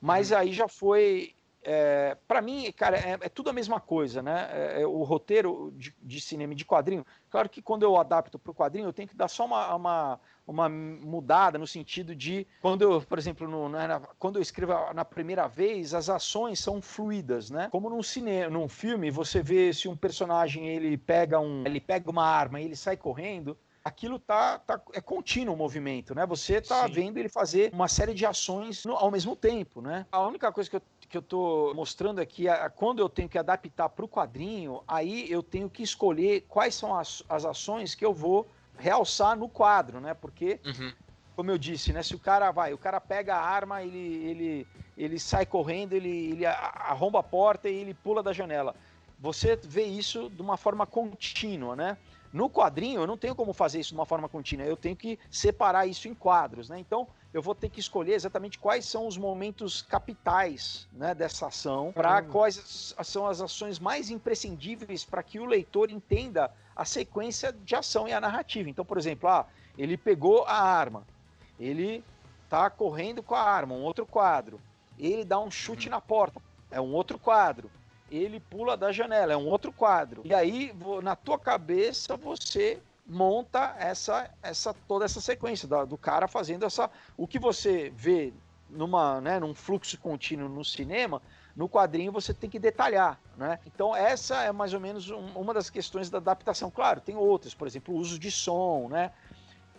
mas 0.00 0.30
uhum. 0.30 0.38
aí 0.38 0.52
já 0.52 0.68
foi 0.68 1.34
é, 1.62 2.16
para 2.26 2.40
mim, 2.40 2.72
cara, 2.72 2.96
é, 2.96 3.18
é, 3.20 3.28
tudo 3.28 3.50
a 3.50 3.52
mesma 3.52 3.78
coisa, 3.78 4.22
né? 4.22 4.48
É, 4.50 4.82
é, 4.82 4.86
o 4.86 5.02
roteiro 5.02 5.72
de, 5.76 5.94
de, 6.02 6.20
cinema 6.20 6.54
e 6.54 6.56
de 6.56 6.64
quadrinho. 6.64 7.04
Claro 7.28 7.48
que 7.48 7.60
quando 7.60 7.82
eu 7.82 7.98
adapto 7.98 8.38
para 8.38 8.50
o 8.50 8.54
quadrinho, 8.54 8.88
eu 8.88 8.92
tenho 8.92 9.08
que 9.08 9.16
dar 9.16 9.28
só 9.28 9.44
uma, 9.44 9.74
uma, 9.74 10.20
uma, 10.46 10.68
mudada 10.68 11.58
no 11.58 11.66
sentido 11.66 12.14
de 12.14 12.46
quando 12.62 12.82
eu, 12.82 13.02
por 13.02 13.18
exemplo, 13.18 13.46
no, 13.46 13.68
na, 13.68 14.00
quando 14.18 14.36
eu 14.36 14.42
escrevo 14.42 14.72
na 14.94 15.04
primeira 15.04 15.46
vez, 15.46 15.92
as 15.92 16.08
ações 16.08 16.58
são 16.58 16.80
fluidas, 16.80 17.50
né? 17.50 17.68
Como 17.70 17.90
num 17.90 18.02
cinema, 18.02 18.50
num 18.50 18.68
filme, 18.68 19.10
você 19.10 19.42
vê 19.42 19.72
se 19.74 19.86
um 19.86 19.96
personagem 19.96 20.66
ele 20.66 20.96
pega 20.96 21.38
um, 21.38 21.62
ele 21.66 21.80
pega 21.80 22.10
uma 22.10 22.24
arma 22.24 22.60
e 22.60 22.64
ele 22.64 22.76
sai 22.76 22.96
correndo 22.96 23.56
aquilo 23.84 24.18
tá, 24.18 24.58
tá 24.58 24.80
é 24.92 25.00
contínuo 25.00 25.54
o 25.54 25.58
movimento, 25.58 26.14
né? 26.14 26.26
Você 26.26 26.60
tá 26.60 26.86
Sim. 26.86 26.92
vendo 26.92 27.18
ele 27.18 27.28
fazer 27.28 27.72
uma 27.72 27.88
série 27.88 28.14
de 28.14 28.24
ações 28.26 28.84
no, 28.84 28.94
ao 28.94 29.10
mesmo 29.10 29.34
tempo, 29.34 29.80
né? 29.80 30.06
A 30.12 30.26
única 30.26 30.52
coisa 30.52 30.68
que 30.68 30.76
eu 30.76 30.82
que 31.10 31.16
eu 31.16 31.20
estou 31.20 31.74
mostrando 31.74 32.20
aqui, 32.20 32.48
a, 32.48 32.70
quando 32.70 33.00
eu 33.00 33.08
tenho 33.08 33.28
que 33.28 33.36
adaptar 33.36 33.88
para 33.88 34.04
o 34.04 34.08
quadrinho, 34.08 34.80
aí 34.86 35.30
eu 35.30 35.42
tenho 35.42 35.68
que 35.68 35.82
escolher 35.82 36.42
quais 36.48 36.74
são 36.74 36.96
as, 36.96 37.22
as 37.28 37.44
ações 37.44 37.96
que 37.96 38.04
eu 38.04 38.14
vou 38.14 38.48
realçar 38.78 39.36
no 39.36 39.48
quadro, 39.48 40.00
né? 40.00 40.14
Porque, 40.14 40.60
uhum. 40.64 40.92
como 41.34 41.50
eu 41.50 41.58
disse, 41.58 41.92
né? 41.92 42.00
Se 42.04 42.14
o 42.14 42.18
cara 42.18 42.52
vai, 42.52 42.72
o 42.72 42.78
cara 42.78 43.00
pega 43.00 43.34
a 43.34 43.40
arma, 43.44 43.82
ele, 43.82 43.98
ele, 43.98 44.66
ele 44.96 45.18
sai 45.18 45.44
correndo, 45.44 45.94
ele, 45.94 46.30
ele 46.30 46.46
arromba 46.46 47.18
a 47.18 47.24
porta 47.24 47.68
e 47.68 47.74
ele 47.74 47.92
pula 47.92 48.22
da 48.22 48.32
janela. 48.32 48.74
Você 49.18 49.56
vê 49.56 49.82
isso 49.82 50.30
de 50.30 50.40
uma 50.40 50.56
forma 50.56 50.86
contínua, 50.86 51.74
né? 51.74 51.98
No 52.32 52.48
quadrinho, 52.48 53.00
eu 53.00 53.06
não 53.06 53.18
tenho 53.18 53.34
como 53.34 53.52
fazer 53.52 53.80
isso 53.80 53.90
de 53.90 53.96
uma 53.96 54.06
forma 54.06 54.28
contínua, 54.28 54.64
eu 54.64 54.76
tenho 54.76 54.94
que 54.94 55.18
separar 55.28 55.88
isso 55.88 56.06
em 56.06 56.14
quadros, 56.14 56.68
né? 56.68 56.78
Então, 56.78 57.08
eu 57.32 57.40
vou 57.40 57.54
ter 57.54 57.68
que 57.68 57.78
escolher 57.78 58.14
exatamente 58.14 58.58
quais 58.58 58.84
são 58.84 59.06
os 59.06 59.16
momentos 59.16 59.82
capitais 59.82 60.88
né, 60.92 61.14
dessa 61.14 61.46
ação, 61.46 61.92
para 61.92 62.22
quais 62.22 62.94
são 63.04 63.26
as 63.26 63.40
ações 63.40 63.78
mais 63.78 64.10
imprescindíveis 64.10 65.04
para 65.04 65.22
que 65.22 65.38
o 65.38 65.44
leitor 65.44 65.90
entenda 65.90 66.50
a 66.74 66.84
sequência 66.84 67.52
de 67.52 67.74
ação 67.76 68.08
e 68.08 68.12
a 68.12 68.20
narrativa. 68.20 68.68
Então, 68.68 68.84
por 68.84 68.98
exemplo, 68.98 69.28
ah, 69.28 69.46
ele 69.78 69.96
pegou 69.96 70.44
a 70.44 70.60
arma. 70.60 71.06
ele 71.58 72.02
tá 72.48 72.68
correndo 72.68 73.22
com 73.22 73.36
a 73.36 73.42
arma, 73.42 73.74
um 73.74 73.82
outro 73.82 74.04
quadro. 74.04 74.60
Ele 74.98 75.24
dá 75.24 75.38
um 75.38 75.50
chute 75.50 75.86
uhum. 75.86 75.92
na 75.92 76.00
porta, 76.00 76.42
é 76.70 76.80
um 76.80 76.92
outro 76.92 77.16
quadro. 77.16 77.70
Ele 78.10 78.40
pula 78.40 78.76
da 78.76 78.90
janela, 78.90 79.32
é 79.32 79.36
um 79.36 79.46
outro 79.46 79.70
quadro. 79.70 80.22
E 80.24 80.34
aí, 80.34 80.74
na 81.00 81.14
tua 81.14 81.38
cabeça, 81.38 82.16
você 82.16 82.80
monta 83.10 83.74
essa, 83.78 84.30
essa 84.42 84.72
toda 84.86 85.04
essa 85.04 85.20
sequência 85.20 85.66
do, 85.66 85.84
do 85.84 85.98
cara 85.98 86.28
fazendo 86.28 86.64
essa. 86.64 86.88
O 87.16 87.26
que 87.26 87.38
você 87.38 87.92
vê 87.94 88.32
numa, 88.70 89.20
né, 89.20 89.40
num 89.40 89.54
fluxo 89.54 89.98
contínuo 89.98 90.48
no 90.48 90.64
cinema, 90.64 91.20
no 91.56 91.68
quadrinho 91.68 92.12
você 92.12 92.32
tem 92.32 92.48
que 92.48 92.58
detalhar, 92.58 93.20
né? 93.36 93.58
Então 93.66 93.94
essa 93.94 94.42
é 94.42 94.52
mais 94.52 94.72
ou 94.72 94.80
menos 94.80 95.10
um, 95.10 95.26
uma 95.34 95.52
das 95.52 95.68
questões 95.68 96.08
da 96.08 96.18
adaptação. 96.18 96.70
Claro, 96.70 97.00
tem 97.00 97.16
outras, 97.16 97.52
por 97.52 97.66
exemplo, 97.66 97.94
o 97.94 97.98
uso 97.98 98.18
de 98.18 98.30
som, 98.30 98.88
né? 98.88 99.10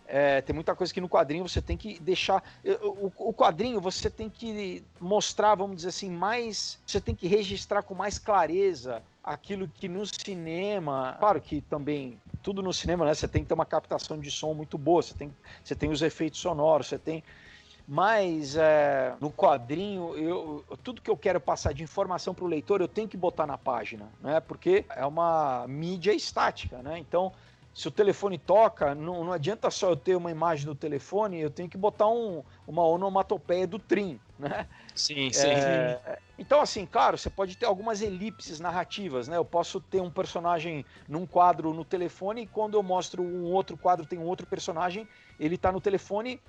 É, 0.05 0.41
tem 0.41 0.53
muita 0.53 0.75
coisa 0.75 0.93
que 0.93 0.99
no 0.99 1.07
quadrinho 1.07 1.47
você 1.47 1.61
tem 1.61 1.77
que 1.77 1.97
deixar. 2.01 2.43
O, 2.81 3.29
o, 3.29 3.33
quadrinho 3.33 3.79
você 3.79 4.09
tem 4.09 4.29
que 4.29 4.83
mostrar, 4.99 5.55
vamos 5.55 5.77
dizer 5.77 5.87
assim, 5.87 6.09
mais. 6.11 6.77
Você 6.85 6.99
tem 6.99 7.15
que 7.15 7.29
registrar 7.29 7.81
com 7.81 7.95
mais 7.95 8.19
clareza 8.19 9.01
aquilo 9.23 9.69
que 9.69 9.87
no 9.87 10.05
cinema. 10.05 11.15
Claro 11.17 11.39
que 11.39 11.61
também 11.61 12.19
tudo 12.41 12.61
no 12.61 12.73
cinema, 12.73 13.05
né? 13.05 13.13
Você 13.13 13.27
tem 13.27 13.43
que 13.43 13.47
ter 13.47 13.53
uma 13.53 13.65
captação 13.65 14.19
de 14.19 14.31
som 14.31 14.53
muito 14.53 14.77
boa, 14.77 15.01
você 15.01 15.13
tem, 15.13 15.33
você 15.63 15.75
tem 15.75 15.89
os 15.89 16.01
efeitos 16.01 16.39
sonoros, 16.39 16.87
você 16.87 16.97
tem 16.97 17.23
mas 17.87 18.55
é, 18.55 19.15
no 19.19 19.31
quadrinho, 19.31 20.15
eu, 20.15 20.63
tudo 20.83 21.01
que 21.01 21.09
eu 21.09 21.17
quero 21.17 21.41
passar 21.41 21.73
de 21.73 21.83
informação 21.83 22.33
para 22.33 22.45
o 22.45 22.47
leitor, 22.47 22.79
eu 22.79 22.87
tenho 22.87 23.07
que 23.07 23.17
botar 23.17 23.45
na 23.45 23.57
página, 23.57 24.09
né? 24.21 24.39
Porque 24.39 24.85
é 24.95 25.05
uma 25.05 25.65
mídia 25.67 26.13
estática, 26.13 26.81
né? 26.81 26.97
Então, 26.99 27.33
se 27.73 27.87
o 27.87 27.91
telefone 27.91 28.37
toca, 28.37 28.93
não, 28.93 29.23
não 29.23 29.31
adianta 29.31 29.69
só 29.71 29.89
eu 29.89 29.95
ter 29.95 30.15
uma 30.15 30.31
imagem 30.31 30.65
do 30.65 30.75
telefone, 30.75 31.39
eu 31.39 31.49
tenho 31.49 31.69
que 31.69 31.77
botar 31.77 32.07
um, 32.09 32.43
uma 32.67 32.85
onomatopeia 32.85 33.65
do 33.65 33.79
trim, 33.79 34.19
né? 34.37 34.67
Sim, 34.95 35.31
sim. 35.31 35.97
É, 36.05 36.19
então, 36.37 36.59
assim, 36.59 36.85
claro, 36.85 37.17
você 37.17 37.29
pode 37.29 37.55
ter 37.55 37.65
algumas 37.65 38.01
elipses 38.01 38.59
narrativas, 38.59 39.27
né? 39.27 39.37
Eu 39.37 39.45
posso 39.45 39.79
ter 39.79 40.01
um 40.01 40.11
personagem 40.11 40.85
num 41.07 41.25
quadro 41.25 41.73
no 41.73 41.85
telefone 41.85 42.41
e 42.41 42.47
quando 42.47 42.75
eu 42.75 42.83
mostro 42.83 43.23
um 43.23 43.45
outro 43.51 43.77
quadro 43.77 44.05
tem 44.05 44.19
um 44.19 44.25
outro 44.25 44.45
personagem, 44.47 45.07
ele 45.39 45.55
está 45.55 45.71
no 45.71 45.79
telefone 45.79 46.41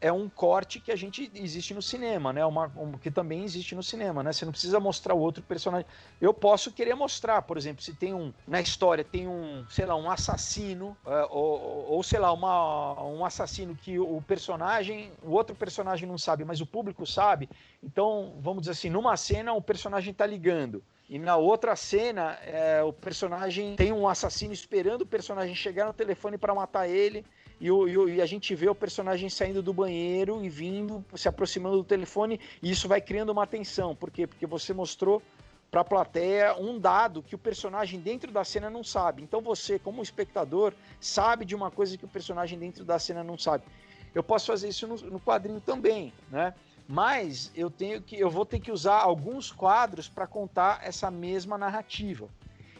é 0.00 0.10
um 0.10 0.28
corte 0.28 0.80
que 0.80 0.90
a 0.90 0.96
gente 0.96 1.30
existe 1.34 1.74
no 1.74 1.82
cinema, 1.82 2.32
né? 2.32 2.44
Uma, 2.46 2.72
um, 2.76 2.92
que 2.92 3.10
também 3.10 3.44
existe 3.44 3.74
no 3.74 3.82
cinema, 3.82 4.22
né? 4.22 4.32
Você 4.32 4.44
não 4.46 4.52
precisa 4.52 4.80
mostrar 4.80 5.14
o 5.14 5.18
outro 5.18 5.42
personagem. 5.42 5.86
Eu 6.20 6.32
posso 6.32 6.72
querer 6.72 6.94
mostrar, 6.94 7.42
por 7.42 7.58
exemplo, 7.58 7.82
se 7.82 7.92
tem 7.92 8.14
um 8.14 8.32
na 8.46 8.60
história 8.60 9.04
tem 9.04 9.28
um, 9.28 9.66
sei 9.68 9.84
lá, 9.84 9.94
um 9.94 10.10
assassino 10.10 10.96
é, 11.06 11.26
ou, 11.30 11.86
ou, 11.90 12.02
sei 12.02 12.18
lá, 12.18 12.32
uma, 12.32 13.02
um 13.02 13.24
assassino 13.24 13.76
que 13.76 13.98
o 13.98 14.22
personagem, 14.26 15.12
o 15.22 15.32
outro 15.32 15.54
personagem 15.54 16.08
não 16.08 16.16
sabe, 16.16 16.44
mas 16.44 16.60
o 16.60 16.66
público 16.66 17.06
sabe. 17.06 17.48
Então, 17.82 18.34
vamos 18.40 18.62
dizer 18.62 18.72
assim, 18.72 18.90
numa 18.90 19.16
cena 19.16 19.52
o 19.52 19.60
personagem 19.60 20.12
está 20.12 20.24
ligando. 20.24 20.82
E 21.10 21.18
na 21.18 21.36
outra 21.36 21.74
cena, 21.74 22.38
é, 22.44 22.82
o 22.84 22.92
personagem 22.92 23.74
tem 23.74 23.92
um 23.92 24.08
assassino 24.08 24.52
esperando 24.54 25.02
o 25.02 25.06
personagem 25.06 25.54
chegar 25.56 25.86
no 25.86 25.92
telefone 25.92 26.38
para 26.38 26.54
matar 26.54 26.88
ele 26.88 27.26
e, 27.60 27.70
o, 27.70 28.08
e, 28.08 28.22
a 28.22 28.26
gente 28.26 28.54
vê 28.54 28.68
o 28.68 28.74
personagem 28.74 29.28
saindo 29.28 29.62
do 29.62 29.72
banheiro 29.72 30.42
e 30.42 30.48
vindo, 30.48 31.04
se 31.14 31.28
aproximando 31.28 31.76
do 31.76 31.84
telefone, 31.84 32.40
e 32.62 32.70
isso 32.70 32.88
vai 32.88 33.00
criando 33.00 33.30
uma 33.30 33.46
tensão. 33.46 33.94
Por 33.94 34.10
quê? 34.10 34.26
Porque 34.26 34.46
você 34.46 34.72
mostrou 34.72 35.22
para 35.70 35.82
a 35.82 35.84
plateia 35.84 36.56
um 36.58 36.78
dado 36.78 37.22
que 37.22 37.34
o 37.34 37.38
personagem 37.38 38.00
dentro 38.00 38.32
da 38.32 38.44
cena 38.44 38.70
não 38.70 38.82
sabe. 38.82 39.22
Então 39.22 39.42
você, 39.42 39.78
como 39.78 40.02
espectador, 40.02 40.72
sabe 40.98 41.44
de 41.44 41.54
uma 41.54 41.70
coisa 41.70 41.98
que 41.98 42.04
o 42.04 42.08
personagem 42.08 42.58
dentro 42.58 42.84
da 42.84 42.98
cena 42.98 43.22
não 43.22 43.38
sabe. 43.38 43.64
Eu 44.14 44.22
posso 44.22 44.46
fazer 44.46 44.68
isso 44.68 44.88
no, 44.88 44.96
no 44.96 45.20
quadrinho 45.20 45.60
também, 45.60 46.12
né? 46.30 46.54
Mas 46.88 47.52
eu 47.54 47.70
tenho 47.70 48.02
que, 48.02 48.18
eu 48.18 48.28
vou 48.28 48.44
ter 48.44 48.58
que 48.58 48.72
usar 48.72 48.96
alguns 48.96 49.52
quadros 49.52 50.08
para 50.08 50.26
contar 50.26 50.80
essa 50.82 51.08
mesma 51.08 51.56
narrativa. 51.56 52.28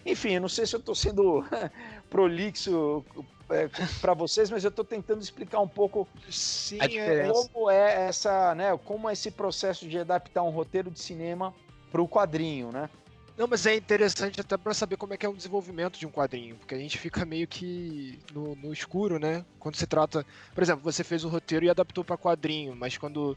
Enfim, 0.05 0.31
eu 0.31 0.41
não 0.41 0.49
sei 0.49 0.67
se 0.67 0.75
eu 0.75 0.81
estou 0.81 0.97
sendo 0.97 1.45
prolixo 2.11 3.05
é, 3.51 3.69
para 4.01 4.15
vocês, 4.15 4.51
mas 4.51 4.65
eu 4.65 4.71
estou 4.71 4.85
tentando 4.85 5.23
explicar 5.23 5.61
um 5.61 5.69
pouco 5.69 6.09
Sim, 6.29 6.79
diferença. 6.79 7.49
como 7.53 7.71
é 7.71 8.07
essa, 8.07 8.55
né? 8.55 8.77
Como 8.85 9.09
é 9.09 9.13
esse 9.13 9.31
processo 9.31 9.89
de 9.89 9.99
adaptar 9.99 10.43
um 10.43 10.51
roteiro 10.51 10.91
de 10.91 11.01
cinema 11.01 11.55
para 11.91 12.01
o 12.03 12.09
quadrinho, 12.09 12.71
né? 12.71 12.89
Não, 13.37 13.47
mas 13.47 13.65
é 13.65 13.75
interessante 13.75 14.39
até 14.41 14.57
para 14.57 14.75
saber 14.75 14.97
como 14.97 15.15
é 15.15 15.17
que 15.17 15.25
é 15.25 15.29
o 15.29 15.35
desenvolvimento 15.35 15.99
de 15.99 16.07
um 16.07 16.11
quadrinho, 16.11 16.57
porque 16.57 16.75
a 16.75 16.79
gente 16.79 16.99
fica 16.99 17.25
meio 17.25 17.49
que 17.49 18.19
no, 18.35 18.55
no 18.55 18.73
escuro, 18.73 19.19
né? 19.19 19.45
Quando 19.59 19.77
se 19.77 19.87
trata, 19.87 20.27
por 20.55 20.63
exemplo, 20.63 20.83
você 20.85 21.03
fez 21.03 21.25
o 21.25 21.29
roteiro 21.29 21.65
e 21.65 21.71
adaptou 21.71 22.05
para 22.05 22.19
quadrinho, 22.19 22.77
mas 22.77 22.99
quando 22.99 23.37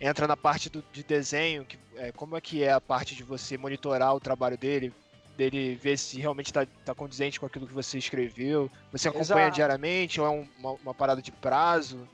entra 0.00 0.26
na 0.26 0.36
parte 0.36 0.68
do, 0.68 0.84
de 0.92 1.04
desenho, 1.04 1.64
que, 1.64 1.78
é, 1.96 2.10
como 2.12 2.36
é 2.36 2.40
que 2.40 2.64
é 2.64 2.72
a 2.72 2.80
parte 2.80 3.14
de 3.14 3.22
você 3.22 3.56
monitorar 3.56 4.14
o 4.14 4.20
trabalho 4.20 4.58
dele, 4.58 4.92
dele 5.38 5.76
ver 5.76 5.96
se 5.96 6.20
realmente 6.20 6.46
está 6.46 6.66
tá 6.84 6.92
condizente 6.92 7.38
com 7.38 7.46
aquilo 7.46 7.66
que 7.66 7.72
você 7.72 7.96
escreveu? 7.96 8.68
Você 8.90 9.08
acompanha 9.08 9.44
Exato. 9.44 9.54
diariamente 9.54 10.20
ou 10.20 10.26
é 10.26 10.30
um, 10.30 10.46
uma, 10.58 10.72
uma, 10.72 10.94
parada 10.94 11.22
de 11.22 11.30
prazo? 11.30 12.06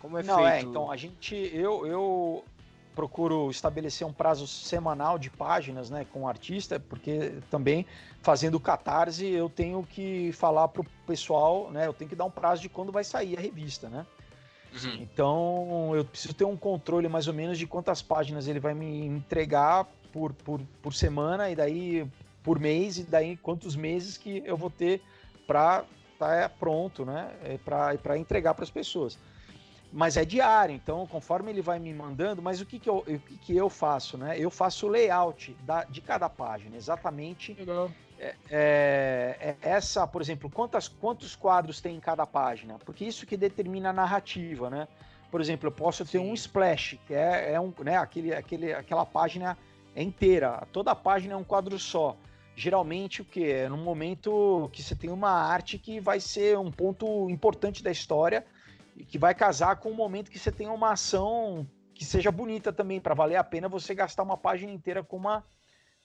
Como 0.00 0.16
é 0.16 0.22
Não, 0.22 0.40
é, 0.40 0.52
feito? 0.52 0.66
É, 0.66 0.70
então, 0.70 0.90
a 0.90 0.96
gente, 0.96 1.34
eu, 1.52 1.86
eu 1.86 2.44
procuro 2.94 3.50
estabelecer 3.50 4.06
um 4.06 4.12
prazo 4.12 4.46
semanal 4.46 5.18
de 5.18 5.28
páginas, 5.28 5.90
né, 5.90 6.06
com 6.10 6.22
o 6.22 6.28
artista, 6.28 6.80
porque 6.80 7.34
também 7.50 7.84
fazendo 8.22 8.58
catarse 8.58 9.26
eu 9.26 9.50
tenho 9.50 9.82
que 9.82 10.32
falar 10.32 10.68
pro 10.68 10.84
pessoal, 11.06 11.70
né, 11.70 11.86
eu 11.86 11.92
tenho 11.92 12.08
que 12.08 12.16
dar 12.16 12.24
um 12.24 12.30
prazo 12.30 12.62
de 12.62 12.70
quando 12.70 12.90
vai 12.90 13.04
sair 13.04 13.36
a 13.36 13.40
revista, 13.40 13.90
né? 13.90 14.06
Uhum. 14.72 14.94
Então 15.02 15.92
eu 15.94 16.04
preciso 16.06 16.32
ter 16.32 16.46
um 16.46 16.56
controle 16.56 17.06
mais 17.06 17.28
ou 17.28 17.34
menos 17.34 17.58
de 17.58 17.66
quantas 17.66 18.00
páginas 18.00 18.48
ele 18.48 18.58
vai 18.58 18.72
me 18.72 19.04
entregar 19.04 19.86
por, 20.10 20.32
por, 20.32 20.62
por 20.82 20.94
semana 20.94 21.50
e 21.50 21.54
daí 21.54 22.08
por 22.42 22.58
mês 22.58 22.98
e 22.98 23.04
daí 23.04 23.36
quantos 23.36 23.76
meses 23.76 24.16
que 24.16 24.42
eu 24.44 24.56
vou 24.56 24.70
ter 24.70 25.00
para 25.46 25.84
estar 26.12 26.42
tá 26.42 26.48
pronto, 26.48 27.04
né? 27.04 27.30
É 27.44 27.58
para 27.58 28.18
entregar 28.18 28.54
para 28.54 28.64
as 28.64 28.70
pessoas. 28.70 29.18
Mas 29.92 30.16
é 30.16 30.24
diário, 30.24 30.74
então 30.74 31.06
conforme 31.06 31.50
ele 31.50 31.60
vai 31.60 31.78
me 31.78 31.92
mandando, 31.92 32.40
mas 32.40 32.60
o 32.60 32.66
que, 32.66 32.78
que, 32.78 32.88
eu, 32.88 32.98
o 32.98 33.04
que, 33.04 33.38
que 33.38 33.56
eu 33.56 33.68
faço, 33.68 34.16
né? 34.16 34.38
Eu 34.38 34.50
faço 34.50 34.86
o 34.86 34.88
layout 34.88 35.54
da, 35.64 35.84
de 35.84 36.00
cada 36.00 36.30
página, 36.30 36.76
exatamente. 36.76 37.54
É, 38.18 38.34
é, 38.50 39.36
é, 39.40 39.56
essa, 39.60 40.06
por 40.06 40.22
exemplo, 40.22 40.48
quantas, 40.48 40.88
quantos 40.88 41.36
quadros 41.36 41.80
tem 41.80 41.96
em 41.96 42.00
cada 42.00 42.26
página? 42.26 42.78
Porque 42.78 43.04
isso 43.04 43.26
que 43.26 43.36
determina 43.36 43.90
a 43.90 43.92
narrativa, 43.92 44.70
né? 44.70 44.88
Por 45.30 45.40
exemplo, 45.40 45.66
eu 45.66 45.72
posso 45.72 46.04
ter 46.04 46.18
Sim. 46.18 46.30
um 46.30 46.34
splash, 46.34 46.98
que 47.06 47.14
é, 47.14 47.52
é 47.52 47.60
um, 47.60 47.72
né, 47.82 47.96
aquele, 47.96 48.34
aquele, 48.34 48.72
aquela 48.72 49.04
página 49.04 49.58
inteira. 49.94 50.66
Toda 50.72 50.92
a 50.92 50.94
página 50.94 51.34
é 51.34 51.36
um 51.36 51.44
quadro 51.44 51.78
só 51.78 52.16
geralmente 52.54 53.22
o 53.22 53.24
que 53.24 53.50
é 53.50 53.68
num 53.68 53.82
momento 53.82 54.68
que 54.72 54.82
você 54.82 54.94
tem 54.94 55.10
uma 55.10 55.30
arte 55.30 55.78
que 55.78 56.00
vai 56.00 56.20
ser 56.20 56.58
um 56.58 56.70
ponto 56.70 57.28
importante 57.30 57.82
da 57.82 57.90
história 57.90 58.44
e 58.96 59.04
que 59.04 59.18
vai 59.18 59.34
casar 59.34 59.76
com 59.76 59.90
o 59.90 59.94
momento 59.94 60.30
que 60.30 60.38
você 60.38 60.52
tem 60.52 60.68
uma 60.68 60.92
ação 60.92 61.66
que 61.94 62.04
seja 62.04 62.30
bonita 62.30 62.72
também 62.72 63.00
para 63.00 63.14
valer 63.14 63.36
a 63.36 63.44
pena 63.44 63.68
você 63.68 63.94
gastar 63.94 64.22
uma 64.22 64.36
página 64.36 64.72
inteira 64.72 65.02
com 65.02 65.16
uma 65.16 65.44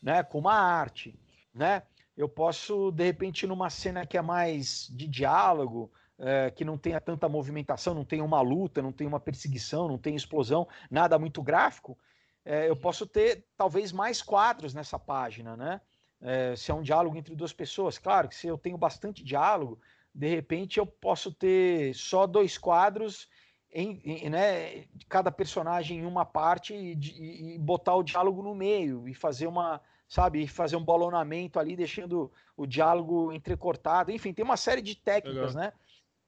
né 0.02 0.24
com 0.24 0.40
uma 0.40 0.54
arte 0.54 1.18
né? 1.54 1.84
Eu 2.16 2.30
posso 2.30 2.92
de 2.92 3.04
repente 3.04 3.46
numa 3.46 3.70
cena 3.70 4.06
que 4.06 4.18
é 4.18 4.22
mais 4.22 4.88
de 4.90 5.08
diálogo 5.08 5.92
é, 6.18 6.50
que 6.50 6.66
não 6.66 6.78
tenha 6.78 7.00
tanta 7.02 7.28
movimentação 7.28 7.94
não 7.94 8.06
tem 8.06 8.22
uma 8.22 8.42
luta 8.42 8.82
não 8.82 8.92
tem 8.92 9.06
uma 9.06 9.20
perseguição 9.20 9.88
não 9.88 9.98
tem 9.98 10.16
explosão 10.16 10.68
nada 10.90 11.20
muito 11.20 11.44
gráfico 11.44 11.98
é, 12.46 12.70
eu 12.70 12.76
posso 12.76 13.06
ter 13.06 13.46
talvez 13.58 13.92
mais 13.92 14.22
quadros 14.22 14.74
nessa 14.74 14.98
página 14.98 15.58
né 15.58 15.82
é, 16.22 16.56
se 16.56 16.72
é 16.72 16.74
um 16.74 16.82
diálogo 16.82 17.18
entre 17.18 17.36
duas 17.36 17.54
pessoas. 17.54 17.98
Claro 17.98 18.28
que 18.28 18.36
se 18.36 18.48
eu 18.48 18.58
tenho 18.58 18.78
bastante 18.78 19.24
diálogo, 19.24 19.80
de 20.14 20.28
repente 20.28 20.80
eu 20.80 20.86
posso 20.86 21.32
ter 21.32 21.94
só 21.94 22.26
dois 22.26 22.58
quadros 22.58 23.30
em, 23.72 24.02
em 24.04 24.30
né, 24.30 24.86
cada 25.08 25.32
personagem 25.32 26.00
em 26.00 26.06
uma 26.06 26.26
parte 26.26 26.74
e, 26.74 27.54
e, 27.54 27.60
botar 27.60 27.96
o 27.96 28.04
diálogo 28.04 28.42
no 28.42 28.56
meio 28.56 29.08
e 29.08 29.14
fazer 29.14 29.46
uma, 29.46 29.82
sabe, 30.08 30.48
fazer 30.48 30.76
um 30.76 30.84
balonamento 30.84 31.60
ali, 31.60 31.76
deixando 31.76 32.32
o 32.56 32.66
diálogo 32.66 33.32
entrecortado. 33.32 34.12
Enfim, 34.12 34.34
tem 34.34 34.44
uma 34.44 34.58
série 34.58 34.82
de 34.82 34.96
técnicas, 34.96 35.54
Legal. 35.54 35.72
né? 35.72 35.74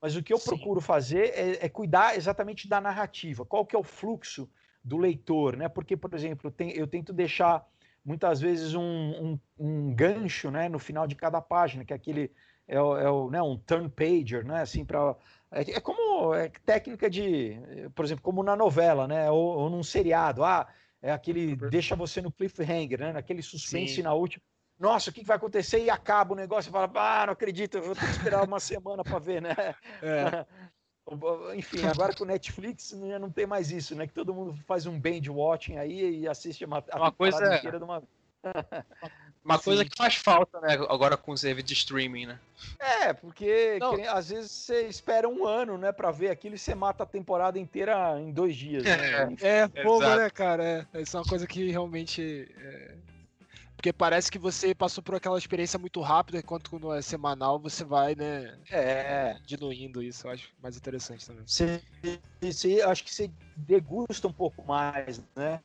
Mas 0.02 0.16
o 0.16 0.24
que 0.24 0.32
eu 0.32 0.38
Sim. 0.38 0.50
procuro 0.50 0.80
fazer 0.80 1.34
é, 1.34 1.66
é, 1.66 1.70
cuidar 1.70 2.16
exatamente 2.16 2.68
da 2.68 2.80
narrativa. 2.80 3.46
Qual 3.46 3.66
que 3.66 3.76
é 3.76 3.80
o 3.80 3.84
fluxo 3.84 4.50
do 4.84 4.98
leitor, 4.98 5.58
né? 5.58 5.68
Porque, 5.68 5.98
por 5.98 6.14
exemplo, 6.14 6.50
tem, 6.50 6.72
eu 6.72 6.88
tento 6.88 7.12
deixar 7.12 7.68
muitas 8.04 8.40
vezes 8.40 8.74
um, 8.74 8.82
um, 8.82 9.40
um, 9.58 9.94
gancho 9.94 10.50
né, 10.50 10.70
no 10.70 10.80
final 10.80 11.08
de 11.08 11.16
cada 11.16 11.42
página, 11.42 11.86
que 11.86 11.94
é 11.94 11.96
aquele 11.96 12.32
é, 12.68 12.80
o, 12.80 12.98
é 12.98 13.10
o, 13.10 13.30
né, 13.30 13.42
um 13.42 13.58
turn 13.58 13.90
pager, 13.90 14.46
né, 14.46 14.62
assim, 14.62 14.86
para 14.86 15.16
é, 15.52 15.72
é, 15.72 15.80
como 15.80 16.34
é 16.34 16.50
técnica 16.66 17.10
de, 17.10 17.60
por 17.96 18.06
exemplo, 18.06 18.24
como 18.24 18.44
na 18.44 18.56
novela, 18.56 19.08
né, 19.08 19.30
ou, 19.30 19.58
ou 19.58 19.70
num 19.70 19.84
seriado, 19.84 20.44
ah, 20.44 20.68
é 21.02 21.12
aquele 21.12 21.56
deixa 21.56 21.96
você 21.96 22.22
no 22.22 22.32
cliffhanger, 22.32 23.00
né, 23.00 23.14
naquele 23.14 23.42
suspense 23.42 23.96
Sim. 23.96 24.04
na 24.04 24.14
última, 24.14 24.44
nossa, 24.80 25.10
o 25.10 25.14
que 25.14 25.26
vai 25.26 25.36
acontecer? 25.36 25.84
E 25.84 25.90
acaba 25.90 26.34
o 26.34 26.38
negócio 26.38 26.70
e 26.70 26.72
fala, 26.72 26.90
ah, 26.96 27.26
não 27.26 27.34
acredito, 27.34 27.78
eu 27.78 27.84
vou 27.84 27.96
ter 27.96 28.06
que 28.06 28.12
esperar 28.12 28.46
uma 28.46 28.62
semana 28.62 29.04
para 29.04 29.20
ver, 29.20 29.42
né? 29.42 29.54
É. 30.02 30.46
enfim, 31.56 31.86
agora 31.86 32.14
com 32.14 32.24
o 32.24 32.28
Netflix 32.28 32.96
já 33.08 33.20
não 33.20 33.30
tem 33.30 33.46
mais 33.46 33.72
isso, 33.72 33.96
né? 33.96 34.08
Que 34.08 34.14
todo 34.14 34.34
mundo 34.34 34.58
faz 34.68 34.86
um 34.86 35.00
binge 35.00 35.30
watching 35.30 35.78
aí 35.78 36.22
e 36.22 36.28
assiste 36.28 36.66
uma, 36.66 36.84
a 36.92 36.98
uma 36.98 37.12
coisa 37.12 37.56
inteira 37.56 37.78
de 37.78 37.84
uma 37.84 38.04
Uma 39.44 39.58
coisa 39.58 39.86
que 39.86 39.96
faz 39.98 40.16
falta, 40.16 40.60
né, 40.60 40.74
agora 40.90 41.18
com 41.18 41.32
os 41.32 41.42
serviços 41.42 41.68
de 41.70 41.74
streaming, 41.74 42.28
né? 42.28 42.40
É, 42.78 43.14
porque 43.14 43.80
que, 43.80 44.02
às 44.08 44.30
vezes 44.30 44.52
você 44.52 44.88
espera 44.88 45.28
um 45.28 45.48
ano, 45.48 45.78
né, 45.78 45.92
pra 45.92 46.12
ver 46.12 46.30
aquilo 46.30 46.56
e 46.56 46.58
você 46.58 46.76
mata 46.76 47.04
a 47.04 47.06
temporada 47.06 47.58
inteira 47.58 48.20
em 48.20 48.32
dois 48.32 48.56
dias, 48.56 48.84
né? 48.84 49.36
É, 49.42 49.70
é 49.74 49.84
fogo, 49.84 50.08
né, 50.16 50.30
cara? 50.30 50.88
É, 50.94 51.02
isso 51.02 51.16
é 51.16 51.20
uma 51.20 51.26
coisa 51.26 51.48
que 51.48 51.72
realmente. 51.72 52.54
É... 52.58 52.96
Porque 53.80 53.94
parece 53.94 54.30
que 54.30 54.38
você 54.38 54.76
passou 54.76 55.02
por 55.02 55.16
aquela 55.16 55.38
experiência 55.38 55.80
muito 55.80 56.02
rápida, 56.02 56.38
enquanto 56.38 56.70
quando 56.70 56.94
é 56.94 57.02
semanal 57.02 57.58
você 57.58 57.86
vai, 57.86 58.14
né? 58.14 58.58
É. 58.70 59.38
Diluindo 59.46 60.04
isso, 60.04 60.28
eu 60.28 60.32
acho 60.32 60.50
mais 60.62 60.76
interessante 60.76 61.26
também. 61.26 61.44
Você, 61.48 61.82
você, 62.42 62.82
acho 62.82 63.06
que 63.06 63.16
você 63.16 63.32
degusta 63.56 64.28
um 64.28 64.34
pouco 64.34 64.68
mais, 64.68 65.24
né? 65.34 65.62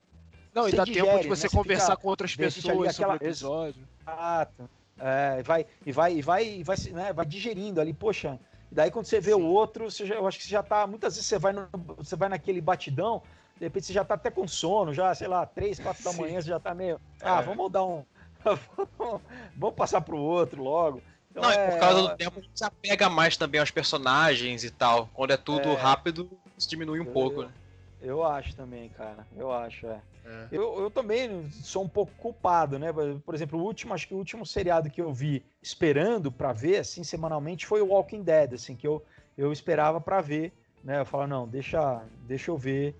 Não, 0.55 0.69
e 0.69 0.73
dá 0.73 0.85
digere, 0.85 1.05
tempo 1.05 1.23
de 1.23 1.29
você 1.29 1.49
né? 1.49 1.53
conversar 1.53 1.87
fica, 1.87 1.97
com 1.97 2.09
outras 2.09 2.37
pessoas 2.37 2.95
sobre 2.95 3.05
o 3.05 3.17
episódio. 3.17 3.89
Exato. 4.01 4.71
É, 4.97 5.43
vai, 5.43 5.67
e 5.85 5.91
vai, 5.91 6.15
e 6.15 6.23
vai, 6.23 6.47
e 6.47 6.63
vai, 6.63 6.77
né, 6.93 7.13
vai 7.13 7.27
digerindo 7.27 7.81
ali, 7.81 7.93
poxa. 7.93 8.39
Daí 8.71 8.93
quando 8.93 9.07
você 9.07 9.19
vê 9.19 9.33
Sim. 9.33 9.43
o 9.43 9.45
outro, 9.45 9.91
você 9.91 10.07
já, 10.07 10.15
eu 10.15 10.27
acho 10.29 10.39
que 10.39 10.45
você 10.45 10.51
já 10.51 10.63
tá. 10.63 10.87
Muitas 10.87 11.17
vezes 11.17 11.29
você 11.29 11.37
vai, 11.37 11.53
no, 11.53 11.69
você 11.97 12.15
vai 12.15 12.29
naquele 12.29 12.61
batidão, 12.61 13.25
de 13.59 13.65
repente 13.65 13.87
você 13.87 13.93
já 13.93 14.05
tá 14.05 14.15
até 14.15 14.31
com 14.31 14.47
sono, 14.47 14.93
já, 14.93 15.15
sei 15.15 15.29
lá, 15.29 15.47
três, 15.47 15.79
quatro 15.79 16.03
da 16.03 16.13
manhã, 16.13 16.41
você 16.41 16.49
já 16.49 16.61
tá 16.61 16.75
meio. 16.75 17.01
Ah, 17.21 17.41
é. 17.41 17.43
vamos 17.43 17.71
dar 17.71 17.85
um. 17.85 18.05
vamos 19.57 19.77
passar 19.77 20.01
pro 20.01 20.19
outro 20.19 20.63
logo. 20.63 21.01
Então, 21.31 21.43
Não, 21.43 21.51
é... 21.51 21.71
por 21.71 21.81
causa 21.81 22.03
do 22.03 22.17
tempo, 22.17 22.43
você 22.55 22.65
apega 22.65 23.11
mais 23.11 23.37
também 23.37 23.61
aos 23.61 23.71
personagens 23.71 24.63
e 24.63 24.71
tal. 24.71 25.09
Quando 25.13 25.33
é 25.33 25.37
tudo 25.37 25.69
é... 25.71 25.75
rápido, 25.75 26.31
isso 26.57 26.69
diminui 26.69 27.01
um 27.01 27.07
eu, 27.07 27.13
pouco, 27.13 27.43
né? 27.43 27.53
Eu 28.01 28.23
acho 28.23 28.55
também, 28.55 28.89
cara. 28.91 29.27
Eu 29.37 29.51
acho, 29.51 29.87
é. 29.87 30.01
é. 30.27 30.49
Eu, 30.53 30.79
eu 30.81 30.91
também 30.91 31.51
sou 31.51 31.83
um 31.83 31.89
pouco 31.89 32.13
culpado, 32.17 32.79
né? 32.79 32.93
Por 33.25 33.35
exemplo, 33.35 33.59
o 33.59 33.63
último, 33.63 33.95
acho 33.95 34.07
que 34.07 34.15
o 34.15 34.19
último 34.19 34.45
seriado 34.45 34.91
que 34.91 35.01
eu 35.01 35.13
vi 35.13 35.45
esperando 35.63 36.31
para 36.31 36.53
ver, 36.53 36.79
assim, 36.79 37.03
semanalmente, 37.03 37.67
foi 37.67 37.81
o 37.81 37.89
Walking 37.89 38.23
Dead, 38.23 38.55
assim, 38.55 38.77
que 38.77 38.87
eu, 38.87 39.03
eu 39.37 39.53
esperava 39.53 40.01
para 40.01 40.21
ver, 40.21 40.53
né? 40.85 41.01
Eu 41.01 41.07
falo, 41.07 41.27
não, 41.27 41.49
deixa, 41.49 42.03
deixa 42.27 42.51
eu 42.51 42.59
ver. 42.59 42.95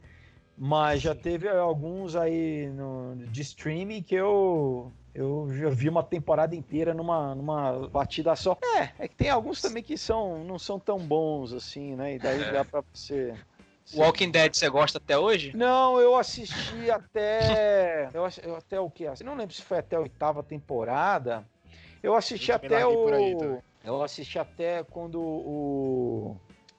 Mas 0.57 1.03
já 1.03 1.15
teve 1.15 1.49
alguns 1.49 2.15
aí 2.15 2.69
no, 2.71 3.17
de 3.27 3.43
streaming 3.43 4.03
que 4.03 4.15
eu 4.15 4.93
eu 5.15 5.49
já 5.53 5.69
vi 5.71 5.89
uma 5.89 6.03
temporada 6.03 6.57
inteira 6.57 6.93
numa, 6.93 7.35
numa 7.35 7.89
batida 7.89 8.35
só. 8.35 8.59
É, 8.77 9.05
é 9.05 9.09
que 9.09 9.15
tem 9.15 9.31
alguns 9.31 9.61
também 9.61 9.83
que 9.83 9.97
são, 9.97 10.43
não 10.45 10.59
são 10.59 10.79
tão 10.79 10.99
bons 10.99 11.53
assim, 11.53 11.95
né? 11.95 12.17
E 12.17 12.19
daí 12.19 12.43
é. 12.43 12.53
dá 12.53 12.65
pra 12.65 12.83
você 12.93 13.33
Walking 13.93 14.31
Dead 14.31 14.55
você 14.55 14.69
gosta 14.69 14.99
até 14.99 15.19
hoje? 15.19 15.55
Não, 15.55 16.01
eu 16.01 16.17
assisti 16.17 16.91
até. 16.91 18.09
eu, 18.15 18.27
eu, 18.43 18.57
até 18.57 18.81
o 18.81 18.91
que? 18.91 19.05
Não 19.23 19.37
lembro 19.37 19.55
se 19.55 19.63
foi 19.63 19.79
até 19.79 19.97
a 19.97 20.01
oitava 20.01 20.43
temporada. 20.43 21.45
Eu 22.03 22.15
assisti 22.15 22.51
eu 22.51 22.57
até 22.57 22.87
o. 22.87 23.09
Aí, 23.09 23.37
eu 23.85 24.03
assisti 24.03 24.39
até 24.39 24.83
quando 24.85 25.21
o. 25.21 26.37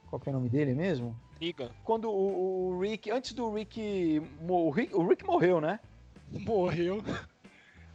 Qual 0.09 0.19
que 0.19 0.29
é 0.29 0.31
o 0.31 0.35
nome 0.35 0.49
dele 0.49 0.73
mesmo? 0.73 1.15
Liga. 1.39 1.71
Quando 1.83 2.09
o, 2.09 2.69
o, 2.69 2.79
Rick. 2.79 3.11
Antes 3.11 3.33
do 3.33 3.51
Rick. 3.51 4.21
O 4.47 4.69
Rick, 4.69 4.95
o 4.95 5.07
Rick 5.07 5.23
morreu, 5.25 5.59
né? 5.59 5.79
Morreu. 6.31 7.03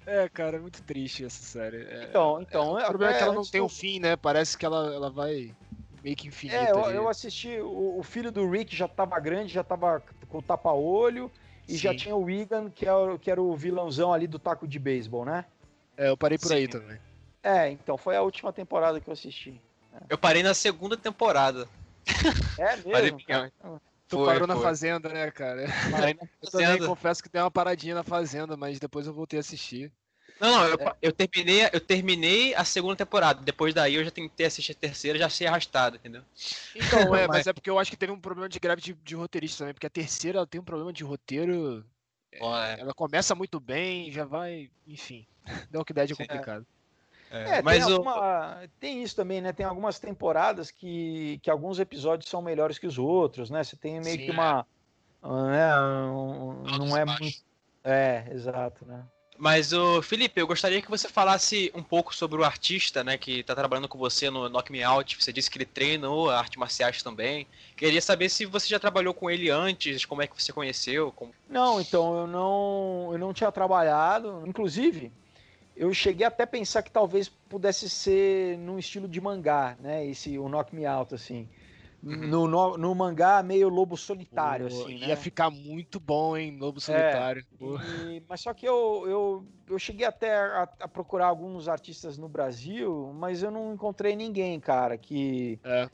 É, 0.06 0.28
cara, 0.28 0.56
é 0.56 0.60
muito 0.60 0.82
triste 0.82 1.24
essa 1.24 1.42
série. 1.42 1.84
É, 1.84 2.06
então, 2.08 2.40
então. 2.40 2.78
É, 2.78 2.84
o 2.84 2.88
problema 2.88 3.14
é, 3.14 3.16
que 3.18 3.22
ela 3.22 3.34
não 3.34 3.44
tem 3.44 3.60
o 3.60 3.66
um 3.66 3.68
fim, 3.68 4.00
né? 4.00 4.16
Parece 4.16 4.56
que 4.56 4.64
ela, 4.64 4.92
ela 4.92 5.10
vai 5.10 5.54
meio 6.02 6.16
que 6.16 6.28
infinita. 6.28 6.58
É, 6.58 6.70
eu, 6.70 6.78
eu 6.90 7.08
assisti, 7.08 7.58
o, 7.60 7.98
o, 7.98 8.02
filho 8.02 8.32
do 8.32 8.48
Rick 8.48 8.74
já 8.74 8.88
tava 8.88 9.18
grande, 9.20 9.52
já 9.52 9.62
tava 9.62 10.02
com 10.28 10.40
tapa-olho, 10.40 11.30
e 11.68 11.72
Sim. 11.72 11.78
já 11.78 11.94
tinha 11.94 12.16
o 12.16 12.22
Wigan, 12.22 12.70
que 12.70 12.86
era, 12.86 13.14
é 13.14 13.18
que 13.18 13.30
era 13.30 13.40
o 13.40 13.54
vilãozão 13.54 14.12
ali 14.12 14.26
do 14.26 14.38
taco 14.38 14.66
de 14.66 14.78
beisebol, 14.78 15.24
né? 15.24 15.44
É, 15.96 16.08
eu 16.08 16.16
parei 16.16 16.38
por 16.38 16.48
Sim. 16.48 16.54
aí 16.54 16.68
também. 16.68 16.98
É, 17.42 17.70
então, 17.70 17.96
foi 17.96 18.16
a 18.16 18.22
última 18.22 18.52
temporada 18.52 19.00
que 19.00 19.08
eu 19.08 19.12
assisti. 19.12 19.60
Eu 20.08 20.18
parei 20.18 20.42
na 20.42 20.54
segunda 20.54 20.96
temporada. 20.96 21.68
É 22.58 22.76
mesmo? 22.84 22.92
Parei, 22.92 23.52
Tu 24.10 24.16
foi, 24.16 24.26
parou 24.26 24.48
foi. 24.48 24.56
na 24.56 24.60
Fazenda, 24.60 25.08
né, 25.08 25.30
cara? 25.30 25.66
Eu 26.42 26.50
também 26.50 26.78
confesso 26.84 27.22
que 27.22 27.28
tem 27.28 27.40
uma 27.40 27.50
paradinha 27.50 27.94
na 27.94 28.02
Fazenda, 28.02 28.56
mas 28.56 28.80
depois 28.80 29.06
eu 29.06 29.14
voltei 29.14 29.38
a 29.38 29.40
assistir. 29.40 29.92
Não, 30.40 30.50
não, 30.50 30.66
eu, 30.66 30.74
é. 30.80 30.96
eu, 31.02 31.12
terminei, 31.12 31.68
eu 31.70 31.80
terminei 31.80 32.54
a 32.54 32.64
segunda 32.64 32.96
temporada. 32.96 33.42
Depois 33.42 33.74
daí 33.74 33.94
eu 33.94 34.04
já 34.04 34.10
tentei 34.10 34.46
assistir 34.46 34.72
a 34.72 34.74
terceira 34.74 35.18
já 35.18 35.28
sei 35.28 35.46
arrastado, 35.46 35.96
entendeu? 35.96 36.22
Então, 36.74 37.14
é, 37.14 37.28
mas 37.28 37.46
é 37.46 37.52
porque 37.52 37.68
eu 37.68 37.78
acho 37.78 37.90
que 37.90 37.96
teve 37.96 38.10
um 38.10 38.18
problema 38.18 38.48
de 38.48 38.58
grave 38.58 38.80
de, 38.80 38.94
de 38.94 39.14
roteirista 39.14 39.58
também, 39.58 39.74
porque 39.74 39.86
a 39.86 39.90
terceira 39.90 40.38
ela 40.38 40.46
tem 40.46 40.60
um 40.60 40.64
problema 40.64 40.92
de 40.92 41.04
roteiro. 41.04 41.84
É. 42.32 42.80
Ela 42.80 42.94
começa 42.94 43.34
muito 43.34 43.60
bem, 43.60 44.10
já 44.10 44.24
vai. 44.24 44.70
Enfim. 44.86 45.26
Deu 45.70 45.84
que 45.84 45.92
ideia 45.92 46.06
de 46.06 46.16
complicado. 46.16 46.62
É, 46.62 46.79
é 47.30 47.62
mas 47.62 47.84
tem, 47.84 47.94
alguma, 47.94 48.62
tem, 48.80 49.02
isso 49.02 49.14
também, 49.14 49.40
né? 49.40 49.52
Tem 49.52 49.64
algumas 49.64 49.98
temporadas 49.98 50.70
que, 50.70 51.38
que 51.42 51.50
alguns 51.50 51.78
episódios 51.78 52.28
são 52.28 52.42
melhores 52.42 52.78
que 52.78 52.86
os 52.86 52.98
outros, 52.98 53.50
né? 53.50 53.62
Você 53.62 53.76
tem 53.76 54.00
meio 54.00 54.18
Sim, 54.18 54.26
que 54.26 54.30
uma. 54.30 54.66
É. 55.22 55.28
Né, 55.28 55.80
um, 55.80 56.62
não 56.78 56.96
é 56.96 57.04
muito. 57.04 57.38
É, 57.84 58.26
exato, 58.32 58.84
né? 58.84 59.04
Mas, 59.40 59.72
o 59.72 60.02
Felipe, 60.02 60.38
eu 60.38 60.46
gostaria 60.46 60.82
que 60.82 60.90
você 60.90 61.08
falasse 61.08 61.72
um 61.74 61.82
pouco 61.82 62.14
sobre 62.14 62.38
o 62.38 62.44
artista, 62.44 63.02
né, 63.02 63.16
que 63.16 63.40
está 63.40 63.54
trabalhando 63.54 63.88
com 63.88 63.96
você 63.96 64.28
no 64.28 64.50
Knock 64.50 64.70
Me 64.70 64.82
Out. 64.82 65.16
Você 65.18 65.32
disse 65.32 65.50
que 65.50 65.56
ele 65.56 65.64
treinou 65.64 66.28
artes 66.28 66.58
marciais 66.58 67.02
também. 67.02 67.46
Queria 67.74 68.02
saber 68.02 68.28
se 68.28 68.44
você 68.44 68.68
já 68.68 68.78
trabalhou 68.78 69.14
com 69.14 69.30
ele 69.30 69.48
antes, 69.48 70.04
como 70.04 70.20
é 70.20 70.26
que 70.26 70.40
você 70.40 70.52
conheceu. 70.52 71.10
Como... 71.12 71.32
Não, 71.48 71.80
então, 71.80 72.18
eu 72.18 72.26
não, 72.26 73.08
eu 73.12 73.18
não 73.18 73.32
tinha 73.32 73.50
trabalhado. 73.50 74.42
Inclusive, 74.46 75.10
eu 75.80 75.94
cheguei 75.94 76.26
até 76.26 76.42
a 76.42 76.46
pensar 76.46 76.82
que 76.82 76.90
talvez 76.90 77.26
pudesse 77.26 77.88
ser 77.88 78.58
num 78.58 78.78
estilo 78.78 79.08
de 79.08 79.18
mangá, 79.18 79.78
né, 79.80 80.04
esse, 80.04 80.38
o 80.38 80.46
Knock 80.46 80.76
Me 80.76 80.84
Out, 80.84 81.14
assim. 81.14 81.48
Uhum. 82.02 82.16
no, 82.28 82.48
no, 82.48 82.78
no, 82.78 82.94
mangá 82.94 83.42
meio 83.42 83.68
lobo 83.68 83.94
solitário, 83.94 84.66
assim, 84.66 84.98
né? 84.98 85.08
Ia 85.08 85.16
ficar 85.16 85.50
muito 85.50 86.00
bom, 86.00 86.34
hein, 86.34 86.56
lobo 86.58 86.80
solitário. 86.80 87.44
É, 87.60 87.64
e, 87.64 88.22
mas 88.26 88.40
só 88.40 88.54
que 88.54 88.66
eu, 88.66 89.04
eu, 89.06 89.46
eu 89.68 89.78
cheguei 89.78 90.06
até 90.06 90.34
a, 90.34 90.68
a, 90.80 90.88
procurar 90.88 91.26
alguns 91.26 91.68
artistas 91.68 92.16
no 92.16 92.26
Brasil, 92.26 93.12
mas 93.14 93.42
eu 93.42 93.50
não 93.50 93.74
encontrei 93.74 94.16
ninguém, 94.16 94.58
cara, 94.58 94.96
que, 94.96 95.60
é. 95.62 95.90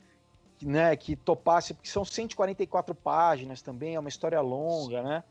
que, 0.57 0.65
né, 0.65 0.95
que 0.95 1.13
topasse, 1.15 1.73
porque 1.73 1.89
são 1.89 2.05
144 2.05 2.95
páginas 2.95 3.61
também, 3.61 3.95
é 3.95 3.99
uma 3.99 4.09
história 4.09 4.39
longa, 4.39 5.01
Sim. 5.01 5.07
né? 5.07 5.23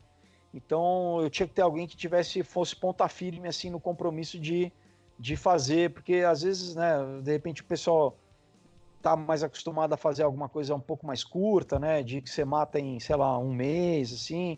Então 0.57 1.21
eu 1.21 1.29
tinha 1.29 1.47
que 1.47 1.53
ter 1.53 1.61
alguém 1.61 1.87
que 1.87 1.95
tivesse, 1.95 2.41
fosse 2.43 2.75
ponta 2.75 3.07
firme, 3.07 3.47
assim, 3.47 3.69
no 3.69 3.79
compromisso 3.79 4.39
de, 4.39 4.71
de 5.19 5.35
fazer, 5.35 5.91
porque 5.91 6.15
às 6.15 6.41
vezes, 6.41 6.75
né, 6.75 6.97
de 7.21 7.31
repente 7.31 7.61
o 7.61 7.65
pessoal 7.65 8.17
tá 9.01 9.15
mais 9.15 9.43
acostumado 9.43 9.93
a 9.93 9.97
fazer 9.97 10.23
alguma 10.23 10.49
coisa 10.49 10.75
um 10.75 10.79
pouco 10.79 11.05
mais 11.05 11.23
curta, 11.23 11.79
né? 11.79 12.01
De 12.01 12.21
que 12.21 12.29
você 12.29 12.43
mata 12.43 12.79
em, 12.79 12.99
sei 12.99 13.15
lá, 13.15 13.37
um 13.37 13.53
mês, 13.53 14.11
assim. 14.11 14.57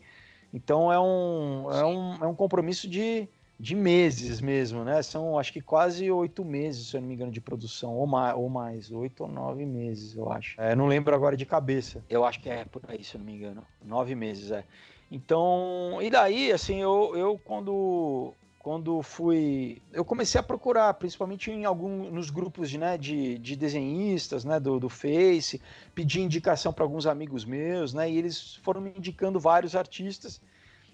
Então 0.54 0.92
é 0.92 1.00
um, 1.00 1.72
é 1.72 1.86
um, 1.86 2.16
é 2.24 2.28
um 2.28 2.34
compromisso 2.34 2.90
de, 2.90 3.28
de 3.60 3.76
meses 3.76 4.40
mesmo, 4.40 4.84
né? 4.84 5.02
São 5.04 5.38
acho 5.38 5.52
que 5.52 5.62
quase 5.62 6.10
oito 6.10 6.44
meses, 6.46 6.88
se 6.88 6.98
eu 6.98 7.02
não 7.02 7.10
me 7.10 7.14
engano, 7.14 7.32
de 7.32 7.42
produção, 7.42 7.96
ou 7.96 8.08
mais, 8.08 8.36
ou 8.36 8.50
mais 8.50 8.92
oito 8.92 9.24
ou 9.24 9.30
nove 9.30 9.66
meses, 9.66 10.16
eu 10.16 10.32
acho. 10.32 10.60
É, 10.60 10.74
não 10.76 10.88
lembro 10.88 11.14
agora 11.14 11.36
de 11.36 11.46
cabeça. 11.46 12.04
Eu 12.10 12.26
acho 12.26 12.40
que 12.40 12.50
é 12.50 12.64
por 12.64 12.82
aí, 12.88 13.04
se 13.04 13.16
eu 13.16 13.20
não 13.20 13.26
me 13.26 13.36
engano. 13.36 13.64
Nove 13.84 14.16
meses, 14.16 14.50
é. 14.50 14.64
Então, 15.12 16.00
e 16.02 16.10
daí, 16.10 16.52
assim, 16.52 16.82
eu, 16.82 17.16
eu 17.16 17.40
quando 17.40 18.34
quando 18.60 19.02
fui. 19.02 19.82
Eu 19.92 20.04
comecei 20.04 20.40
a 20.40 20.44
procurar, 20.44 20.94
principalmente 20.96 21.50
em 21.50 21.66
alguns 21.66 22.12
nos 22.12 22.30
grupos 22.30 22.72
né, 22.74 22.98
de, 22.98 23.38
de 23.40 23.56
desenhistas 23.56 24.44
né, 24.44 24.60
do, 24.60 24.80
do 24.80 24.90
Face, 24.90 25.62
pedi 25.96 26.22
indicação 26.22 26.74
para 26.74 26.84
alguns 26.84 27.08
amigos 27.08 27.46
meus, 27.46 27.94
né, 27.94 28.12
e 28.12 28.18
eles 28.18 28.58
foram 28.58 28.82
me 28.82 28.94
indicando 28.96 29.40
vários 29.40 29.76
artistas. 29.76 30.42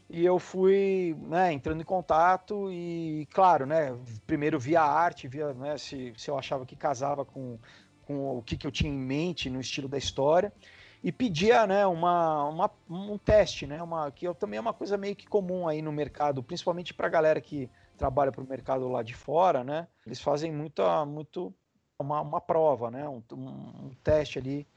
E 0.08 0.24
eu 0.24 0.38
fui 0.38 1.18
né, 1.24 1.52
entrando 1.52 1.82
em 1.82 1.86
contato 1.86 2.72
e, 2.72 3.28
claro, 3.34 3.66
né, 3.66 3.98
primeiro 4.28 4.60
via 4.60 4.82
arte, 4.82 5.28
via 5.28 5.52
né, 5.54 5.78
se, 5.80 6.14
se 6.16 6.30
eu 6.30 6.38
achava 6.38 6.66
que 6.66 6.76
casava 6.76 7.26
com, 7.26 7.58
com 8.06 8.38
o 8.38 8.44
que, 8.44 8.56
que 8.56 8.68
eu 8.68 8.72
tinha 8.72 8.94
em 8.94 8.98
mente 8.98 9.50
no 9.50 9.60
estilo 9.60 9.90
da 9.90 9.98
história 9.98 10.54
e 11.06 11.12
pedia 11.12 11.68
né, 11.68 11.86
uma, 11.86 12.50
uma, 12.50 12.72
um 12.90 13.16
teste, 13.16 13.68
né, 13.68 13.80
uma, 13.84 14.10
que 14.10 14.26
também 14.34 14.58
é 14.58 14.62
uma 14.62 14.74
coisa 14.74 14.98
meio 14.98 15.16
que 15.16 15.28
comum 15.28 15.68
aí 15.68 15.80
no 15.80 15.92
mercado, 15.92 16.42
principalmente 16.42 16.96
para 16.96 17.06
a 17.06 17.12
galera 17.12 17.40
que 17.40 17.70
trabalha 17.96 18.32
para 18.32 18.44
o 18.44 18.48
mercado 18.48 18.90
lá 18.90 19.04
de 19.04 19.14
fora, 19.14 19.64
né? 19.64 19.88
Eles 20.04 20.20
fazem 20.20 20.52
muita, 20.52 21.06
muito 21.06 21.54
uma, 22.00 22.22
uma 22.22 22.42
prova, 22.42 22.90
né? 22.90 23.08
Um, 23.08 23.22
um, 23.34 23.92
teste 24.04 24.40
ali. 24.40 24.68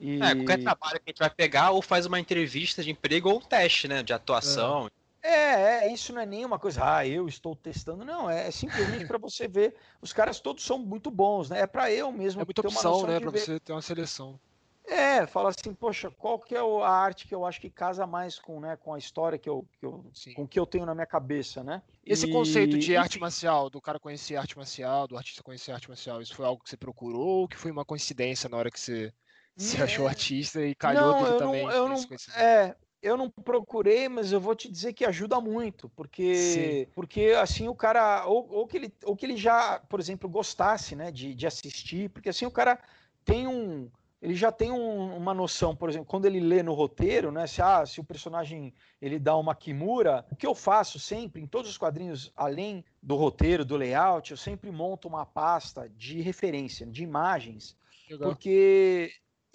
E... 0.00 0.20
É, 0.20 0.34
qualquer 0.34 0.64
trabalho 0.64 0.96
que 0.96 1.04
a 1.06 1.10
gente 1.10 1.20
vai 1.20 1.30
pegar, 1.30 1.70
ou 1.70 1.80
faz 1.80 2.06
uma 2.06 2.18
entrevista 2.18 2.82
de 2.82 2.90
emprego 2.90 3.30
ou 3.30 3.38
um 3.38 3.40
teste, 3.40 3.86
né? 3.86 4.02
De 4.02 4.12
atuação. 4.12 4.88
É. 4.88 4.98
É, 5.22 5.86
é, 5.86 5.92
isso 5.92 6.12
não 6.12 6.20
é 6.20 6.26
nenhuma 6.26 6.58
coisa, 6.58 6.96
ah, 6.96 7.06
eu 7.06 7.28
estou 7.28 7.54
testando, 7.54 8.04
não, 8.04 8.30
é, 8.30 8.48
é 8.48 8.50
simplesmente 8.50 9.04
para 9.06 9.18
você 9.18 9.46
ver, 9.46 9.74
os 10.00 10.12
caras 10.12 10.40
todos 10.40 10.64
são 10.64 10.78
muito 10.78 11.10
bons, 11.10 11.50
né? 11.50 11.60
É 11.60 11.66
para 11.66 11.90
eu 11.90 12.10
mesmo 12.10 12.40
é 12.40 12.44
muita 12.44 12.62
ter 12.62 12.68
opção, 12.68 12.98
uma 12.98 13.08
né, 13.08 13.20
para 13.20 13.30
você 13.30 13.60
ter 13.60 13.72
uma 13.72 13.82
seleção. 13.82 14.40
É, 14.88 15.26
fala 15.26 15.50
assim, 15.50 15.74
poxa, 15.74 16.10
qual 16.10 16.38
que 16.38 16.54
é 16.54 16.58
a 16.58 16.88
arte 16.88 17.26
que 17.26 17.34
eu 17.34 17.44
acho 17.44 17.60
que 17.60 17.68
casa 17.68 18.06
mais 18.06 18.38
com, 18.38 18.58
né, 18.58 18.74
com 18.76 18.94
a 18.94 18.98
história 18.98 19.38
que 19.38 19.48
eu, 19.48 19.66
que 19.78 19.84
eu 19.84 20.10
com 20.34 20.48
que 20.48 20.58
eu 20.58 20.64
tenho 20.64 20.86
na 20.86 20.94
minha 20.94 21.06
cabeça, 21.06 21.62
né? 21.62 21.82
Esse 22.04 22.26
e... 22.26 22.32
conceito 22.32 22.78
de 22.78 22.96
arte 22.96 23.18
marcial, 23.18 23.68
do 23.68 23.82
cara 23.82 24.00
conhecer 24.00 24.36
arte 24.36 24.56
marcial, 24.56 25.06
do 25.06 25.16
artista 25.16 25.42
conhecer 25.42 25.72
arte 25.72 25.88
marcial, 25.88 26.22
isso 26.22 26.34
foi 26.34 26.46
algo 26.46 26.62
que 26.62 26.70
você 26.70 26.76
procurou 26.76 27.40
ou 27.40 27.48
que 27.48 27.56
foi 27.56 27.70
uma 27.70 27.84
coincidência 27.84 28.48
na 28.48 28.56
hora 28.56 28.70
que 28.70 28.80
você 28.80 29.12
se 29.56 29.76
é... 29.76 29.82
achou 29.82 30.08
artista 30.08 30.64
e 30.64 30.74
calhou 30.74 31.20
não, 31.20 31.38
também? 31.38 31.66
Não, 31.66 31.70
eu 31.70 31.88
não, 31.88 32.06
é, 32.36 32.74
eu 33.02 33.16
não 33.16 33.28
procurei, 33.28 34.08
mas 34.08 34.32
eu 34.32 34.40
vou 34.40 34.54
te 34.54 34.70
dizer 34.70 34.94
que 34.94 35.04
ajuda 35.04 35.38
muito, 35.38 35.90
porque 35.90 36.34
Sim. 36.34 36.86
porque 36.94 37.34
assim 37.38 37.68
o 37.68 37.74
cara 37.74 38.26
ou, 38.26 38.48
ou, 38.50 38.66
que 38.66 38.78
ele 38.78 38.94
ou 39.04 39.14
que 39.14 39.26
ele 39.26 39.36
já, 39.36 39.80
por 39.80 40.00
exemplo, 40.00 40.30
gostasse, 40.30 40.96
né, 40.96 41.12
de, 41.12 41.34
de 41.34 41.46
assistir, 41.46 42.08
porque 42.08 42.30
assim 42.30 42.46
o 42.46 42.50
cara 42.50 42.78
tem 43.24 43.46
um 43.46 43.90
ele 44.20 44.34
já 44.34 44.50
tem 44.50 44.70
um, 44.70 45.16
uma 45.16 45.32
noção, 45.32 45.76
por 45.76 45.88
exemplo, 45.88 46.06
quando 46.06 46.26
ele 46.26 46.40
lê 46.40 46.62
no 46.62 46.74
roteiro, 46.74 47.30
né, 47.30 47.46
se, 47.46 47.62
ah, 47.62 47.86
se 47.86 48.00
o 48.00 48.04
personagem 48.04 48.74
ele 49.00 49.18
dá 49.18 49.36
uma 49.36 49.54
kimura, 49.54 50.26
o 50.30 50.36
que 50.36 50.46
eu 50.46 50.54
faço 50.54 50.98
sempre, 50.98 51.40
em 51.40 51.46
todos 51.46 51.70
os 51.70 51.78
quadrinhos, 51.78 52.32
além 52.34 52.84
do 53.00 53.14
roteiro, 53.14 53.64
do 53.64 53.76
layout, 53.76 54.30
eu 54.30 54.36
sempre 54.36 54.70
monto 54.72 55.06
uma 55.06 55.24
pasta 55.24 55.88
de 55.96 56.20
referência, 56.20 56.84
de 56.84 57.04
imagens, 57.04 57.76
Legal. 58.10 58.30
porque 58.30 59.12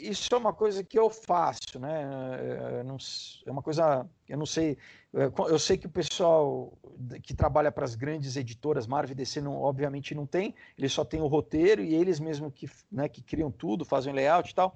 isso 0.10 0.34
é 0.34 0.38
uma 0.38 0.54
coisa 0.54 0.84
que 0.84 0.97
eu 0.97 1.10
faço, 1.10 1.80
né? 1.80 2.04
É, 2.39 2.84
é 3.45 3.51
uma 3.51 3.62
coisa, 3.62 4.08
eu 4.28 4.38
não 4.38 4.45
sei, 4.45 4.78
é, 5.14 5.32
eu 5.49 5.60
sei 5.60 5.78
que 5.78 5.88
o 5.88 5.89
pessoal 5.89 6.74
que 7.22 7.34
trabalha 7.34 7.72
para 7.72 7.86
as 7.86 7.95
grandes 7.95 8.36
editoras, 8.36 8.86
Marvel 8.88 9.14
e 9.14 9.16
DC, 9.16 9.41
não, 9.41 9.56
obviamente 9.62 10.14
não 10.14 10.26
tem, 10.26 10.54
eles 10.78 10.91
só 10.91 11.06
têm 11.06 11.22
o 11.22 11.28
roteiro 11.28 11.84
e 11.84 11.93
eles 11.93 12.20
mesmo 12.20 12.51
que, 12.51 12.70
né, 12.91 13.08
que 13.08 13.22
criam 13.22 13.51
tudo, 13.51 13.86
fazem 13.86 14.12
o 14.12 14.16
layout 14.16 14.51
e 14.51 14.56
tal. 14.56 14.76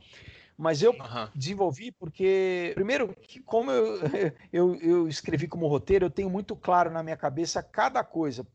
Mas 0.57 0.81
eu 0.81 0.91
uhum. 0.91 1.29
desenvolvi 1.35 1.91
porque, 1.91 2.71
primeiro, 2.73 3.15
que 3.15 3.39
como 3.39 3.69
eu, 3.69 3.99
eu, 4.51 4.75
eu 4.77 5.07
escrevi 5.07 5.47
como 5.47 5.67
roteiro, 5.67 6.05
eu 6.05 6.09
tenho 6.09 6.29
muito 6.29 6.55
claro 6.55 6.89
na 6.89 7.03
minha 7.03 7.15
cabeça 7.15 7.61
cada 7.61 8.03
coisa, 8.03 8.45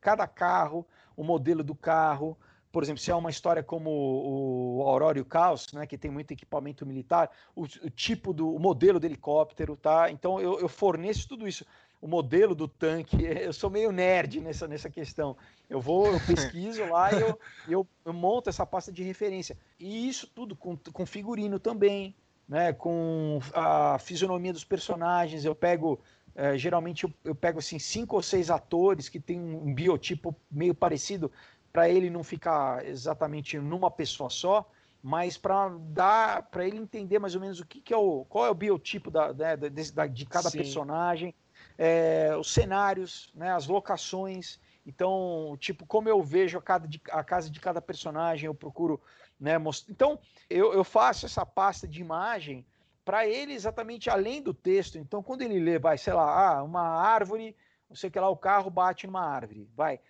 cada 0.00 0.26
carro, 0.26 0.86
o 1.14 1.22
modelo 1.22 1.62
do 1.62 1.74
carro, 1.74 2.38
por 2.72 2.82
exemplo, 2.82 3.02
se 3.02 3.10
é 3.10 3.14
uma 3.14 3.28
história 3.28 3.62
como 3.62 3.90
o 3.90 4.82
Aurora 4.88 5.18
e 5.18 5.20
o 5.20 5.26
Caos, 5.26 5.70
né, 5.74 5.86
que 5.86 5.98
tem 5.98 6.10
muito 6.10 6.32
equipamento 6.32 6.86
militar, 6.86 7.30
o, 7.54 7.64
o 7.64 7.90
tipo 7.90 8.32
do 8.32 8.52
o 8.52 8.58
modelo 8.58 8.98
do 8.98 9.04
helicóptero, 9.04 9.76
tá? 9.76 10.10
Então 10.10 10.40
eu, 10.40 10.58
eu, 10.58 10.68
forneço 10.68 11.28
tudo 11.28 11.46
isso. 11.46 11.66
O 12.00 12.08
modelo 12.08 12.54
do 12.54 12.66
tanque, 12.66 13.18
eu 13.22 13.52
sou 13.52 13.68
meio 13.68 13.92
nerd 13.92 14.40
nessa, 14.40 14.66
nessa 14.66 14.88
questão. 14.88 15.36
Eu 15.68 15.80
vou, 15.80 16.06
eu 16.06 16.20
pesquiso 16.20 16.82
lá 16.86 17.12
e 17.12 17.20
eu, 17.20 17.38
eu, 17.68 17.86
eu, 18.06 18.12
monto 18.12 18.48
essa 18.48 18.64
pasta 18.64 18.90
de 18.90 19.02
referência. 19.02 19.56
E 19.78 20.08
isso 20.08 20.26
tudo 20.34 20.56
com, 20.56 20.74
com 20.74 21.04
figurino 21.04 21.58
também, 21.58 22.14
né, 22.48 22.72
com 22.72 23.38
a 23.52 23.98
fisionomia 23.98 24.52
dos 24.52 24.64
personagens. 24.64 25.44
Eu 25.44 25.54
pego 25.54 26.00
é, 26.34 26.56
geralmente 26.56 27.04
eu, 27.04 27.12
eu, 27.22 27.34
pego 27.34 27.58
assim 27.58 27.78
cinco 27.78 28.16
ou 28.16 28.22
seis 28.22 28.50
atores 28.50 29.10
que 29.10 29.20
têm 29.20 29.38
um 29.38 29.74
biotipo 29.74 30.34
meio 30.50 30.74
parecido 30.74 31.30
para 31.72 31.88
ele 31.88 32.10
não 32.10 32.22
ficar 32.22 32.84
exatamente 32.84 33.58
numa 33.58 33.90
pessoa 33.90 34.28
só, 34.28 34.68
mas 35.02 35.36
para 35.36 35.68
dar 35.80 36.42
para 36.42 36.66
ele 36.66 36.76
entender 36.76 37.18
mais 37.18 37.34
ou 37.34 37.40
menos 37.40 37.58
o 37.58 37.66
que, 37.66 37.80
que, 37.80 37.92
é 37.92 37.96
o 37.96 38.24
qual 38.26 38.46
é 38.46 38.50
o 38.50 38.54
biotipo 38.54 39.10
da, 39.10 39.32
né, 39.32 39.56
de, 39.56 39.92
da, 39.92 40.06
de 40.06 40.26
cada 40.26 40.50
Sim. 40.50 40.58
personagem, 40.58 41.34
é, 41.76 42.36
os 42.38 42.52
cenários, 42.52 43.32
né, 43.34 43.52
as 43.52 43.66
locações. 43.66 44.60
Então, 44.86 45.56
tipo, 45.58 45.86
como 45.86 46.08
eu 46.08 46.22
vejo 46.22 46.58
a, 46.58 46.62
cada, 46.62 46.88
a 47.10 47.24
casa 47.24 47.50
de 47.50 47.58
cada 47.60 47.80
personagem, 47.80 48.46
eu 48.46 48.54
procuro 48.54 49.00
né, 49.38 49.58
mostrar. 49.58 49.92
Então, 49.92 50.18
eu, 50.50 50.72
eu 50.72 50.84
faço 50.84 51.26
essa 51.26 51.44
pasta 51.46 51.86
de 51.88 52.00
imagem 52.00 52.64
para 53.04 53.26
ele 53.26 53.52
exatamente 53.52 54.08
além 54.10 54.40
do 54.40 54.54
texto. 54.54 54.98
Então, 54.98 55.22
quando 55.22 55.42
ele 55.42 55.58
lê, 55.58 55.78
vai, 55.78 55.98
sei 55.98 56.12
lá, 56.12 56.58
ah, 56.58 56.62
uma 56.62 56.82
árvore, 56.82 57.56
não 57.88 57.96
sei 57.96 58.08
o 58.08 58.12
que 58.12 58.20
lá, 58.20 58.28
o 58.28 58.36
carro 58.36 58.70
bate 58.70 59.06
numa 59.06 59.24
árvore, 59.24 59.68
vai. 59.74 60.00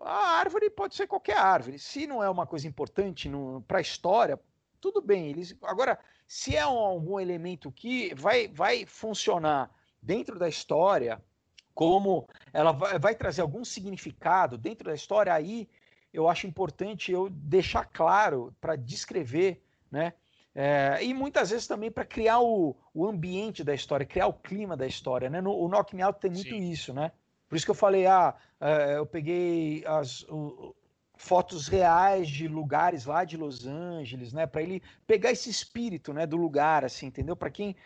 A 0.00 0.38
árvore 0.38 0.70
pode 0.70 0.94
ser 0.94 1.06
qualquer 1.06 1.36
árvore. 1.36 1.78
Se 1.78 2.06
não 2.06 2.22
é 2.22 2.30
uma 2.30 2.46
coisa 2.46 2.66
importante 2.66 3.30
para 3.66 3.78
a 3.78 3.82
história, 3.82 4.40
tudo 4.80 5.00
bem. 5.00 5.28
Eles, 5.28 5.56
agora, 5.62 5.98
se 6.26 6.56
é 6.56 6.66
um, 6.66 6.78
algum 6.78 7.20
elemento 7.20 7.70
que 7.70 8.14
vai, 8.14 8.48
vai 8.48 8.86
funcionar 8.86 9.70
dentro 10.00 10.38
da 10.38 10.48
história, 10.48 11.22
como 11.74 12.26
ela 12.52 12.72
vai, 12.72 12.98
vai 12.98 13.14
trazer 13.14 13.42
algum 13.42 13.64
significado 13.64 14.58
dentro 14.58 14.88
da 14.88 14.94
história, 14.94 15.32
aí 15.32 15.68
eu 16.12 16.28
acho 16.28 16.46
importante 16.46 17.12
eu 17.12 17.30
deixar 17.30 17.84
claro 17.84 18.54
para 18.60 18.76
descrever, 18.76 19.62
né? 19.90 20.12
É, 20.54 20.98
e 21.02 21.14
muitas 21.14 21.48
vezes 21.48 21.66
também 21.66 21.90
para 21.90 22.04
criar 22.04 22.40
o, 22.40 22.76
o 22.92 23.06
ambiente 23.06 23.64
da 23.64 23.72
história, 23.72 24.04
criar 24.04 24.26
o 24.26 24.34
clima 24.34 24.76
da 24.76 24.86
história, 24.86 25.30
né? 25.30 25.40
No, 25.40 25.52
o 25.52 25.66
Knock 25.66 25.96
Me 25.96 26.02
Out 26.02 26.20
tem 26.20 26.30
muito 26.30 26.50
Sim. 26.50 26.70
isso, 26.70 26.92
né? 26.92 27.10
Por 27.52 27.56
isso 27.56 27.66
que 27.66 27.70
eu 27.70 27.74
falei, 27.74 28.06
ah, 28.06 28.34
é, 28.58 28.96
eu 28.96 29.04
peguei 29.04 29.84
as 29.84 30.22
o, 30.22 30.74
fotos 31.14 31.68
reais 31.68 32.26
de 32.26 32.48
lugares 32.48 33.04
lá 33.04 33.26
de 33.26 33.36
Los 33.36 33.66
Angeles, 33.66 34.32
né, 34.32 34.46
para 34.46 34.62
ele 34.62 34.82
pegar 35.06 35.30
esse 35.30 35.50
espírito, 35.50 36.14
né, 36.14 36.26
do 36.26 36.38
lugar, 36.38 36.82
assim, 36.82 37.08
entendeu? 37.08 37.36
Para 37.36 37.50
quem 37.50 37.76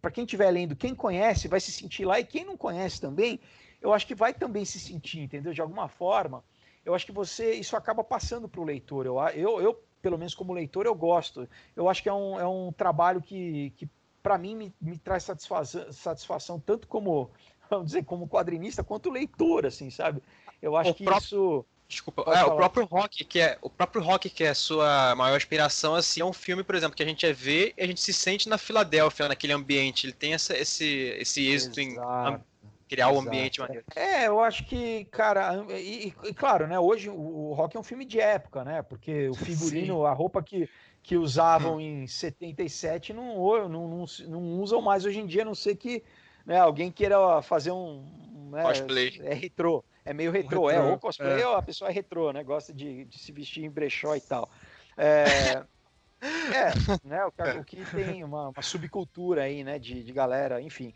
para 0.00 0.10
quem 0.10 0.24
estiver 0.24 0.50
lendo, 0.50 0.74
quem 0.74 0.94
conhece 0.94 1.48
vai 1.48 1.60
se 1.60 1.70
sentir 1.70 2.06
lá 2.06 2.18
e 2.18 2.24
quem 2.24 2.46
não 2.46 2.56
conhece 2.56 2.98
também, 2.98 3.38
eu 3.78 3.92
acho 3.92 4.06
que 4.06 4.14
vai 4.14 4.32
também 4.32 4.64
se 4.64 4.80
sentir, 4.80 5.20
entendeu? 5.20 5.52
De 5.52 5.60
alguma 5.60 5.86
forma, 5.86 6.42
eu 6.82 6.94
acho 6.94 7.04
que 7.04 7.12
você 7.12 7.52
isso 7.52 7.76
acaba 7.76 8.02
passando 8.02 8.48
para 8.48 8.62
o 8.62 8.64
leitor. 8.64 9.04
Eu, 9.04 9.18
eu, 9.34 9.60
eu, 9.60 9.84
pelo 10.00 10.16
menos 10.16 10.34
como 10.34 10.54
leitor, 10.54 10.86
eu 10.86 10.94
gosto. 10.94 11.46
Eu 11.76 11.90
acho 11.90 12.02
que 12.02 12.08
é 12.08 12.14
um, 12.14 12.40
é 12.40 12.48
um 12.48 12.72
trabalho 12.72 13.20
que, 13.20 13.68
que 13.76 13.86
para 14.22 14.38
mim 14.38 14.56
me, 14.56 14.74
me 14.80 14.96
traz 14.96 15.24
satisfação, 15.24 15.92
satisfação 15.92 16.58
tanto 16.58 16.88
como 16.88 17.30
vamos 17.70 17.86
dizer, 17.86 18.04
como 18.04 18.28
quadrinista, 18.28 18.84
quanto 18.84 19.10
leitor, 19.10 19.66
assim, 19.66 19.90
sabe? 19.90 20.22
Eu 20.60 20.76
acho 20.76 20.90
o 20.90 20.94
que 20.94 21.04
próprio... 21.04 21.24
isso. 21.26 21.66
Desculpa, 21.86 22.24
é, 22.34 22.42
o 22.44 22.56
próprio 22.56 22.86
Rock, 22.86 23.24
que 23.24 23.38
é 23.38 23.58
o 23.60 23.68
próprio 23.68 24.02
Rock 24.02 24.30
que 24.30 24.42
é 24.42 24.54
sua 24.54 25.14
maior 25.14 25.36
inspiração, 25.36 25.94
assim, 25.94 26.22
é 26.22 26.24
um 26.24 26.32
filme, 26.32 26.64
por 26.64 26.74
exemplo, 26.74 26.96
que 26.96 27.02
a 27.02 27.06
gente 27.06 27.26
é 27.26 27.32
ver 27.32 27.74
e 27.76 27.82
a 27.82 27.86
gente 27.86 28.00
se 28.00 28.12
sente 28.12 28.48
na 28.48 28.56
Filadélfia, 28.56 29.28
naquele 29.28 29.52
ambiente. 29.52 30.06
Ele 30.06 30.14
tem 30.14 30.32
essa, 30.32 30.56
esse, 30.56 31.14
esse 31.18 31.46
êxito 31.46 31.78
Exato. 31.78 32.30
em 32.30 32.40
criar 32.88 33.10
o 33.10 33.16
um 33.16 33.20
ambiente 33.20 33.60
maneiro. 33.60 33.84
É, 33.94 34.26
eu 34.26 34.40
acho 34.40 34.64
que, 34.64 35.04
cara, 35.06 35.64
e, 35.70 36.14
e, 36.24 36.34
claro, 36.34 36.66
né, 36.66 36.78
hoje 36.78 37.10
o, 37.10 37.14
o 37.50 37.52
Rock 37.52 37.76
é 37.76 37.80
um 37.80 37.84
filme 37.84 38.04
de 38.04 38.18
época, 38.18 38.64
né, 38.64 38.82
porque 38.82 39.28
o 39.28 39.34
figurino, 39.34 39.98
Sim. 39.98 40.06
a 40.06 40.12
roupa 40.12 40.42
que, 40.42 40.68
que 41.02 41.16
usavam 41.16 41.76
hum. 41.76 41.80
em 41.80 42.06
77 42.06 43.12
não, 43.12 43.68
não, 43.68 43.88
não, 43.88 44.04
não 44.26 44.60
usam 44.60 44.80
mais 44.80 45.04
hoje 45.04 45.20
em 45.20 45.26
dia, 45.26 45.42
a 45.42 45.46
não 45.46 45.54
ser 45.54 45.76
que 45.76 46.02
né, 46.44 46.58
alguém 46.58 46.90
queira 46.90 47.42
fazer 47.42 47.70
um. 47.70 48.04
Né, 48.50 48.62
cosplay. 48.62 49.20
É 49.22 49.34
retrô. 49.34 49.84
É 50.04 50.12
meio 50.12 50.30
retrô, 50.30 50.70
é. 50.70 50.80
Ou 50.80 50.98
cosplay 50.98 51.40
é. 51.40 51.46
ou 51.46 51.56
a 51.56 51.62
pessoa 51.62 51.90
é 51.90 51.92
retrô, 51.92 52.30
né? 52.30 52.44
Gosta 52.44 52.72
de, 52.72 53.06
de 53.06 53.18
se 53.18 53.32
vestir 53.32 53.64
em 53.64 53.70
brechó 53.70 54.14
e 54.14 54.20
tal. 54.20 54.50
É, 54.96 55.24
é 56.22 56.72
né? 57.02 57.24
O 57.24 57.32
que, 57.32 57.42
o 57.58 57.64
que 57.64 57.96
tem 57.96 58.22
uma, 58.22 58.50
uma, 58.50 58.62
subcultura 58.62 59.44
aí, 59.44 59.64
né? 59.64 59.78
De, 59.78 60.02
de 60.02 60.12
galera, 60.12 60.60
enfim. 60.60 60.92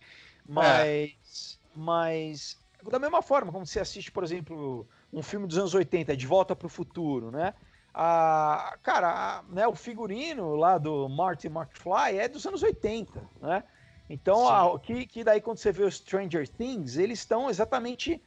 Mas. 0.46 1.58
É. 1.64 1.68
Mas. 1.74 2.58
Da 2.90 2.98
mesma 2.98 3.22
forma, 3.22 3.50
como 3.50 3.66
você 3.66 3.80
assiste, 3.80 4.12
por 4.12 4.22
exemplo, 4.22 4.86
um 5.12 5.22
filme 5.22 5.46
dos 5.46 5.58
anos 5.58 5.74
80, 5.74 6.16
De 6.16 6.26
Volta 6.26 6.54
para 6.54 6.66
o 6.66 6.70
Futuro, 6.70 7.30
né? 7.30 7.54
A, 7.92 8.76
cara, 8.82 9.08
a, 9.08 9.42
né, 9.52 9.66
o 9.66 9.74
figurino 9.74 10.54
lá 10.54 10.78
do 10.78 11.08
Marty 11.08 11.48
McFly 11.48 12.18
é 12.18 12.28
dos 12.28 12.46
anos 12.46 12.62
80, 12.62 13.20
né? 13.40 13.64
Então, 14.08 14.48
a, 14.48 14.78
que, 14.80 15.06
que 15.06 15.22
daí 15.22 15.40
quando 15.40 15.58
você 15.58 15.70
vê 15.70 15.84
o 15.84 15.90
Stranger 15.90 16.48
Things, 16.48 16.96
eles 16.96 17.18
estão 17.18 17.50
exatamente, 17.50 18.22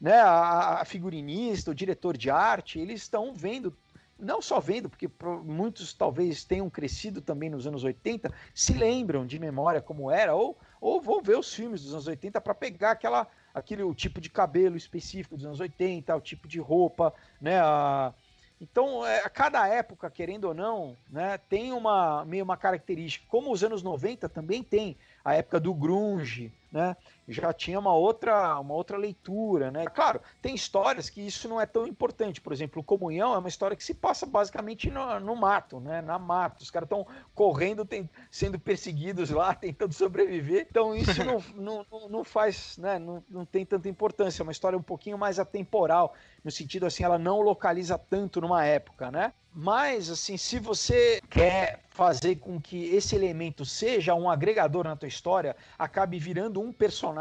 né, 0.00 0.18
a, 0.18 0.80
a, 0.80 0.84
figurinista, 0.84 1.70
o 1.70 1.74
diretor 1.74 2.16
de 2.16 2.30
arte, 2.30 2.78
eles 2.78 3.02
estão 3.02 3.34
vendo, 3.34 3.76
não 4.18 4.40
só 4.40 4.58
vendo, 4.58 4.88
porque 4.88 5.10
muitos 5.44 5.92
talvez 5.92 6.44
tenham 6.44 6.70
crescido 6.70 7.20
também 7.20 7.50
nos 7.50 7.66
anos 7.66 7.84
80, 7.84 8.32
se 8.54 8.72
lembram 8.72 9.26
de 9.26 9.38
memória 9.38 9.82
como 9.82 10.10
era, 10.10 10.34
ou, 10.34 10.56
ou 10.80 11.00
vão 11.00 11.22
ver 11.22 11.38
os 11.38 11.52
filmes 11.52 11.82
dos 11.82 11.92
anos 11.92 12.06
80 12.06 12.40
para 12.40 12.54
pegar 12.54 12.92
aquela, 12.92 13.26
aquele 13.52 13.82
o 13.82 13.94
tipo 13.94 14.22
de 14.22 14.30
cabelo 14.30 14.76
específico 14.76 15.36
dos 15.36 15.44
anos 15.44 15.60
80, 15.60 16.16
o 16.16 16.20
tipo 16.22 16.48
de 16.48 16.58
roupa, 16.58 17.12
né, 17.38 17.60
a, 17.60 18.14
então, 18.60 19.06
é, 19.06 19.20
a 19.20 19.30
cada 19.30 19.68
época, 19.68 20.10
querendo 20.10 20.46
ou 20.46 20.54
não, 20.54 20.96
né, 21.08 21.38
tem 21.38 21.72
uma 21.72 22.24
meio 22.24 22.42
uma 22.42 22.56
característica. 22.56 23.24
Como 23.28 23.52
os 23.52 23.62
anos 23.62 23.82
90 23.82 24.28
também 24.28 24.62
tem 24.62 24.96
a 25.28 25.34
época 25.34 25.60
do 25.60 25.74
grunge, 25.74 26.50
né? 26.72 26.96
Já 27.28 27.52
tinha 27.52 27.78
uma 27.78 27.92
outra, 27.92 28.58
uma 28.58 28.72
outra 28.72 28.96
leitura, 28.96 29.70
né? 29.70 29.84
Claro, 29.84 30.20
tem 30.40 30.54
histórias 30.54 31.10
que 31.10 31.20
isso 31.20 31.46
não 31.46 31.60
é 31.60 31.66
tão 31.66 31.86
importante. 31.86 32.40
Por 32.40 32.54
exemplo, 32.54 32.80
o 32.80 32.84
Comunhão 32.84 33.34
é 33.34 33.38
uma 33.38 33.48
história 33.48 33.76
que 33.76 33.84
se 33.84 33.92
passa 33.92 34.24
basicamente 34.24 34.90
no, 34.90 35.20
no 35.20 35.36
mato, 35.36 35.78
né? 35.78 36.00
Na 36.00 36.18
mata. 36.18 36.62
Os 36.62 36.70
caras 36.70 36.86
estão 36.86 37.06
correndo, 37.34 37.84
tem, 37.84 38.08
sendo 38.30 38.58
perseguidos 38.58 39.28
lá, 39.28 39.52
tentando 39.56 39.92
sobreviver. 39.92 40.66
Então 40.70 40.94
isso 40.94 41.22
não, 41.54 41.84
não, 41.90 42.08
não 42.08 42.24
faz, 42.24 42.78
né? 42.78 42.98
Não, 42.98 43.22
não 43.28 43.44
tem 43.44 43.66
tanta 43.66 43.88
importância. 43.88 44.42
É 44.42 44.44
uma 44.44 44.52
história 44.52 44.78
um 44.78 44.82
pouquinho 44.82 45.18
mais 45.18 45.38
atemporal, 45.38 46.14
no 46.42 46.50
sentido 46.50 46.86
assim, 46.86 47.04
ela 47.04 47.18
não 47.18 47.40
localiza 47.40 47.98
tanto 47.98 48.40
numa 48.40 48.64
época, 48.64 49.10
né? 49.10 49.34
Mas, 49.60 50.08
assim, 50.08 50.36
se 50.36 50.60
você 50.60 51.20
quer 51.28 51.80
fazer 51.88 52.36
com 52.36 52.60
que 52.60 52.94
esse 52.94 53.16
elemento 53.16 53.64
seja 53.64 54.14
um 54.14 54.30
agregador 54.30 54.84
na 54.84 54.94
tua 54.94 55.08
história, 55.08 55.56
acabe 55.76 56.16
virando 56.16 56.60
um 56.60 56.72
personagem, 56.72 57.17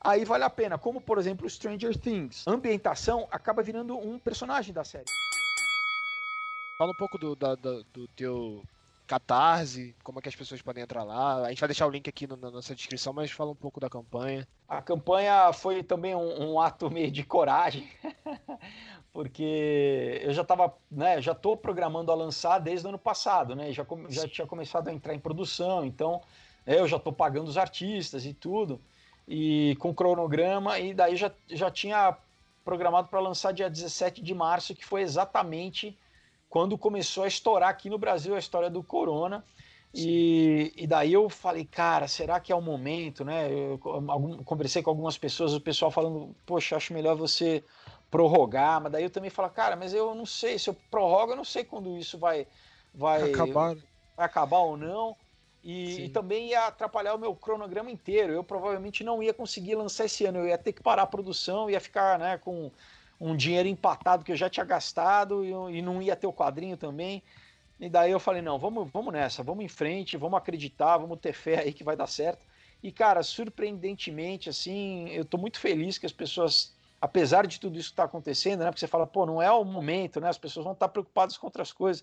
aí 0.00 0.24
vale 0.24 0.44
a 0.44 0.50
pena. 0.50 0.78
Como, 0.78 1.00
por 1.00 1.18
exemplo, 1.18 1.48
Stranger 1.48 1.96
Things. 1.96 2.46
A 2.46 2.50
ambientação 2.50 3.26
acaba 3.30 3.62
virando 3.62 3.96
um 3.96 4.18
personagem 4.18 4.72
da 4.72 4.84
série. 4.84 5.06
Fala 6.78 6.92
um 6.92 6.96
pouco 6.96 7.18
do, 7.18 7.34
da, 7.34 7.54
da, 7.54 7.80
do 7.92 8.06
teu 8.08 8.62
Catarse, 9.08 9.96
como 10.04 10.18
é 10.18 10.22
que 10.22 10.28
as 10.28 10.36
pessoas 10.36 10.60
podem 10.60 10.84
entrar 10.84 11.02
lá. 11.02 11.46
A 11.46 11.48
gente 11.48 11.58
vai 11.58 11.68
deixar 11.68 11.86
o 11.86 11.90
link 11.90 12.08
aqui 12.08 12.26
no, 12.26 12.36
na 12.36 12.50
nossa 12.50 12.74
descrição, 12.74 13.12
mas 13.12 13.30
fala 13.30 13.50
um 13.50 13.56
pouco 13.56 13.80
da 13.80 13.88
campanha. 13.88 14.46
A 14.68 14.82
campanha 14.82 15.50
foi 15.52 15.82
também 15.82 16.14
um, 16.14 16.52
um 16.52 16.60
ato 16.60 16.90
meio 16.90 17.10
de 17.10 17.24
coragem, 17.24 17.88
porque 19.12 20.20
eu 20.22 20.32
já 20.34 20.42
estava, 20.42 20.74
né, 20.90 21.22
já 21.22 21.32
estou 21.32 21.56
programando 21.56 22.12
a 22.12 22.14
lançar 22.14 22.58
desde 22.58 22.86
o 22.86 22.90
ano 22.90 22.98
passado, 22.98 23.56
né, 23.56 23.72
já, 23.72 23.86
já 24.10 24.28
tinha 24.28 24.46
começado 24.46 24.88
a 24.88 24.92
entrar 24.92 25.14
em 25.14 25.18
produção, 25.18 25.86
então 25.86 26.20
é, 26.66 26.78
eu 26.78 26.86
já 26.86 26.98
estou 26.98 27.12
pagando 27.12 27.48
os 27.48 27.56
artistas 27.56 28.26
e 28.26 28.34
tudo, 28.34 28.78
e 29.28 29.76
com 29.78 29.94
cronograma, 29.94 30.78
e 30.78 30.94
daí 30.94 31.14
já, 31.14 31.30
já 31.50 31.70
tinha 31.70 32.16
programado 32.64 33.08
para 33.08 33.20
lançar 33.20 33.52
dia 33.52 33.68
17 33.68 34.22
de 34.22 34.34
março, 34.34 34.74
que 34.74 34.84
foi 34.84 35.02
exatamente 35.02 35.96
quando 36.48 36.78
começou 36.78 37.24
a 37.24 37.28
estourar 37.28 37.68
aqui 37.68 37.90
no 37.90 37.98
Brasil 37.98 38.34
a 38.34 38.38
história 38.38 38.70
do 38.70 38.82
corona. 38.82 39.44
E, 39.94 40.72
e, 40.76 40.86
daí 40.86 41.12
eu 41.12 41.28
falei, 41.30 41.64
cara, 41.64 42.06
será 42.06 42.38
que 42.40 42.52
é 42.52 42.54
o 42.54 42.60
momento, 42.60 43.24
né? 43.24 43.50
Eu 43.50 43.80
algum, 44.08 44.42
conversei 44.44 44.82
com 44.82 44.90
algumas 44.90 45.16
pessoas, 45.16 45.54
o 45.54 45.60
pessoal 45.60 45.90
falando, 45.90 46.34
poxa, 46.46 46.76
acho 46.76 46.92
melhor 46.92 47.16
você 47.16 47.64
prorrogar, 48.10 48.82
mas 48.82 48.92
daí 48.92 49.02
eu 49.02 49.10
também 49.10 49.30
falo, 49.30 49.50
cara, 49.50 49.76
mas 49.76 49.92
eu 49.92 50.14
não 50.14 50.26
sei, 50.26 50.58
se 50.58 50.68
eu 50.70 50.76
prorrogo, 50.90 51.32
eu 51.32 51.36
não 51.36 51.44
sei 51.44 51.64
quando 51.64 51.96
isso 51.96 52.18
vai, 52.18 52.46
vai, 52.94 53.30
acabar. 53.30 53.74
vai 54.16 54.26
acabar 54.26 54.58
ou 54.58 54.76
não. 54.76 55.16
E, 55.70 56.06
e, 56.06 56.08
também 56.08 56.48
ia 56.48 56.66
atrapalhar 56.66 57.14
o 57.14 57.18
meu 57.18 57.34
cronograma 57.36 57.90
inteiro. 57.90 58.32
Eu 58.32 58.42
provavelmente 58.42 59.04
não 59.04 59.22
ia 59.22 59.34
conseguir 59.34 59.74
lançar 59.74 60.06
esse 60.06 60.24
ano, 60.24 60.38
eu 60.38 60.46
ia 60.46 60.56
ter 60.56 60.72
que 60.72 60.82
parar 60.82 61.02
a 61.02 61.06
produção, 61.06 61.68
ia 61.68 61.78
ficar 61.78 62.18
né, 62.18 62.38
com 62.38 62.70
um 63.20 63.36
dinheiro 63.36 63.68
empatado 63.68 64.24
que 64.24 64.32
eu 64.32 64.36
já 64.36 64.48
tinha 64.48 64.64
gastado 64.64 65.44
e, 65.44 65.50
e 65.76 65.82
não 65.82 66.00
ia 66.00 66.16
ter 66.16 66.26
o 66.26 66.32
quadrinho 66.32 66.78
também. 66.78 67.22
E 67.78 67.86
daí 67.86 68.10
eu 68.10 68.18
falei, 68.18 68.40
não, 68.40 68.58
vamos, 68.58 68.90
vamos 68.90 69.12
nessa, 69.12 69.42
vamos 69.42 69.62
em 69.62 69.68
frente, 69.68 70.16
vamos 70.16 70.38
acreditar, 70.38 70.96
vamos 70.96 71.20
ter 71.20 71.34
fé 71.34 71.58
aí 71.58 71.70
que 71.70 71.84
vai 71.84 71.94
dar 71.94 72.06
certo. 72.06 72.46
E, 72.82 72.90
cara, 72.90 73.22
surpreendentemente, 73.22 74.48
assim, 74.48 75.10
eu 75.10 75.22
tô 75.22 75.36
muito 75.36 75.60
feliz 75.60 75.98
que 75.98 76.06
as 76.06 76.12
pessoas, 76.12 76.74
apesar 76.98 77.46
de 77.46 77.60
tudo 77.60 77.78
isso 77.78 77.90
que 77.90 77.96
tá 77.96 78.04
acontecendo, 78.04 78.60
né? 78.60 78.70
Porque 78.70 78.80
você 78.80 78.86
fala, 78.86 79.06
pô, 79.06 79.26
não 79.26 79.42
é 79.42 79.52
o 79.52 79.64
momento, 79.66 80.18
né? 80.18 80.30
As 80.30 80.38
pessoas 80.38 80.64
vão 80.64 80.72
estar 80.72 80.88
tá 80.88 80.92
preocupadas 80.92 81.36
com 81.36 81.46
outras 81.46 81.72
coisas. 81.72 82.02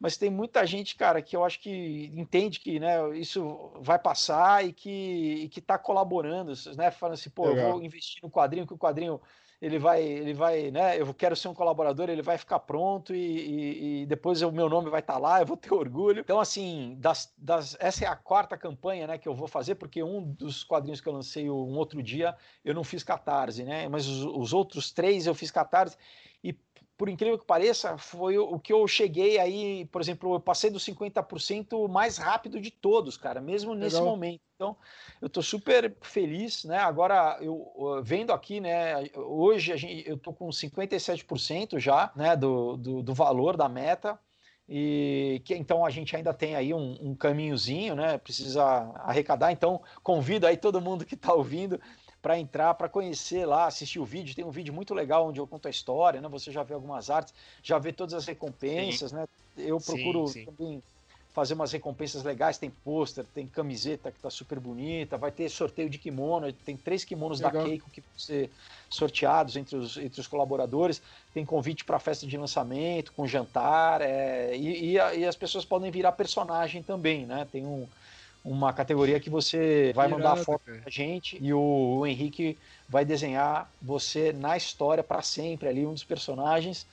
Mas 0.00 0.16
tem 0.16 0.30
muita 0.30 0.64
gente, 0.64 0.94
cara, 0.94 1.20
que 1.20 1.36
eu 1.36 1.44
acho 1.44 1.58
que 1.60 2.12
entende 2.14 2.60
que 2.60 2.78
né, 2.78 3.16
isso 3.16 3.72
vai 3.80 3.98
passar 3.98 4.64
e 4.64 4.72
que, 4.72 4.90
e 5.44 5.48
que 5.48 5.60
tá 5.60 5.76
colaborando, 5.76 6.52
né? 6.76 6.90
Falando 6.90 7.14
assim, 7.14 7.30
pô, 7.30 7.48
Legal. 7.48 7.66
eu 7.66 7.72
vou 7.72 7.82
investir 7.82 8.22
no 8.22 8.30
quadrinho, 8.30 8.66
que 8.66 8.74
o 8.74 8.78
quadrinho 8.78 9.20
ele 9.60 9.76
vai, 9.76 10.00
ele 10.00 10.32
vai, 10.32 10.70
né? 10.70 11.00
Eu 11.00 11.12
quero 11.12 11.34
ser 11.34 11.48
um 11.48 11.54
colaborador, 11.54 12.08
ele 12.08 12.22
vai 12.22 12.38
ficar 12.38 12.60
pronto 12.60 13.12
e, 13.12 13.18
e, 13.18 14.02
e 14.02 14.06
depois 14.06 14.40
o 14.40 14.52
meu 14.52 14.68
nome 14.68 14.88
vai 14.88 15.00
estar 15.00 15.14
tá 15.14 15.18
lá, 15.18 15.40
eu 15.40 15.46
vou 15.46 15.56
ter 15.56 15.74
orgulho. 15.74 16.20
Então, 16.20 16.38
assim, 16.38 16.94
das, 16.98 17.32
das, 17.36 17.76
essa 17.80 18.04
é 18.04 18.08
a 18.08 18.14
quarta 18.14 18.56
campanha, 18.56 19.08
né, 19.08 19.18
que 19.18 19.28
eu 19.28 19.34
vou 19.34 19.48
fazer, 19.48 19.74
porque 19.74 20.00
um 20.00 20.22
dos 20.22 20.62
quadrinhos 20.62 21.00
que 21.00 21.08
eu 21.08 21.12
lancei 21.12 21.50
um 21.50 21.76
outro 21.76 22.00
dia 22.00 22.36
eu 22.64 22.72
não 22.72 22.84
fiz 22.84 23.02
catarse, 23.02 23.64
né? 23.64 23.88
Mas 23.88 24.06
os, 24.06 24.24
os 24.24 24.52
outros 24.52 24.92
três 24.92 25.26
eu 25.26 25.34
fiz 25.34 25.50
catarse 25.50 25.96
por 26.98 27.08
incrível 27.08 27.38
que 27.38 27.46
pareça, 27.46 27.96
foi 27.96 28.36
o 28.36 28.58
que 28.58 28.72
eu 28.72 28.86
cheguei 28.88 29.38
aí, 29.38 29.84
por 29.86 30.00
exemplo, 30.00 30.34
eu 30.34 30.40
passei 30.40 30.68
dos 30.68 30.84
50% 30.84 31.88
mais 31.88 32.18
rápido 32.18 32.60
de 32.60 32.72
todos, 32.72 33.16
cara, 33.16 33.40
mesmo 33.40 33.72
nesse 33.72 33.94
Legal. 33.94 34.10
momento. 34.10 34.40
Então, 34.56 34.76
eu 35.22 35.28
tô 35.28 35.40
super 35.40 35.96
feliz, 36.02 36.64
né? 36.64 36.78
Agora, 36.78 37.38
eu 37.40 38.02
vendo 38.02 38.32
aqui, 38.32 38.60
né? 38.60 39.08
Hoje 39.14 39.72
a 39.72 39.76
gente, 39.76 40.08
eu 40.08 40.18
tô 40.18 40.32
com 40.32 40.48
57% 40.48 41.78
já, 41.78 42.10
né? 42.16 42.34
Do, 42.34 42.76
do, 42.76 43.00
do, 43.00 43.14
valor 43.14 43.56
da 43.56 43.68
meta. 43.68 44.18
E 44.68 45.40
que 45.44 45.54
então 45.54 45.86
a 45.86 45.90
gente 45.90 46.16
ainda 46.16 46.34
tem 46.34 46.56
aí 46.56 46.74
um, 46.74 46.98
um 47.00 47.14
caminhozinho, 47.14 47.94
né? 47.94 48.18
Precisa 48.18 48.64
arrecadar. 48.96 49.52
Então, 49.52 49.80
convido 50.02 50.48
aí 50.48 50.56
todo 50.56 50.80
mundo 50.80 51.06
que 51.06 51.14
está 51.14 51.32
ouvindo 51.32 51.80
para 52.28 52.38
entrar, 52.38 52.74
para 52.74 52.90
conhecer 52.90 53.46
lá, 53.46 53.64
assistir 53.64 53.98
o 53.98 54.04
vídeo. 54.04 54.34
Tem 54.34 54.44
um 54.44 54.50
vídeo 54.50 54.74
muito 54.74 54.92
legal 54.92 55.26
onde 55.26 55.40
eu 55.40 55.46
conto 55.46 55.66
a 55.66 55.70
história, 55.70 56.20
né? 56.20 56.28
Você 56.28 56.52
já 56.52 56.62
vê 56.62 56.74
algumas 56.74 57.08
artes, 57.08 57.32
já 57.62 57.78
vê 57.78 57.90
todas 57.90 58.12
as 58.12 58.26
recompensas, 58.26 59.12
sim. 59.12 59.16
né? 59.16 59.26
Eu 59.56 59.80
procuro 59.80 60.28
sim, 60.28 60.40
sim. 60.40 60.44
também 60.44 60.82
fazer 61.32 61.54
umas 61.54 61.72
recompensas 61.72 62.22
legais. 62.22 62.58
Tem 62.58 62.68
pôster, 62.68 63.24
tem 63.34 63.46
camiseta 63.46 64.12
que 64.12 64.18
tá 64.18 64.28
super 64.28 64.60
bonita, 64.60 65.16
vai 65.16 65.30
ter 65.30 65.48
sorteio 65.48 65.88
de 65.88 65.96
kimono, 65.96 66.52
tem 66.52 66.76
três 66.76 67.02
kimonos 67.02 67.40
legal. 67.40 67.62
da 67.62 67.66
Keiko 67.66 67.88
que 67.88 68.02
vão 68.02 68.18
ser 68.18 68.50
sorteados 68.90 69.56
entre 69.56 69.76
os, 69.76 69.96
entre 69.96 70.20
os 70.20 70.26
colaboradores. 70.26 71.00
Tem 71.32 71.46
convite 71.46 71.82
para 71.82 71.98
festa 71.98 72.26
de 72.26 72.36
lançamento, 72.36 73.10
com 73.14 73.26
jantar, 73.26 74.02
é, 74.02 74.54
e, 74.54 74.84
e, 74.84 74.94
e 74.96 75.24
as 75.24 75.34
pessoas 75.34 75.64
podem 75.64 75.90
virar 75.90 76.12
personagem 76.12 76.82
também, 76.82 77.24
né? 77.24 77.48
Tem 77.50 77.64
um 77.64 77.88
uma 78.48 78.72
categoria 78.72 79.20
que 79.20 79.28
você 79.28 79.92
vai 79.94 80.08
mandar 80.08 80.32
a 80.32 80.36
foto 80.36 80.62
pra 80.64 80.90
gente 80.90 81.38
e 81.40 81.52
o, 81.52 81.98
o, 81.98 82.06
Henrique 82.06 82.56
vai 82.88 83.04
desenhar 83.04 83.70
você 83.80 84.32
na 84.32 84.56
história 84.56 85.04
para 85.04 85.20
sempre 85.22 85.68
ali, 85.68 85.86
um 85.86 85.92
dos 85.92 86.04
personagens. 86.04 86.86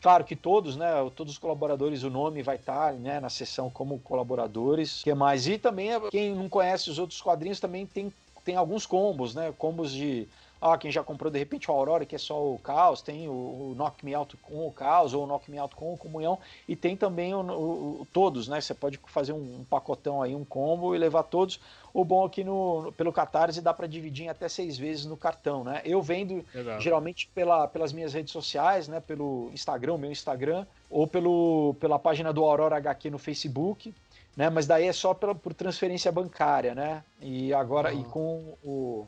Claro 0.00 0.24
que 0.24 0.36
todos, 0.36 0.76
né, 0.76 0.88
todos 1.14 1.32
os 1.32 1.38
colaboradores, 1.38 2.02
o 2.02 2.10
nome 2.10 2.42
vai 2.42 2.56
estar, 2.56 2.92
tá, 2.92 2.98
né, 2.98 3.20
na 3.20 3.28
sessão 3.28 3.68
como 3.70 3.98
colaboradores. 4.00 5.02
que 5.02 5.14
mais? 5.14 5.46
E 5.46 5.58
também 5.58 5.90
quem 6.10 6.34
não 6.34 6.48
conhece 6.48 6.90
os 6.90 6.98
outros 6.98 7.20
quadrinhos 7.20 7.58
também 7.58 7.86
tem 7.86 8.12
tem 8.48 8.56
alguns 8.56 8.86
combos, 8.86 9.34
né, 9.34 9.52
combos 9.58 9.92
de 9.92 10.26
ah, 10.58 10.78
quem 10.78 10.90
já 10.90 11.04
comprou 11.04 11.30
de 11.30 11.38
repente 11.38 11.70
o 11.70 11.74
Aurora, 11.74 12.06
que 12.06 12.14
é 12.14 12.18
só 12.18 12.42
o 12.42 12.58
Caos, 12.58 13.02
tem 13.02 13.28
o, 13.28 13.32
o 13.32 13.74
Knock 13.76 14.02
Me 14.02 14.14
Out 14.14 14.38
com 14.38 14.66
o 14.66 14.72
Caos, 14.72 15.12
ou 15.12 15.24
o 15.24 15.26
Knock 15.26 15.50
Me 15.50 15.58
Out 15.58 15.76
com 15.76 15.92
o 15.92 15.98
Comunhão, 15.98 16.38
e 16.66 16.74
tem 16.74 16.96
também 16.96 17.34
o, 17.34 17.40
o, 17.40 18.06
todos, 18.10 18.48
né? 18.48 18.58
Você 18.58 18.72
pode 18.72 18.98
fazer 19.06 19.34
um, 19.34 19.60
um, 19.60 19.64
pacotão 19.68 20.22
aí, 20.22 20.34
um 20.34 20.46
combo 20.46 20.94
e 20.94 20.98
levar 20.98 21.24
todos. 21.24 21.60
O 21.92 22.06
bom 22.06 22.24
aqui 22.24 22.42
no, 22.42 22.90
pelo 22.96 23.12
Catarse 23.12 23.60
dá 23.60 23.74
para 23.74 23.86
dividir 23.86 24.24
em 24.24 24.28
até 24.30 24.48
seis 24.48 24.78
vezes 24.78 25.04
no 25.04 25.16
cartão, 25.16 25.62
né? 25.62 25.82
Eu 25.84 26.00
vendo 26.00 26.42
Legal. 26.54 26.80
geralmente 26.80 27.28
pela, 27.34 27.68
pelas 27.68 27.92
minhas 27.92 28.14
redes 28.14 28.32
sociais, 28.32 28.88
né? 28.88 28.98
Pelo 28.98 29.50
Instagram, 29.52 29.98
meu 29.98 30.10
Instagram, 30.10 30.66
ou 30.88 31.06
pelo, 31.06 31.76
pela 31.78 31.98
página 31.98 32.32
do 32.32 32.42
Aurora 32.44 32.78
HQ 32.78 33.10
no 33.10 33.18
Facebook. 33.18 33.92
Né, 34.38 34.48
mas 34.48 34.68
daí 34.68 34.86
é 34.86 34.92
só 34.92 35.12
pela, 35.12 35.34
por 35.34 35.52
transferência 35.52 36.12
bancária, 36.12 36.72
né? 36.72 37.02
E 37.20 37.52
agora, 37.52 37.92
e 37.92 38.04
com 38.04 38.54
o, 38.62 39.04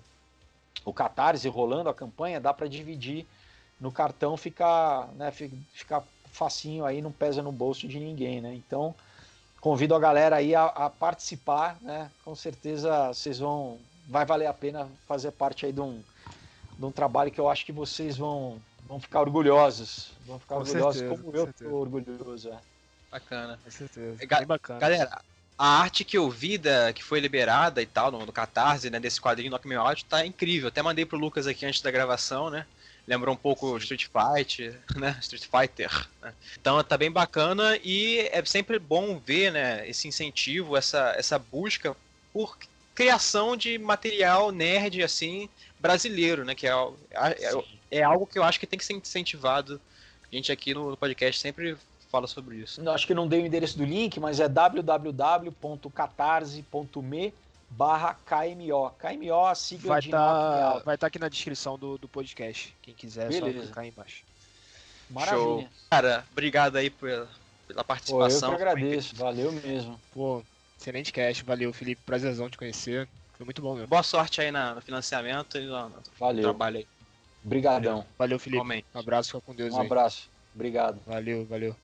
o 0.85 0.93
Catarse 0.93 1.49
rolando 1.49 1.89
a 1.89 1.95
campanha, 1.95 2.41
dá 2.41 2.53
para 2.53 2.67
dividir 2.67 3.25
no 3.81 3.93
cartão, 3.93 4.37
ficar, 4.37 5.07
né, 5.15 5.31
ficar 5.31 6.03
facinho 6.33 6.85
aí, 6.85 7.01
não 7.01 7.13
pesa 7.13 7.45
no 7.45 7.53
bolso 7.53 7.87
de 7.87 8.01
ninguém, 8.01 8.41
né? 8.41 8.53
Então, 8.55 8.93
convido 9.61 9.95
a 9.95 10.01
galera 10.01 10.35
aí 10.35 10.53
a, 10.53 10.65
a, 10.65 10.91
participar, 10.91 11.79
né? 11.81 12.11
Com 12.25 12.35
certeza 12.35 13.15
vocês 13.15 13.39
vão, 13.39 13.79
vai 14.09 14.27
valer 14.27 14.47
a 14.47 14.53
pena 14.53 14.89
fazer 15.07 15.31
parte 15.31 15.65
aí 15.65 15.73
de 15.73 15.81
um, 15.81 16.03
de 16.77 16.85
um 16.85 16.91
trabalho 16.91 17.31
que 17.31 17.41
eu 17.41 17.49
acho 17.49 17.65
que 17.65 17.71
vocês 17.71 18.17
vão, 18.17 18.61
vão 18.85 18.99
ficar 18.99 19.21
orgulhosos, 19.21 20.11
vão 20.27 20.41
ficar 20.41 20.57
com 20.57 20.63
orgulhosos 20.63 21.03
certeza, 21.03 21.23
como 21.23 21.37
eu 21.37 21.45
certeza. 21.45 21.71
tô 21.71 21.77
orgulhoso, 21.77 22.49
é. 22.49 22.70
Bacana. 23.11 23.59
Com 23.65 23.71
certeza. 23.71 24.17
Bem 24.17 24.47
bacana. 24.47 24.79
Galera, 24.79 25.23
a 25.59 25.81
arte 25.81 26.05
que 26.05 26.17
eu 26.17 26.31
vi 26.31 26.57
da, 26.57 26.93
que 26.93 27.05
foi 27.05 27.21
liberada 27.21 27.83
e 27.83 27.87
tal, 27.87 28.11
no, 28.11 28.25
no 28.25 28.33
Catarse, 28.33 28.89
né, 28.89 28.99
desse 28.99 29.21
quadrinho 29.21 29.51
Knock 29.51 29.69
Me 29.69 29.75
Out, 29.75 30.05
tá 30.07 30.25
incrível. 30.25 30.69
Até 30.69 30.81
mandei 30.81 31.05
pro 31.05 31.19
Lucas 31.19 31.47
aqui 31.47 31.67
antes 31.67 31.83
da 31.83 31.91
gravação, 31.91 32.49
né? 32.49 32.67
Lembrou 33.07 33.35
um 33.35 33.39
pouco 33.39 33.77
Street 33.79 34.07
Fight, 34.07 34.73
né? 34.97 35.19
Street 35.21 35.45
Fighter. 35.45 36.09
Né? 36.23 36.33
Então 36.59 36.83
tá 36.83 36.97
bem 36.97 37.11
bacana 37.11 37.77
e 37.83 38.21
é 38.33 38.45
sempre 38.45 38.79
bom 38.79 39.19
ver, 39.19 39.53
né, 39.53 39.89
esse 39.89 40.07
incentivo, 40.07 40.77
essa, 40.77 41.15
essa 41.17 41.39
busca 41.39 41.97
por 42.33 42.57
criação 42.95 43.57
de 43.57 43.79
material 43.79 44.53
nerd, 44.53 45.03
assim, 45.03 45.49
brasileiro, 45.79 46.45
né? 46.45 46.55
Que 46.55 46.69
é, 46.69 46.73
é, 47.11 47.99
é 47.99 48.03
algo 48.03 48.27
que 48.27 48.39
eu 48.39 48.45
acho 48.45 48.61
que 48.61 48.67
tem 48.67 48.79
que 48.79 48.85
ser 48.85 48.95
incentivado. 48.95 49.81
A 50.31 50.35
gente 50.35 50.53
aqui 50.53 50.73
no 50.73 50.97
podcast 50.97 51.41
sempre 51.41 51.77
fala 52.11 52.27
sobre 52.27 52.57
isso. 52.57 52.91
Acho 52.91 53.07
que 53.07 53.15
não 53.15 53.29
dei 53.29 53.43
o 53.43 53.47
endereço 53.47 53.79
do 53.79 53.85
link, 53.85 54.19
mas 54.19 54.41
é 54.41 54.49
www.catarse.me 54.49 57.33
barra 57.71 58.17
KMO. 58.27 58.91
KMO, 58.99 59.47
a 59.47 59.55
sigla 59.55 59.91
vai 59.91 60.03
de 60.03 60.11
tá, 60.11 60.73
Vai 60.73 60.81
estar 60.81 60.97
tá 60.99 61.07
aqui 61.07 61.21
na 61.21 61.29
descrição 61.29 61.79
do, 61.79 61.97
do 61.97 62.09
podcast. 62.09 62.75
Quem 62.83 62.93
quiser, 62.95 63.29
Beleza. 63.29 63.47
é 63.47 63.53
só 63.53 63.61
clicar 63.61 63.85
aí 63.85 63.91
embaixo. 63.91 64.25
Maravilha. 65.09 65.43
Show. 65.43 65.69
Cara, 65.89 66.27
obrigado 66.33 66.75
aí 66.77 66.91
pela, 66.91 67.29
pela 67.69 67.85
participação. 67.85 68.51
Pô, 68.51 68.55
eu 68.55 68.59
que 68.59 68.65
agradeço, 68.65 69.15
valeu 69.15 69.53
mesmo. 69.53 70.01
Pô, 70.13 70.43
excelente 70.79 71.13
cast, 71.13 71.45
valeu, 71.45 71.73
Felipe. 71.73 72.03
Prazerzão 72.05 72.51
te 72.51 72.59
conhecer. 72.59 73.09
Foi 73.37 73.45
muito 73.45 73.63
bom 73.63 73.75
mesmo. 73.75 73.87
Boa 73.89 74.03
sorte 74.03 74.41
aí 74.41 74.51
na, 74.51 74.75
no 74.75 74.81
financiamento 74.81 75.57
e 75.57 75.67
no, 75.67 75.93
valeu. 76.19 76.43
trabalho 76.43 76.79
aí. 76.79 76.87
Obrigadão. 77.45 78.05
Valeu, 78.19 78.39
Felipe. 78.39 78.85
Um 78.95 78.99
abraço, 78.99 79.31
fica 79.31 79.41
com 79.41 79.55
Deus 79.55 79.73
Um 79.73 79.81
aí. 79.81 79.87
abraço. 79.87 80.29
Obrigado. 80.55 81.01
Valeu, 81.07 81.47
valeu. 81.47 81.77